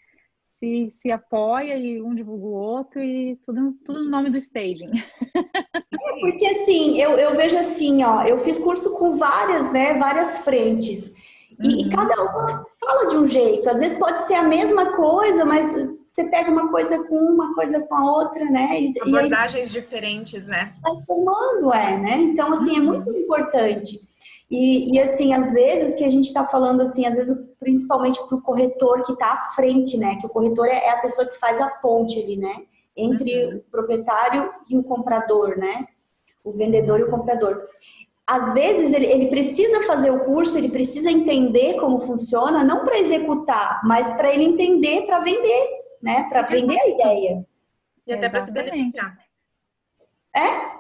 se, 0.59 0.91
se 0.99 1.11
apoia 1.11 1.77
e 1.77 2.03
um 2.03 2.15
divulga 2.15 2.45
o 2.45 2.53
outro 2.53 3.03
e 3.03 3.37
tudo, 3.47 3.75
tudo 3.85 4.05
no 4.05 4.11
nome 4.11 4.31
do 4.31 4.39
staging. 4.39 4.91
É 5.35 6.21
porque 6.21 6.47
assim, 6.47 7.01
eu, 7.01 7.13
eu 7.13 7.35
vejo 7.35 7.57
assim, 7.57 8.03
ó, 8.03 8.23
eu 8.23 8.39
fiz 8.39 8.59
curso 8.59 8.97
com 8.97 9.17
várias, 9.17 9.73
né, 9.73 9.95
várias 9.95 10.39
frentes. 10.39 11.13
E, 11.61 11.67
uhum. 11.67 11.79
e, 11.81 11.91
cada 11.91 12.23
uma 12.23 12.63
fala 12.79 13.07
de 13.09 13.17
um 13.17 13.27
jeito. 13.27 13.69
Às 13.69 13.81
vezes 13.81 13.99
pode 13.99 14.23
ser 14.27 14.35
a 14.35 14.45
mesma 14.45 14.97
coisa, 14.97 15.45
mas 15.45 15.75
você 16.07 16.25
pega 16.25 16.51
uma 16.51 16.71
coisa 16.71 17.03
com 17.05 17.17
uma 17.17 17.55
coisa 17.55 17.81
com 17.81 17.95
a 17.95 18.13
outra, 18.17 18.45
né? 18.45 18.81
E, 18.81 18.93
Abordagens 19.01 19.75
e 19.75 19.77
aí, 19.77 19.83
diferentes, 19.83 20.47
né? 20.47 20.73
Vai 20.81 20.93
formando, 21.05 21.73
é, 21.73 21.99
né? 21.99 22.23
Então, 22.23 22.53
assim, 22.53 22.77
é 22.77 22.81
muito 22.81 23.11
importante. 23.11 23.97
E, 24.51 24.95
e, 24.95 25.01
assim, 25.01 25.35
às 25.35 25.53
vezes 25.53 25.95
que 25.95 26.05
a 26.05 26.11
gente 26.11 26.25
está 26.25 26.45
falando 26.45 26.81
assim, 26.81 27.05
às 27.05 27.15
vezes 27.17 27.37
principalmente 27.61 28.19
para 28.27 28.39
o 28.39 28.43
corretor 28.43 29.05
que 29.05 29.13
está 29.13 29.33
à 29.33 29.39
frente, 29.55 29.99
né? 29.99 30.17
Que 30.17 30.27
o 30.27 30.31
corretor 30.31 30.67
é, 30.67 30.87
é 30.87 30.91
a 30.91 30.99
pessoa 30.99 31.29
que 31.29 31.39
faz 31.39 31.61
a 31.61 31.69
ponte 31.69 32.19
ali, 32.19 32.37
né? 32.37 32.63
Entre 32.97 33.47
uhum. 33.47 33.57
o 33.59 33.61
proprietário 33.71 34.53
e 34.69 34.77
o 34.79 34.83
comprador, 34.83 35.59
né? 35.59 35.87
O 36.43 36.53
vendedor 36.53 37.01
e 37.01 37.05
o 37.05 37.11
comprador. 37.11 37.63
Às 38.27 38.55
vezes 38.55 38.93
ele, 38.93 39.07
ele 39.07 39.27
precisa 39.27 39.83
fazer 39.83 40.11
o 40.11 40.25
curso, 40.25 40.57
ele 40.57 40.71
precisa 40.71 41.11
entender 41.11 41.75
como 41.75 42.01
funciona, 42.01 42.65
não 42.65 42.85
para 42.85 42.99
executar, 42.99 43.81
mas 43.85 44.09
para 44.17 44.33
ele 44.33 44.45
entender, 44.45 45.07
para 45.07 45.21
vender 45.21 45.79
né? 46.03 46.29
Para 46.29 46.43
vender 46.43 46.79
a 46.79 46.89
ideia. 46.89 47.47
E 48.07 48.13
até 48.13 48.29
para 48.29 48.41
se 48.41 48.53
beneficiar. 48.53 49.19
É? 50.35 50.78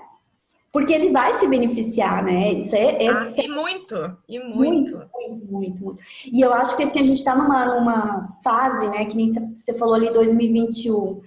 Porque 0.71 0.93
ele 0.93 1.11
vai 1.11 1.33
se 1.33 1.49
beneficiar, 1.49 2.23
né? 2.23 2.53
Isso 2.53 2.77
é, 2.77 3.05
é 3.05 3.09
ah, 3.09 3.33
e 3.37 3.49
muito, 3.49 4.16
e 4.29 4.39
muito. 4.39 4.57
muito. 4.57 5.09
Muito, 5.14 5.53
muito, 5.53 5.85
muito. 5.85 6.03
E 6.31 6.41
eu 6.41 6.53
acho 6.53 6.77
que 6.77 6.83
assim, 6.83 7.01
a 7.01 7.05
gente 7.05 7.19
está 7.19 7.35
numa, 7.35 7.79
numa 7.79 8.29
fase, 8.45 8.89
né? 8.89 9.05
Que 9.07 9.16
nem 9.16 9.33
você 9.55 9.73
falou 9.73 9.95
ali, 9.95 10.11
2021. 10.11 11.21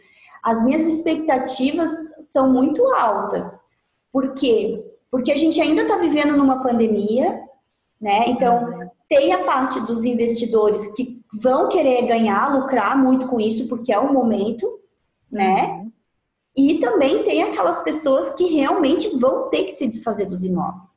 As 0.43 0.63
minhas 0.63 0.83
expectativas 0.83 1.89
são 2.21 2.51
muito 2.51 2.85
altas. 2.93 3.63
Por 4.11 4.33
quê? 4.33 4.83
Porque 5.09 5.31
a 5.31 5.35
gente 5.35 5.59
ainda 5.59 5.83
está 5.83 5.97
vivendo 5.97 6.37
numa 6.37 6.61
pandemia, 6.63 7.41
né? 7.99 8.25
Então, 8.27 8.63
uhum. 8.63 8.89
tem 9.09 9.33
a 9.33 9.43
parte 9.43 9.79
dos 9.81 10.05
investidores 10.05 10.87
que 10.95 11.21
vão 11.33 11.69
querer 11.69 12.05
ganhar, 12.07 12.55
lucrar 12.55 12.97
muito 12.97 13.27
com 13.27 13.39
isso, 13.39 13.67
porque 13.67 13.91
é 13.93 13.99
o 13.99 14.13
momento, 14.13 14.67
né? 15.31 15.85
E 16.55 16.79
também 16.79 17.23
tem 17.23 17.43
aquelas 17.43 17.81
pessoas 17.81 18.31
que 18.31 18.45
realmente 18.45 19.07
vão 19.17 19.49
ter 19.49 19.63
que 19.65 19.71
se 19.71 19.87
desfazer 19.87 20.25
dos 20.25 20.43
imóveis. 20.43 20.91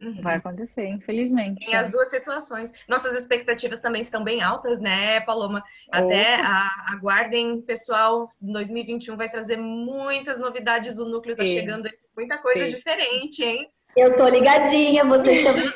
Uhum. 0.00 0.22
Vai 0.22 0.36
acontecer, 0.36 0.86
infelizmente. 0.88 1.64
Tem 1.64 1.74
as 1.74 1.90
duas 1.90 2.10
situações. 2.10 2.72
Nossas 2.88 3.14
expectativas 3.14 3.80
também 3.80 4.02
estão 4.02 4.22
bem 4.22 4.42
altas, 4.42 4.80
né, 4.80 5.20
Paloma? 5.20 5.64
Até 5.90 6.36
a, 6.36 6.68
aguardem, 6.88 7.62
pessoal, 7.62 8.30
2021 8.40 9.16
vai 9.16 9.30
trazer 9.30 9.56
muitas 9.56 10.38
novidades. 10.38 10.98
O 10.98 11.06
núcleo 11.06 11.36
tá 11.36 11.44
Sim. 11.44 11.54
chegando 11.54 11.88
muita 12.14 12.38
coisa 12.38 12.64
Sim. 12.64 12.76
diferente, 12.76 13.42
hein? 13.42 13.68
Eu 13.96 14.14
tô 14.16 14.28
ligadinha, 14.28 15.04
vocês 15.04 15.42
também. 15.44 15.72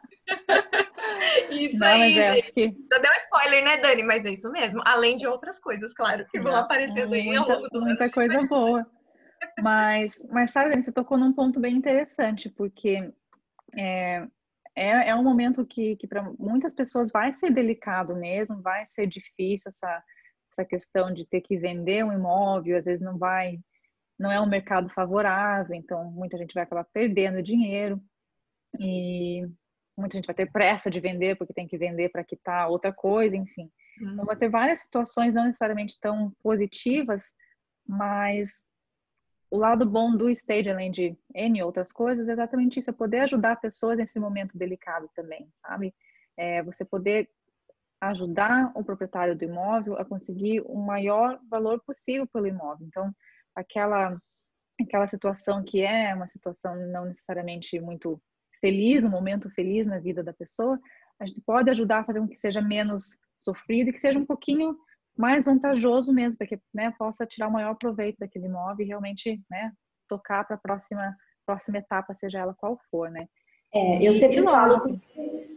Isso 1.50 1.78
não, 1.78 1.86
aí, 1.86 2.12
gente. 2.12 2.52
Que... 2.52 2.68
Deu 2.68 3.12
spoiler, 3.18 3.64
né, 3.64 3.76
Dani? 3.78 4.02
Mas 4.02 4.26
é 4.26 4.30
isso 4.30 4.50
mesmo. 4.50 4.82
Além 4.84 5.16
de 5.16 5.26
outras 5.26 5.58
coisas, 5.60 5.92
claro, 5.94 6.26
que 6.30 6.40
vão 6.40 6.54
aparecendo 6.54 7.14
aí 7.14 7.36
ao 7.36 7.48
longo 7.48 7.68
do 7.68 7.80
Muita 7.80 8.10
coisa 8.10 8.40
boa. 8.46 8.86
Mas, 9.60 10.26
mas 10.30 10.50
sabe, 10.50 10.70
Dani, 10.70 10.82
você 10.82 10.92
tocou 10.92 11.18
num 11.18 11.32
ponto 11.32 11.58
bem 11.58 11.74
interessante, 11.74 12.48
porque 12.50 13.12
é, 13.76 14.26
é, 14.74 15.10
é 15.10 15.14
um 15.14 15.22
momento 15.22 15.66
que, 15.66 15.96
que 15.96 16.06
para 16.06 16.22
muitas 16.38 16.74
pessoas 16.74 17.10
vai 17.10 17.32
ser 17.32 17.50
delicado 17.50 18.14
mesmo, 18.16 18.60
vai 18.60 18.84
ser 18.86 19.06
difícil 19.06 19.70
essa, 19.70 20.02
essa 20.52 20.64
questão 20.64 21.12
de 21.12 21.26
ter 21.26 21.40
que 21.40 21.56
vender 21.56 22.04
um 22.04 22.12
imóvel, 22.12 22.76
às 22.76 22.84
vezes 22.84 23.04
não 23.04 23.18
vai, 23.18 23.58
não 24.18 24.30
é 24.30 24.40
um 24.40 24.48
mercado 24.48 24.88
favorável, 24.90 25.74
então 25.74 26.10
muita 26.10 26.36
gente 26.36 26.54
vai 26.54 26.64
acabar 26.64 26.84
perdendo 26.92 27.42
dinheiro. 27.42 28.00
E 28.78 29.48
muita 30.00 30.16
gente 30.16 30.26
vai 30.26 30.34
ter 30.34 30.50
pressa 30.50 30.90
de 30.90 31.00
vender 31.00 31.36
porque 31.36 31.52
tem 31.52 31.66
que 31.66 31.78
vender 31.78 32.08
para 32.08 32.24
quitar 32.24 32.68
outra 32.68 32.92
coisa, 32.92 33.36
enfim. 33.36 33.70
Uhum. 34.00 34.12
Então 34.12 34.24
vai 34.24 34.36
ter 34.36 34.48
várias 34.48 34.80
situações 34.80 35.34
não 35.34 35.44
necessariamente 35.44 35.98
tão 36.00 36.30
positivas, 36.42 37.32
mas 37.86 38.68
o 39.50 39.56
lado 39.56 39.84
bom 39.84 40.16
do 40.16 40.30
stage, 40.30 40.70
além 40.70 40.90
de 40.90 41.16
N 41.34 41.62
outras 41.62 41.92
coisas, 41.92 42.28
é 42.28 42.32
exatamente 42.32 42.78
isso, 42.78 42.90
é 42.90 42.92
poder 42.92 43.20
ajudar 43.20 43.60
pessoas 43.60 43.98
nesse 43.98 44.18
momento 44.20 44.56
delicado 44.56 45.10
também, 45.14 45.48
sabe? 45.60 45.94
É 46.36 46.62
você 46.62 46.84
poder 46.84 47.28
ajudar 48.00 48.72
o 48.74 48.82
proprietário 48.82 49.36
do 49.36 49.44
imóvel 49.44 49.98
a 49.98 50.04
conseguir 50.04 50.62
o 50.62 50.76
maior 50.76 51.38
valor 51.50 51.80
possível 51.80 52.26
pelo 52.26 52.46
imóvel. 52.46 52.86
Então, 52.86 53.14
aquela 53.54 54.16
aquela 54.80 55.06
situação 55.06 55.62
que 55.62 55.82
é 55.82 56.14
uma 56.14 56.26
situação 56.26 56.74
não 56.88 57.04
necessariamente 57.04 57.78
muito 57.78 58.20
feliz, 58.60 59.04
um 59.04 59.10
momento 59.10 59.50
feliz 59.50 59.86
na 59.86 59.98
vida 59.98 60.22
da 60.22 60.32
pessoa, 60.32 60.78
a 61.18 61.26
gente 61.26 61.40
pode 61.42 61.70
ajudar 61.70 62.00
a 62.00 62.04
fazer 62.04 62.20
com 62.20 62.28
que 62.28 62.36
seja 62.36 62.60
menos 62.60 63.18
sofrido 63.38 63.90
e 63.90 63.92
que 63.92 64.00
seja 64.00 64.18
um 64.18 64.26
pouquinho 64.26 64.76
mais 65.16 65.44
vantajoso 65.44 66.12
mesmo, 66.12 66.38
para 66.38 66.46
que 66.46 66.58
né, 66.72 66.92
possa 66.98 67.26
tirar 67.26 67.48
o 67.48 67.52
maior 67.52 67.74
proveito 67.74 68.18
daquele 68.18 68.46
imóvel 68.46 68.84
e 68.84 68.88
realmente 68.88 69.40
né, 69.50 69.72
tocar 70.08 70.44
para 70.44 70.56
a 70.56 70.58
próxima, 70.58 71.14
próxima 71.44 71.78
etapa, 71.78 72.14
seja 72.14 72.38
ela 72.38 72.54
qual 72.54 72.78
for, 72.90 73.10
né? 73.10 73.26
É, 73.72 74.02
eu 74.02 74.12
sempre 74.12 74.42
falo 74.42 74.80
que 74.80 75.00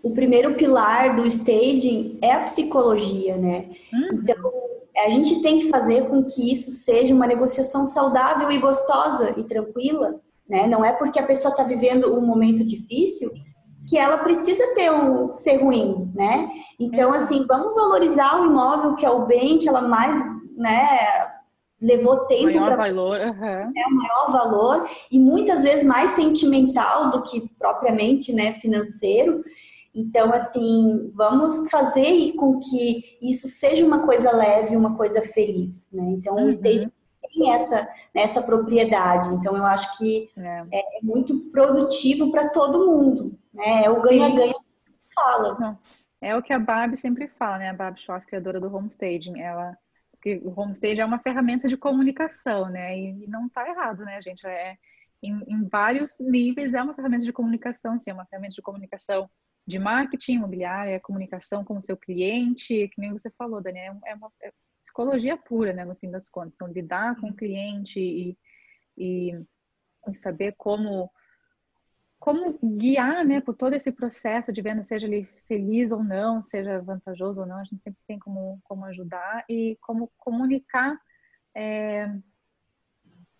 o 0.04 0.12
primeiro 0.12 0.54
pilar 0.54 1.16
do 1.16 1.26
staging 1.26 2.20
é 2.22 2.34
a 2.34 2.43
psicologia, 2.43 3.38
né? 3.38 3.72
Uhum. 3.91 4.10
Então, 4.14 4.54
a 4.95 5.10
gente 5.10 5.41
tem 5.41 5.58
que 5.58 5.70
fazer 5.70 6.08
com 6.08 6.24
que 6.24 6.51
isso 6.54 6.70
seja 6.70 7.16
uma 7.16 7.26
negociação 7.26 7.86
saudável 7.86 8.51
e 8.51 8.60
gostosa 8.60 9.34
e 9.39 9.43
tranquila, 9.45 10.22
né? 10.47 10.67
Não 10.67 10.83
é 10.83 10.91
porque 10.91 11.19
a 11.19 11.25
pessoa 11.25 11.51
está 11.51 11.63
vivendo 11.63 12.17
um 12.17 12.25
momento 12.25 12.63
difícil 12.65 13.31
que 13.87 13.97
ela 13.97 14.17
precisa 14.17 14.63
ter 14.75 14.91
um 14.91 15.33
ser 15.33 15.57
ruim, 15.57 16.11
né? 16.15 16.49
Então, 16.79 17.09
uhum. 17.09 17.15
assim, 17.15 17.45
vamos 17.45 17.73
valorizar 17.73 18.39
o 18.39 18.45
imóvel 18.45 18.95
que 18.95 19.05
é 19.05 19.09
o 19.09 19.25
bem 19.25 19.59
que 19.59 19.67
ela 19.67 19.81
mais, 19.81 20.17
né, 20.55 20.87
levou 21.81 22.25
tempo 22.25 22.53
para 22.53 22.77
valor, 22.77 23.19
uhum. 23.19 23.71
é 23.75 23.87
o 23.87 23.91
maior 23.91 24.31
valor 24.31 24.89
e 25.11 25.19
muitas 25.19 25.63
vezes 25.63 25.83
mais 25.83 26.11
sentimental 26.11 27.11
do 27.11 27.23
que 27.23 27.41
propriamente, 27.59 28.31
né, 28.31 28.53
financeiro. 28.53 29.43
Então, 29.93 30.33
assim, 30.33 31.11
vamos 31.13 31.69
fazer 31.69 32.31
com 32.33 32.57
que 32.57 33.17
isso 33.21 33.47
seja 33.47 33.85
uma 33.85 34.05
coisa 34.05 34.31
leve, 34.31 34.75
uma 34.75 34.95
coisa 34.95 35.21
feliz, 35.21 35.89
né? 35.91 36.03
Então, 36.17 36.35
uhum. 36.35 36.45
o 36.45 36.49
stage 36.49 36.89
tem 37.34 37.51
essa, 37.51 37.88
nessa 38.13 38.41
propriedade. 38.41 39.34
Então, 39.34 39.55
eu 39.55 39.65
acho 39.65 39.97
que 39.97 40.29
é, 40.38 40.65
é, 40.71 40.97
é 40.97 41.01
muito 41.01 41.39
produtivo 41.51 42.31
para 42.31 42.49
todo 42.49 42.86
mundo. 42.86 43.38
Né? 43.53 43.86
É 43.86 43.89
o 43.89 44.01
ganha-ganha 44.01 44.53
que 44.53 45.13
fala. 45.13 45.79
É 46.21 46.36
o 46.36 46.41
que 46.41 46.53
a 46.53 46.59
Barbie 46.59 46.97
sempre 46.97 47.27
fala, 47.27 47.57
né? 47.57 47.69
A 47.69 47.73
Barbie 47.73 48.01
Schwartz, 48.01 48.25
criadora 48.25 48.59
do 48.59 48.73
homestaging. 48.73 49.41
Ela 49.41 49.77
que 50.23 50.38
o 50.38 50.57
homestaging 50.57 51.01
é 51.01 51.05
uma 51.05 51.19
ferramenta 51.19 51.67
de 51.67 51.75
comunicação, 51.75 52.69
né? 52.69 52.97
E 52.97 53.27
não 53.27 53.47
está 53.47 53.67
errado, 53.67 54.05
né, 54.05 54.21
gente? 54.21 54.47
É, 54.47 54.77
em, 55.21 55.43
em, 55.47 55.67
vários 55.67 56.17
níveis 56.17 56.73
é 56.73 56.81
uma 56.81 56.93
ferramenta 56.93 57.25
de 57.25 57.34
comunicação, 57.34 57.99
sim, 57.99 58.11
é 58.11 58.13
uma 58.13 58.25
ferramenta 58.25 58.55
de 58.55 58.61
comunicação 58.61 59.29
de 59.67 59.77
marketing 59.77 60.36
imobiliário, 60.36 60.93
é 60.93 60.99
comunicação 60.99 61.63
com 61.63 61.77
o 61.77 61.81
seu 61.81 61.97
cliente, 61.97 62.88
que 62.88 63.01
nem 63.01 63.11
você 63.11 63.29
falou, 63.31 63.61
Daniel, 63.61 63.97
é 64.05 64.15
uma 64.15 64.31
é 64.41 64.51
psicologia 64.84 65.38
pura, 65.38 65.71
né, 65.71 65.86
no 65.86 65.95
fim 65.95 66.11
das 66.11 66.27
contas. 66.27 66.55
Então, 66.55 66.67
lidar 66.67 67.15
com 67.19 67.29
o 67.29 67.34
cliente 67.34 67.99
e, 67.99 68.38
e, 68.97 69.31
e 70.09 70.15
saber 70.15 70.53
como 70.57 71.09
como 72.19 72.57
guiar, 72.77 73.25
né, 73.25 73.41
por 73.41 73.53
todo 73.53 73.73
esse 73.73 73.91
processo 73.91 74.53
de 74.53 74.61
venda, 74.61 74.81
seja 74.81 75.05
ele 75.05 75.25
feliz 75.45 75.91
ou 75.91 76.01
não, 76.01 76.41
seja 76.41 76.79
vantajoso 76.79 77.41
ou 77.41 77.45
não, 77.45 77.57
a 77.57 77.65
gente 77.65 77.81
sempre 77.81 77.99
tem 78.07 78.17
como, 78.17 78.61
como 78.63 78.86
ajudar 78.86 79.43
e 79.49 79.77
como 79.81 80.09
comunicar 80.17 80.97
é, 81.53 82.09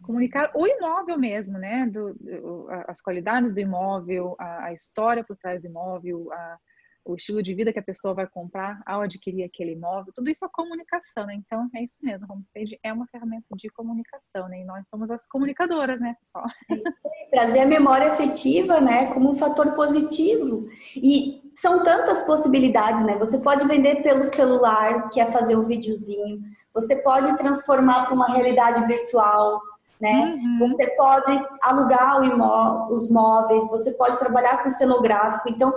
comunicar 0.04 0.52
o 0.54 0.68
imóvel 0.68 1.18
mesmo, 1.18 1.58
né? 1.58 1.88
Do, 1.88 2.68
as 2.88 3.02
qualidades 3.02 3.54
do 3.54 3.62
imóvel, 3.62 4.36
a, 4.38 4.66
a, 4.66 4.74
história 4.74 5.24
por 5.24 5.38
trás 5.38 5.62
do 5.62 5.68
imóvel, 5.68 6.30
a, 6.34 6.60
o 7.06 7.16
estilo 7.16 7.44
de 7.44 7.54
vida 7.54 7.74
que 7.74 7.80
a 7.80 7.84
pessoa 7.84 8.14
vai 8.14 8.28
comprar 8.28 8.82
ao 8.86 9.02
adquirir 9.02 9.44
aquele 9.44 9.74
imóvel, 9.74 10.14
tudo 10.14 10.30
isso 10.30 10.46
é 10.46 10.50
comunicação, 10.52 11.26
né? 11.26 11.36
Então 11.36 11.70
é 11.76 11.84
isso 11.84 12.00
mesmo, 12.02 12.28
Homestage 12.30 12.80
é 12.82 12.94
uma 12.94 13.06
ferramenta 13.08 13.48
de 13.56 13.70
comunicação, 13.70 14.48
né? 14.48 14.62
E 14.62 14.64
nós 14.64 14.88
somos 14.88 15.10
as 15.12 15.28
comunicadoras, 15.28 16.00
né, 16.00 16.16
pessoal? 16.20 16.46
É 16.70 16.76
isso 16.76 17.08
aí, 17.08 17.30
trazer 17.30 17.60
a 17.60 17.66
memória 17.66 18.08
afetiva, 18.08 18.80
né, 18.80 19.08
como 19.14 19.30
um 19.30 19.36
fator 19.36 19.74
positivo. 19.74 20.68
E 20.96 21.42
são 21.54 21.84
tantas 21.84 22.24
possibilidades, 22.24 23.04
né? 23.04 23.18
Você 23.18 23.40
pode 23.40 23.68
vender 23.68 24.02
pelo 24.02 24.26
celular, 24.26 25.10
que 25.10 25.20
é 25.20 25.26
fazer 25.26 25.56
um 25.56 25.64
videozinho. 25.64 26.42
Você 26.74 26.96
pode 26.96 27.38
transformar 27.38 28.06
para 28.06 28.16
uma 28.16 28.28
realidade 28.28 28.86
virtual, 28.88 29.62
né? 30.02 30.36
Uhum. 30.36 30.68
Você 30.68 30.88
pode 30.92 31.32
alugar 31.62 32.24
imó 32.24 32.88
os 32.90 33.10
móveis, 33.10 33.70
você 33.70 33.92
pode 33.92 34.18
trabalhar 34.18 34.64
com 34.64 34.70
cenográfico. 34.70 35.50
Então, 35.50 35.74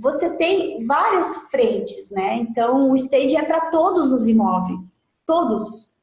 você 0.00 0.36
tem 0.36 0.86
várias 0.86 1.50
frentes, 1.50 2.10
né? 2.10 2.36
Então, 2.36 2.90
o 2.90 2.96
stage 2.96 3.36
é 3.36 3.44
para 3.44 3.70
todos 3.70 4.12
os 4.12 4.26
imóveis, 4.26 4.92
todos, 5.26 5.96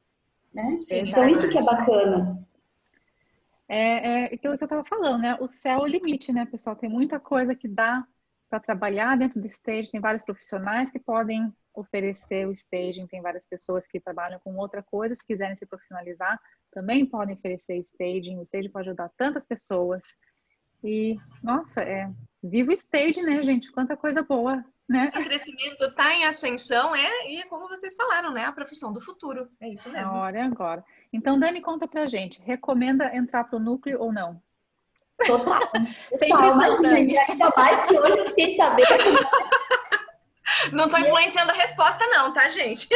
né? 0.52 0.78
Então, 0.90 1.28
isso 1.28 1.48
que 1.48 1.58
é 1.58 1.62
bacana. 1.62 2.46
É, 3.68 3.78
é 3.78 4.24
aquilo 4.26 4.56
que 4.56 4.62
eu 4.62 4.66
estava 4.66 4.84
falando, 4.84 5.20
né? 5.20 5.36
O 5.40 5.48
céu 5.48 5.80
é 5.80 5.82
o 5.82 5.86
limite, 5.86 6.32
né, 6.32 6.46
pessoal? 6.46 6.76
Tem 6.76 6.88
muita 6.88 7.18
coisa 7.18 7.54
que 7.54 7.66
dá 7.66 8.06
para 8.48 8.60
trabalhar 8.60 9.16
dentro 9.18 9.40
do 9.40 9.46
stage, 9.46 9.90
tem 9.90 10.00
vários 10.00 10.22
profissionais 10.22 10.90
que 10.90 11.00
podem 11.00 11.52
oferecer 11.74 12.46
o 12.46 12.52
staging, 12.52 13.06
tem 13.06 13.20
várias 13.20 13.46
pessoas 13.46 13.86
que 13.86 14.00
trabalham 14.00 14.40
com 14.42 14.56
outra 14.56 14.82
coisa, 14.82 15.14
se 15.14 15.26
quiserem 15.26 15.56
se 15.56 15.66
profissionalizar, 15.66 16.40
também 16.72 17.04
podem 17.04 17.34
oferecer 17.34 17.76
staging, 17.78 18.38
o 18.38 18.42
staging 18.42 18.70
pode 18.70 18.88
ajudar 18.88 19.10
tantas 19.16 19.44
pessoas. 19.44 20.04
E, 20.82 21.16
nossa, 21.42 21.82
é 21.82 22.10
vivo 22.46 22.72
stage, 22.72 23.22
né, 23.22 23.42
gente? 23.42 23.70
Quanta 23.70 23.96
coisa 23.96 24.22
boa, 24.22 24.64
né? 24.88 25.10
O 25.14 25.24
crescimento 25.24 25.82
está 25.82 26.14
em 26.14 26.24
ascensão, 26.24 26.94
é, 26.94 27.28
e 27.28 27.38
é 27.38 27.46
como 27.46 27.68
vocês 27.68 27.94
falaram, 27.94 28.32
né? 28.32 28.44
A 28.44 28.52
profissão 28.52 28.92
do 28.92 29.00
futuro. 29.00 29.48
É 29.60 29.68
isso 29.68 29.90
mesmo. 29.90 30.08
Agora 30.10 30.38
é 30.38 30.42
agora. 30.42 30.84
Então, 31.12 31.38
Dani, 31.38 31.60
conta 31.60 31.86
pra 31.86 32.06
gente. 32.06 32.40
Recomenda 32.42 33.14
entrar 33.16 33.44
pro 33.44 33.58
núcleo 33.58 34.00
ou 34.00 34.12
não? 34.12 34.40
Total. 35.26 35.60
Total. 36.18 36.52
Imagina, 36.52 37.22
ainda 37.28 37.52
mais 37.56 37.82
que 37.82 37.98
hoje 37.98 38.18
eu 38.18 38.26
fiquei 38.26 38.56
sabendo 38.56 39.18
não 40.72 40.88
tô 40.88 40.96
influenciando 40.98 41.50
a 41.50 41.54
resposta, 41.54 42.04
não, 42.06 42.32
tá, 42.32 42.48
gente? 42.48 42.88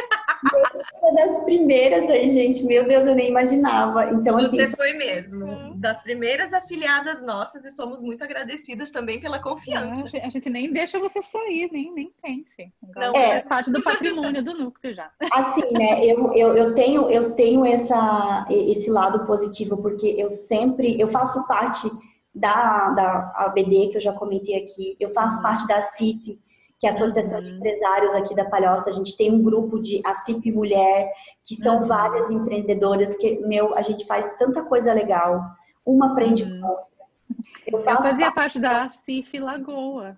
Uma 1.03 1.15
das 1.15 1.45
primeiras 1.45 2.09
aí, 2.09 2.29
gente. 2.29 2.65
Meu 2.65 2.87
Deus, 2.87 3.07
eu 3.07 3.15
nem 3.15 3.29
imaginava. 3.29 4.11
Então, 4.11 4.39
Você 4.39 4.63
assim, 4.63 4.77
foi 4.77 4.93
mesmo. 4.95 5.75
Das 5.77 6.03
primeiras 6.03 6.53
afiliadas 6.53 7.23
nossas 7.23 7.65
e 7.65 7.71
somos 7.71 8.03
muito 8.03 8.23
agradecidas 8.23 8.91
também 8.91 9.21
pela 9.21 9.39
confiança. 9.41 10.09
É, 10.15 10.27
a 10.27 10.31
gente 10.31 10.49
nem 10.49 10.73
deixa 10.73 10.99
você 10.99 11.23
sair, 11.23 11.71
nem, 11.73 11.93
nem 11.93 12.13
pense. 12.23 12.73
Não, 12.95 13.15
é. 13.15 13.29
faz 13.31 13.49
parte 13.49 13.73
do 13.73 13.83
patrimônio 13.83 14.43
do 14.43 14.55
núcleo 14.55 14.95
já. 14.95 15.11
Assim, 15.33 15.73
né? 15.73 16.01
Eu, 16.05 16.33
eu, 16.35 16.57
eu 16.57 16.75
tenho, 16.75 17.11
eu 17.11 17.35
tenho 17.35 17.65
essa, 17.65 18.47
esse 18.51 18.91
lado 18.91 19.27
positivo, 19.27 19.81
porque 19.83 20.07
eu 20.07 20.29
sempre, 20.29 21.01
eu 21.01 21.09
faço 21.09 21.47
parte 21.47 21.89
da, 22.35 22.91
da 22.91 23.33
ABD, 23.37 23.89
que 23.89 23.97
eu 23.97 24.01
já 24.01 24.13
comentei 24.13 24.57
aqui, 24.57 24.97
eu 25.01 25.09
faço 25.09 25.37
uhum. 25.37 25.43
parte 25.43 25.67
da 25.67 25.83
CIP, 25.83 26.39
que 26.81 26.87
é 26.87 26.91
a 26.91 26.93
Associação 26.93 27.39
uhum. 27.39 27.45
de 27.45 27.51
Empresários 27.57 28.15
aqui 28.15 28.35
da 28.35 28.47
Palhoça. 28.47 28.89
A 28.89 28.93
gente 28.93 29.15
tem 29.15 29.31
um 29.31 29.43
grupo 29.43 29.79
de 29.79 30.01
ACIP 30.05 30.51
Mulher, 30.51 31.13
que 31.45 31.55
são 31.55 31.77
uhum. 31.77 31.85
várias 31.85 32.31
empreendedoras 32.31 33.15
que, 33.17 33.39
meu, 33.47 33.77
a 33.77 33.83
gente 33.83 34.07
faz 34.07 34.35
tanta 34.39 34.65
coisa 34.65 34.93
legal. 34.95 35.43
Uma 35.85 36.13
aprende 36.13 36.45
uhum. 36.45 36.61
com 36.63 36.91
eu, 37.67 37.79
eu, 37.79 38.03
fazia 38.03 38.33
parte 38.33 38.59
da 38.59 38.89
CIF 39.05 39.39
Lagoa. 39.39 40.17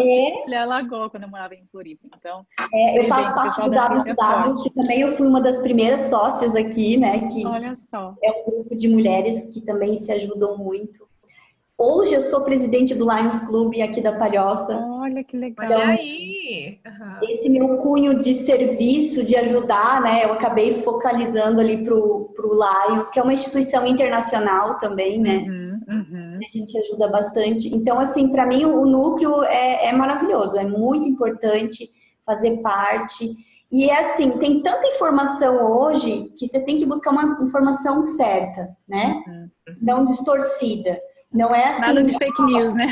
É? 0.00 0.48
Lagoa, 0.66 1.10
quando 1.10 1.24
eu 1.24 1.28
morava 1.28 1.54
em 1.54 1.64
Floripa. 1.70 2.08
Então, 2.18 2.44
é, 2.72 2.98
eu 2.98 3.04
faço 3.04 3.34
parte 3.34 3.60
do 3.60 3.70
WW, 3.70 4.60
é 4.60 4.62
que 4.62 4.70
também 4.70 5.00
eu 5.02 5.08
fui 5.08 5.26
uma 5.26 5.40
das 5.40 5.60
primeiras 5.60 6.02
sócias 6.02 6.56
aqui, 6.56 6.96
né? 6.96 7.20
Que 7.20 7.46
Olha 7.46 7.76
só. 7.90 8.14
é 8.22 8.30
um 8.30 8.50
grupo 8.50 8.74
de 8.74 8.88
mulheres 8.88 9.50
que 9.52 9.60
também 9.60 9.96
se 9.98 10.10
ajudam 10.10 10.56
muito. 10.58 11.06
Hoje 11.82 12.14
eu 12.14 12.22
sou 12.22 12.42
presidente 12.42 12.94
do 12.94 13.12
Lions 13.12 13.40
Club 13.40 13.74
aqui 13.82 14.00
da 14.00 14.12
Palhoça. 14.12 14.78
Olha 14.88 15.24
que 15.24 15.36
legal. 15.36 15.66
Então, 15.66 15.80
aí. 15.80 16.78
Uhum. 16.86 17.28
Esse 17.28 17.50
meu 17.50 17.76
cunho 17.78 18.16
de 18.20 18.34
serviço, 18.34 19.26
de 19.26 19.34
ajudar, 19.34 20.00
né? 20.00 20.24
Eu 20.24 20.32
acabei 20.32 20.80
focalizando 20.80 21.60
ali 21.60 21.82
pro, 21.82 22.32
pro 22.36 22.52
Lions, 22.52 23.10
que 23.10 23.18
é 23.18 23.22
uma 23.22 23.32
instituição 23.32 23.84
internacional 23.84 24.78
também, 24.78 25.18
né? 25.18 25.38
Uhum, 25.38 25.80
uhum. 25.88 26.38
A 26.38 26.56
gente 26.56 26.78
ajuda 26.78 27.08
bastante. 27.08 27.74
Então, 27.74 27.98
assim, 27.98 28.28
para 28.28 28.46
mim 28.46 28.64
o 28.64 28.86
núcleo 28.86 29.42
é, 29.42 29.86
é 29.86 29.92
maravilhoso, 29.92 30.56
é 30.56 30.64
muito 30.64 31.08
importante 31.08 31.84
fazer 32.24 32.58
parte. 32.58 33.26
E 33.72 33.90
é 33.90 34.02
assim, 34.02 34.38
tem 34.38 34.62
tanta 34.62 34.86
informação 34.86 35.80
hoje 35.80 36.32
que 36.38 36.46
você 36.46 36.60
tem 36.60 36.76
que 36.76 36.86
buscar 36.86 37.10
uma 37.10 37.42
informação 37.42 38.04
certa, 38.04 38.68
né? 38.86 39.20
Uhum. 39.26 39.50
Não 39.82 40.06
distorcida. 40.06 40.96
Não 41.32 41.54
é 41.54 41.70
assim. 41.70 41.80
Nada 41.80 42.02
de 42.04 42.12
fake 42.12 42.42
news, 42.42 42.74
né? 42.74 42.86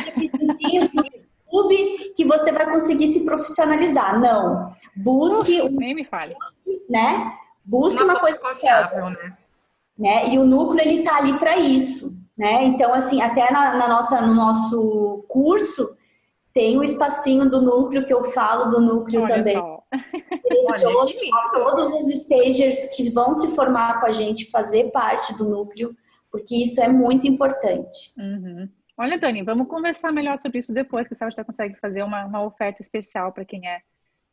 YouTube 1.52 2.12
que 2.14 2.24
você 2.24 2.52
vai 2.52 2.70
conseguir 2.70 3.08
se 3.08 3.24
profissionalizar. 3.24 4.18
Não. 4.18 4.72
Busque. 4.96 5.60
Uf, 5.60 5.70
nem 5.70 5.94
me 5.94 6.04
fale. 6.04 6.34
Busque, 6.34 6.82
né? 6.88 7.32
Busque 7.64 8.02
uma, 8.02 8.14
uma 8.14 8.20
coisa 8.20 8.38
confiável, 8.38 9.10
né? 9.10 9.36
né? 9.98 10.28
E 10.28 10.38
o 10.38 10.44
núcleo 10.44 10.80
ele 10.80 11.02
tá 11.02 11.16
ali 11.16 11.38
para 11.38 11.56
isso, 11.56 12.16
né? 12.36 12.64
Então 12.64 12.94
assim, 12.94 13.20
até 13.20 13.52
na, 13.52 13.74
na, 13.74 13.88
nossa 13.88 14.20
no 14.22 14.34
nosso 14.34 15.24
curso 15.28 15.96
tem 16.52 16.76
o 16.76 16.80
um 16.80 16.82
espacinho 16.82 17.48
do 17.48 17.60
núcleo 17.60 18.04
que 18.04 18.12
eu 18.12 18.24
falo 18.24 18.70
do 18.70 18.80
núcleo 18.80 19.22
Olha 19.22 19.36
também. 19.36 19.54
todos, 19.54 21.14
todos 21.52 21.94
os 21.94 22.08
stagers 22.08 22.96
que 22.96 23.10
vão 23.10 23.34
se 23.36 23.48
formar 23.54 24.00
com 24.00 24.06
a 24.06 24.12
gente 24.12 24.50
fazer 24.50 24.90
parte 24.90 25.32
do 25.34 25.44
núcleo 25.44 25.94
porque 26.30 26.54
isso 26.54 26.80
é 26.80 26.88
muito 26.88 27.26
importante. 27.26 28.12
Uhum. 28.16 28.68
Olha, 28.96 29.18
Dani, 29.18 29.42
vamos 29.42 29.68
conversar 29.68 30.12
melhor 30.12 30.38
sobre 30.38 30.58
isso 30.58 30.74
depois, 30.74 31.08
que 31.08 31.14
sabe, 31.14 31.34
você 31.34 31.44
consegue 31.44 31.74
fazer 31.76 32.02
uma, 32.02 32.24
uma 32.26 32.44
oferta 32.44 32.82
especial 32.82 33.32
para 33.32 33.44
quem 33.44 33.66
é 33.66 33.80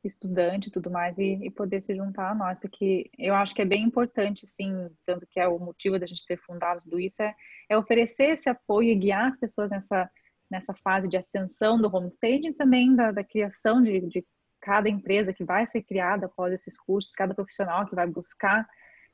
estudante 0.03 0.67
e 0.67 0.71
tudo 0.71 0.91
mais 0.91 1.17
e, 1.17 1.39
e, 1.43 1.49
poder 1.49 1.83
se 1.83 1.95
juntar 1.95 2.31
a 2.31 2.35
nós, 2.35 2.57
porque 2.59 3.09
eu 3.17 3.33
acho 3.33 3.53
que 3.53 3.61
é 3.61 3.65
bem 3.65 3.83
importante, 3.83 4.45
sim, 4.45 4.89
tanto 5.05 5.25
que 5.27 5.39
é 5.39 5.47
o 5.47 5.59
motivo 5.59 5.99
da 5.99 6.05
gente 6.05 6.25
ter 6.25 6.37
fundado 6.37 6.81
tudo 6.81 6.99
isso, 6.99 7.21
é, 7.21 7.35
é 7.69 7.77
oferecer 7.77 8.35
esse 8.35 8.49
apoio 8.49 8.91
e 8.91 8.95
guiar 8.95 9.27
as 9.27 9.37
pessoas 9.37 9.71
nessa, 9.71 10.09
nessa 10.49 10.73
fase 10.73 11.07
de 11.07 11.17
ascensão 11.17 11.79
do 11.79 11.93
homestaging 11.93 12.53
também 12.53 12.95
da, 12.95 13.11
da 13.11 13.23
criação 13.23 13.81
de, 13.81 14.01
de 14.01 14.25
cada 14.61 14.89
empresa 14.89 15.33
que 15.33 15.43
vai 15.43 15.65
ser 15.65 15.81
criada 15.83 16.25
após 16.25 16.53
esses 16.53 16.77
cursos, 16.77 17.13
cada 17.13 17.33
profissional 17.33 17.85
que 17.85 17.95
vai 17.95 18.07
buscar 18.07 18.67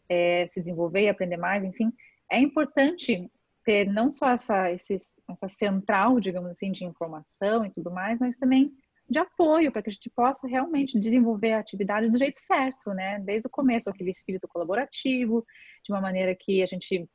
é, 0.10 0.48
se 0.48 0.60
desenvolver 0.60 1.04
e 1.04 1.10
aprender 1.10 1.38
mais, 1.38 1.64
enfim, 1.64 1.92
é 2.34 2.40
importante 2.40 3.32
ter 3.64 3.86
não 3.86 4.12
só 4.12 4.30
essa, 4.32 4.72
esse, 4.72 4.98
essa 5.30 5.48
central, 5.48 6.20
digamos 6.20 6.50
assim, 6.52 6.72
de 6.72 6.84
informação 6.84 7.66
e 7.66 7.72
tudo 7.72 7.92
mais, 7.92 8.20
mas 8.20 8.38
também 8.38 8.74
de 9.10 9.20
apoio 9.20 9.72
para 9.72 9.84
que 9.84 9.90
a 9.90 9.94
gente 9.94 10.10
possa 10.10 10.48
realmente 10.48 11.00
desenvolver 11.00 11.54
a 11.54 11.60
atividade 11.60 12.10
do 12.10 12.18
jeito 12.18 12.40
certo, 12.40 12.92
né? 12.94 13.20
Desde 13.20 13.48
o 13.48 13.52
começo, 13.52 13.90
aquele 13.90 14.10
espírito 14.10 14.48
colaborativo, 14.48 15.46
de 15.86 15.94
uma 15.94 16.02
maneira 16.02 16.36
que 16.36 16.64
a 16.64 16.66
gente 16.66 17.08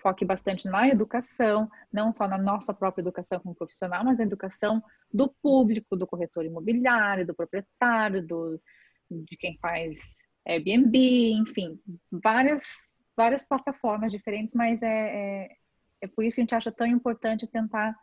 foque 0.00 0.24
bastante 0.24 0.68
na 0.68 0.88
educação, 0.88 1.68
não 1.92 2.12
só 2.12 2.28
na 2.28 2.38
nossa 2.38 2.72
própria 2.72 3.02
educação 3.02 3.40
como 3.40 3.54
profissional, 3.54 4.04
mas 4.04 4.18
na 4.18 4.24
educação 4.24 4.82
do 5.12 5.28
público, 5.42 5.96
do 5.96 6.06
corretor 6.06 6.44
imobiliário, 6.46 7.26
do 7.26 7.34
proprietário, 7.34 8.26
do, 8.26 8.60
de 9.10 9.36
quem 9.36 9.58
faz 9.58 9.94
Airbnb, 10.46 11.32
enfim, 11.32 11.78
várias 12.10 12.64
várias 13.16 13.44
plataformas 13.44 14.10
diferentes, 14.10 14.54
mas 14.54 14.82
é, 14.82 14.86
é, 14.88 15.48
é 16.02 16.06
por 16.06 16.24
isso 16.24 16.34
que 16.34 16.40
a 16.40 16.44
gente 16.44 16.54
acha 16.54 16.72
tão 16.72 16.86
importante 16.86 17.46
tentar 17.46 17.94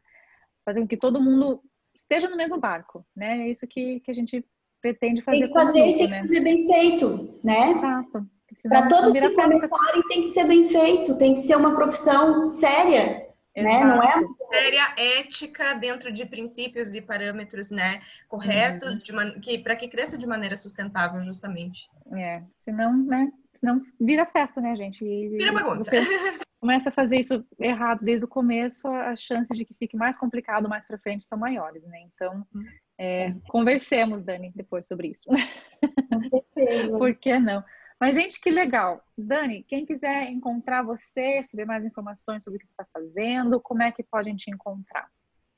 fazer 0.65 0.81
com 0.81 0.87
que 0.87 0.97
todo 0.97 1.21
mundo 1.21 1.61
esteja 1.95 2.29
no 2.29 2.37
mesmo 2.37 2.59
barco, 2.59 3.05
né? 3.15 3.41
É 3.41 3.49
isso 3.49 3.67
que, 3.67 3.99
que 4.01 4.11
a 4.11 4.13
gente 4.13 4.45
pretende 4.81 5.21
fazer. 5.21 5.39
Tem 5.39 5.47
que 5.47 5.53
fazer 5.53 5.79
e 5.79 5.97
tem 5.97 6.07
né? 6.07 6.21
que 6.21 6.27
fazer 6.27 6.39
bem 6.41 6.65
feito, 6.65 7.39
né? 7.43 7.71
Exato. 7.71 8.29
Para 8.67 8.87
todos 8.87 9.13
que 9.13 9.29
começarem 9.29 10.07
tem 10.07 10.21
que 10.21 10.27
ser 10.27 10.47
bem 10.47 10.67
feito, 10.67 11.17
tem 11.17 11.35
que 11.35 11.41
ser 11.41 11.55
uma 11.55 11.75
profissão 11.75 12.49
séria, 12.49 13.27
Exato. 13.55 13.85
né? 13.85 13.85
Não 13.85 14.01
é 14.01 14.39
séria, 14.51 14.93
ética, 14.97 15.75
dentro 15.75 16.11
de 16.11 16.25
princípios 16.25 16.95
e 16.95 17.01
parâmetros, 17.01 17.69
né, 17.69 18.01
corretos, 18.27 19.01
uhum. 19.07 19.39
que 19.39 19.59
para 19.59 19.75
que 19.75 19.87
cresça 19.87 20.17
de 20.17 20.25
maneira 20.25 20.57
sustentável, 20.57 21.21
justamente. 21.21 21.87
É, 22.11 22.41
senão, 22.55 22.97
né, 22.97 23.31
senão 23.59 23.81
vira 23.99 24.25
festa, 24.25 24.59
né, 24.61 24.75
gente? 24.75 25.03
E, 25.03 25.29
vira 25.29 25.51
bagunça. 25.51 25.89
Você 25.89 26.45
começa 26.59 26.89
a 26.89 26.93
fazer 26.93 27.17
isso 27.17 27.45
errado 27.59 28.03
desde 28.03 28.25
o 28.25 28.27
começo, 28.27 28.87
as 28.87 29.21
chances 29.21 29.57
de 29.57 29.65
que 29.65 29.73
fique 29.73 29.95
mais 29.95 30.17
complicado 30.17 30.67
mais 30.67 30.85
para 30.85 30.97
frente 30.97 31.25
são 31.25 31.37
maiores, 31.37 31.83
né? 31.83 31.99
Então, 32.13 32.45
uhum. 32.53 32.65
é, 32.97 33.33
conversemos, 33.47 34.23
Dani, 34.23 34.51
depois 34.55 34.87
sobre 34.87 35.09
isso. 35.09 35.23
Com 35.27 36.19
certeza. 36.29 36.97
Por 36.97 37.15
que 37.15 37.39
não? 37.39 37.63
Mas, 37.99 38.15
gente, 38.15 38.39
que 38.39 38.49
legal. 38.49 39.03
Dani, 39.17 39.63
quem 39.63 39.85
quiser 39.85 40.29
encontrar 40.29 40.83
você, 40.83 41.43
saber 41.43 41.65
mais 41.65 41.83
informações 41.83 42.43
sobre 42.43 42.57
o 42.57 42.59
que 42.59 42.67
você 42.67 42.73
está 42.73 42.85
fazendo, 42.93 43.59
como 43.59 43.83
é 43.83 43.91
que 43.91 44.03
pode 44.03 44.29
a 44.29 44.31
gente 44.31 44.49
encontrar? 44.49 45.07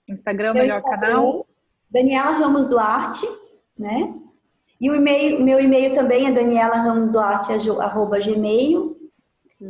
Instagram, 0.07 0.53
meu 0.53 0.63
melhor 0.63 0.79
Instagram, 0.79 1.07
canal? 1.07 1.47
Daniela 1.89 2.31
Ramos 2.31 2.67
Duarte, 2.67 3.25
né? 3.77 4.13
E 4.81 4.89
o 4.89 4.95
e-mail, 4.95 5.43
meu 5.43 5.59
e-mail 5.59 5.93
também 5.93 6.25
é 6.25 6.31
danielaramosduarte.gmail. 6.31 8.97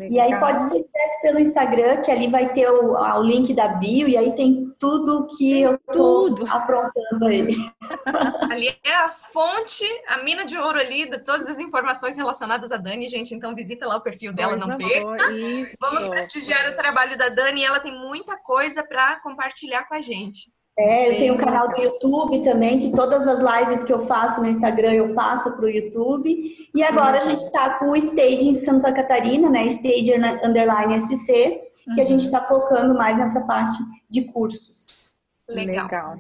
E 0.09 0.17
aí 0.21 0.39
pode 0.39 0.61
ser 0.61 0.75
direto 0.75 1.21
pelo 1.21 1.37
Instagram, 1.37 1.97
que 1.97 2.09
ali 2.09 2.29
vai 2.29 2.53
ter 2.53 2.71
o, 2.71 2.93
o 2.93 3.21
link 3.21 3.53
da 3.53 3.67
bio, 3.67 4.07
e 4.07 4.15
aí 4.15 4.33
tem 4.33 4.73
tudo 4.79 5.27
que 5.27 5.51
tem 5.51 5.63
eu 5.63 5.77
tô 5.79 6.29
tudo. 6.29 6.47
aprontando 6.49 7.25
aí. 7.25 7.53
Ali 8.49 8.69
é 8.85 8.95
a 8.95 9.11
fonte, 9.11 9.83
a 10.07 10.23
mina 10.23 10.45
de 10.45 10.57
ouro 10.57 10.79
ali 10.79 11.09
de 11.09 11.17
todas 11.19 11.45
as 11.47 11.59
informações 11.59 12.15
relacionadas 12.15 12.71
a 12.71 12.77
Dani, 12.77 13.09
gente. 13.09 13.35
Então 13.35 13.53
visita 13.53 13.85
lá 13.85 13.97
o 13.97 14.01
perfil 14.01 14.31
dela, 14.31 14.57
Por 14.57 14.59
não 14.59 14.69
favor, 14.79 15.17
perca. 15.17 15.33
Isso. 15.33 15.75
Vamos 15.81 16.07
prestigiar 16.07 16.71
o 16.71 16.77
trabalho 16.77 17.17
da 17.17 17.27
Dani, 17.27 17.61
ela 17.63 17.81
tem 17.81 17.93
muita 17.93 18.37
coisa 18.37 18.81
para 18.83 19.19
compartilhar 19.19 19.89
com 19.89 19.95
a 19.95 20.01
gente. 20.01 20.49
É, 20.77 21.09
eu 21.09 21.17
tenho 21.17 21.33
um 21.33 21.37
canal 21.37 21.69
do 21.69 21.81
YouTube 21.81 22.41
também, 22.43 22.79
que 22.79 22.91
todas 22.93 23.27
as 23.27 23.39
lives 23.39 23.83
que 23.83 23.91
eu 23.91 23.99
faço 23.99 24.41
no 24.41 24.47
Instagram 24.47 24.93
eu 24.93 25.13
passo 25.13 25.51
para 25.51 25.65
o 25.65 25.69
YouTube. 25.69 26.69
E 26.73 26.83
agora 26.83 27.17
a 27.17 27.21
gente 27.21 27.39
está 27.39 27.77
com 27.77 27.89
o 27.89 27.95
Stage 27.95 28.47
em 28.47 28.53
Santa 28.53 28.91
Catarina, 28.93 29.49
né? 29.49 29.65
Stage 29.67 30.13
Underline 30.43 30.99
SC, 30.99 31.61
que 31.93 32.01
a 32.01 32.05
gente 32.05 32.21
está 32.21 32.41
focando 32.41 32.93
mais 32.93 33.17
nessa 33.17 33.41
parte 33.41 33.77
de 34.09 34.25
cursos. 34.31 35.11
Legal. 35.47 35.85
legal. 35.85 36.17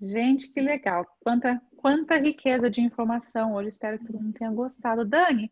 Gente, 0.00 0.52
que 0.52 0.60
legal. 0.60 1.06
Quanta, 1.20 1.60
quanta 1.76 2.16
riqueza 2.16 2.70
de 2.70 2.80
informação 2.80 3.54
hoje. 3.54 3.68
Espero 3.68 3.98
que 3.98 4.06
todo 4.06 4.20
mundo 4.20 4.34
tenha 4.38 4.50
gostado. 4.50 5.04
Dani, 5.04 5.50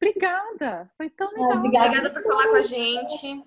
obrigada. 0.00 0.90
Foi 0.96 1.10
tão 1.10 1.28
legal. 1.30 1.50
É, 1.50 1.54
obrigada, 1.56 1.86
obrigada 1.88 2.10
por 2.10 2.22
falar 2.22 2.48
com 2.48 2.56
a 2.56 2.62
gente. 2.62 3.44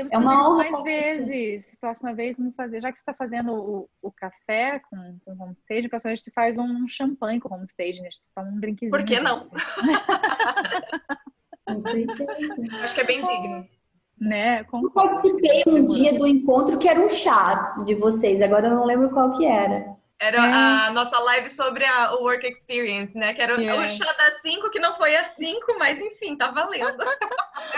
Temos 0.00 0.12
é 0.14 0.18
uma 0.18 0.48
honra 0.48 0.70
mais 0.70 0.82
vezes. 0.82 1.76
Próxima 1.78 2.14
vez 2.14 2.38
vamos 2.38 2.54
fazer, 2.54 2.80
já 2.80 2.90
que 2.90 2.98
você 2.98 3.02
está 3.02 3.12
fazendo 3.12 3.52
o, 3.52 3.86
o, 4.00 4.10
café 4.10 4.80
com, 4.90 4.96
com 5.24 5.32
o 5.32 5.42
homestage, 5.42 5.88
próxima 5.88 6.10
vez 6.10 6.20
você 6.20 6.30
faz 6.30 6.56
um 6.56 6.88
champanhe 6.88 7.38
com 7.38 7.52
o 7.52 7.56
homestage, 7.56 8.00
né? 8.00 8.08
A 8.08 8.10
gente 8.10 8.22
toma 8.34 8.48
um 8.48 8.58
drinkzinho. 8.58 8.90
Por 8.90 9.04
que 9.04 9.20
não? 9.20 9.50
Acho 12.82 12.94
que 12.94 13.00
é 13.00 13.04
bem 13.04 13.22
digno. 13.22 13.68
Né? 14.18 14.60
Eu 14.60 14.90
participei 14.90 15.62
um 15.66 15.84
dia 15.84 16.18
do 16.18 16.26
encontro 16.26 16.78
que 16.78 16.88
era 16.88 17.00
um 17.00 17.08
chá 17.08 17.76
de 17.86 17.94
vocês, 17.94 18.42
agora 18.42 18.68
eu 18.68 18.74
não 18.74 18.84
lembro 18.84 19.10
qual 19.10 19.32
que 19.32 19.46
era. 19.46 19.96
Era 20.20 20.36
é. 20.36 20.50
a 20.50 20.90
nossa 20.90 21.18
live 21.18 21.48
sobre 21.48 21.82
a, 21.82 22.14
o 22.14 22.24
Work 22.24 22.46
Experience, 22.46 23.16
né? 23.16 23.32
Que 23.32 23.40
era 23.40 23.56
o, 23.56 23.60
é. 23.60 23.86
o 23.86 23.88
chá 23.88 24.12
das 24.12 24.42
5, 24.42 24.70
que 24.70 24.78
não 24.78 24.92
foi 24.92 25.16
a 25.16 25.24
5, 25.24 25.78
mas 25.78 25.98
enfim, 25.98 26.36
tá 26.36 26.50
valendo. 26.50 27.02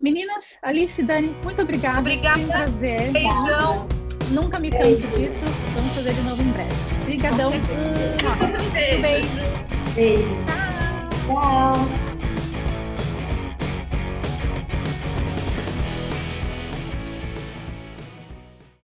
Meninas, 0.01 0.57
Alice, 0.63 1.03
Dani, 1.03 1.35
muito 1.43 1.61
obrigada. 1.61 1.99
Obrigada. 1.99 2.39
Foi 2.39 2.45
um 2.45 2.49
prazer. 2.49 3.11
Beijão. 3.11 3.89
Nunca 4.31 4.61
me 4.61 4.71
canso 4.71 5.07
disso. 5.17 5.45
Vamos 5.75 5.93
fazer 5.93 6.13
de 6.15 6.21
novo 6.21 6.41
em 6.41 6.53
breve. 6.53 6.71
Obrigadão. 7.03 7.51
Beijo. 7.51 9.03
Beijo. 9.03 9.29
Beijo. 9.97 10.35
Tchau. 11.27 11.73
Tchau. 11.75 12.08